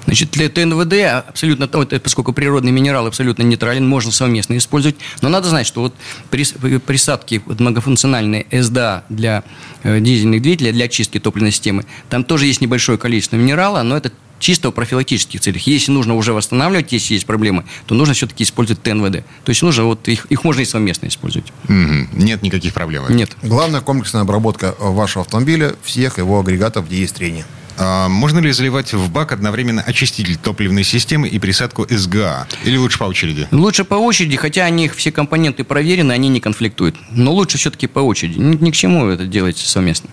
Значит, 0.06 0.30
для 0.30 0.48
ТНВД 0.48 1.28
абсолютно, 1.28 1.68
поскольку 1.68 2.32
природный 2.32 2.72
минерал 2.72 3.06
абсолютно 3.06 3.42
нейтрален, 3.42 3.86
можно 3.86 4.12
совместно 4.12 4.56
использовать. 4.56 4.96
Но 5.20 5.28
надо 5.28 5.48
знать, 5.48 5.66
что 5.66 5.82
вот 5.82 5.94
присадки 6.30 7.42
вот 7.44 7.60
многофункциональные 7.60 8.46
СДА 8.50 9.04
для 9.08 9.44
э, 9.82 10.00
дизельных 10.00 10.42
двигателей, 10.42 10.72
для 10.72 10.86
очистки 10.86 11.18
топливной 11.18 11.50
системы, 11.50 11.84
там 12.08 12.24
тоже 12.24 12.46
есть 12.46 12.60
небольшое 12.60 12.98
количество 12.98 13.36
минерала, 13.36 13.82
но 13.82 13.96
это 13.96 14.12
чисто 14.38 14.68
в 14.68 14.72
профилактических 14.72 15.40
целях. 15.40 15.62
Если 15.62 15.90
нужно 15.90 16.14
уже 16.14 16.32
восстанавливать, 16.32 16.92
если 16.92 17.14
есть 17.14 17.26
проблемы, 17.26 17.64
то 17.86 17.94
нужно 17.94 18.14
все-таки 18.14 18.44
использовать 18.44 18.82
ТНВД. 18.82 19.24
То 19.44 19.50
есть 19.50 19.62
нужно 19.62 19.84
вот 19.84 20.06
их, 20.08 20.26
их 20.26 20.44
можно 20.44 20.60
и 20.60 20.64
совместно 20.64 21.06
использовать. 21.08 21.52
Mm-hmm. 21.68 22.08
Нет 22.12 22.42
никаких 22.42 22.74
проблем? 22.74 23.04
Нет. 23.08 23.36
Главная 23.42 23.80
комплексная 23.80 24.22
обработка 24.22 24.74
вашего 24.78 25.24
автомобиля, 25.24 25.74
всех 25.82 26.18
его 26.18 26.38
агрегатов, 26.38 26.86
где 26.86 26.98
есть 26.98 27.14
трение. 27.14 27.44
А 27.78 28.08
можно 28.08 28.38
ли 28.38 28.52
заливать 28.52 28.92
в 28.94 29.10
бак 29.10 29.32
одновременно 29.32 29.82
очиститель 29.82 30.36
топливной 30.36 30.84
системы 30.84 31.28
и 31.28 31.38
присадку 31.38 31.86
СГА? 31.88 32.46
Или 32.64 32.76
лучше 32.76 32.98
по 32.98 33.04
очереди? 33.04 33.48
Лучше 33.50 33.84
по 33.84 33.94
очереди, 33.94 34.36
хотя 34.36 34.64
они 34.64 34.88
все 34.88 35.12
компоненты 35.12 35.64
проверены, 35.64 36.12
они 36.12 36.28
не 36.28 36.40
конфликтуют. 36.40 36.96
Но 37.10 37.32
лучше 37.32 37.58
все-таки 37.58 37.86
по 37.86 38.00
очереди. 38.00 38.38
Ни, 38.38 38.56
ни 38.56 38.70
к 38.70 38.74
чему 38.74 39.08
это 39.08 39.26
делать 39.26 39.58
совместно. 39.58 40.10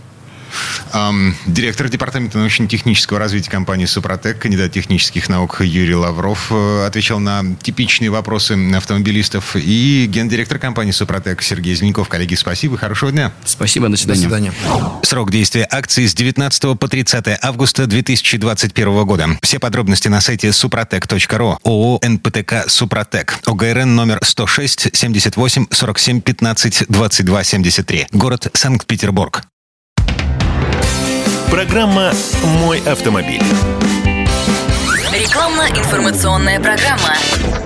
Директор 1.46 1.90
департамента 1.90 2.38
научно-технического 2.38 3.20
развития 3.20 3.50
компании 3.50 3.86
«Супротек», 3.86 4.40
кандидат 4.40 4.72
технических 4.72 5.30
наук 5.30 5.62
Юрий 5.62 5.96
Лавров 5.96 6.52
э, 6.52 6.86
отвечал 6.86 7.20
на 7.20 7.44
типичные 7.62 8.10
вопросы 8.10 8.54
автомобилистов. 8.76 9.56
И 9.56 10.06
гендиректор 10.08 10.60
компании 10.60 10.92
«Супротек» 10.92 11.42
Сергей 11.42 11.76
Зеленков. 11.76 12.10
Коллеги, 12.10 12.36
спасибо, 12.36 12.78
хорошего 12.78 13.12
дня. 13.12 13.32
Спасибо, 13.46 13.90
до 13.90 13.98
свидания. 13.98 14.22
До 14.22 14.28
свидания. 14.28 14.54
Срок 15.04 15.32
действия 15.32 15.68
акции 15.70 16.06
с 16.06 16.14
19 16.14 16.80
по 16.80 16.88
30 16.88 17.40
августа 17.42 17.88
2021 17.88 19.06
года. 19.06 19.30
Все 19.42 19.60
подробности 19.60 20.08
на 20.08 20.22
сайте 20.22 20.52
супротек.ру. 20.52 21.60
ООО 21.64 22.00
«НПТК 22.04 22.66
Супротек». 22.68 23.40
ОГРН 23.46 23.96
номер 23.96 24.20
106 24.22 24.96
78 24.96 25.68
47 25.70 26.22
15 26.22 26.86
22 26.90 27.44
73. 27.44 28.08
Город 28.12 28.48
Санкт-Петербург. 28.54 29.44
Программа 31.64 32.12
«Мой 32.60 32.82
автомобиль». 32.86 33.42
Рекламно-информационная 35.14 36.60
программа. 36.60 37.63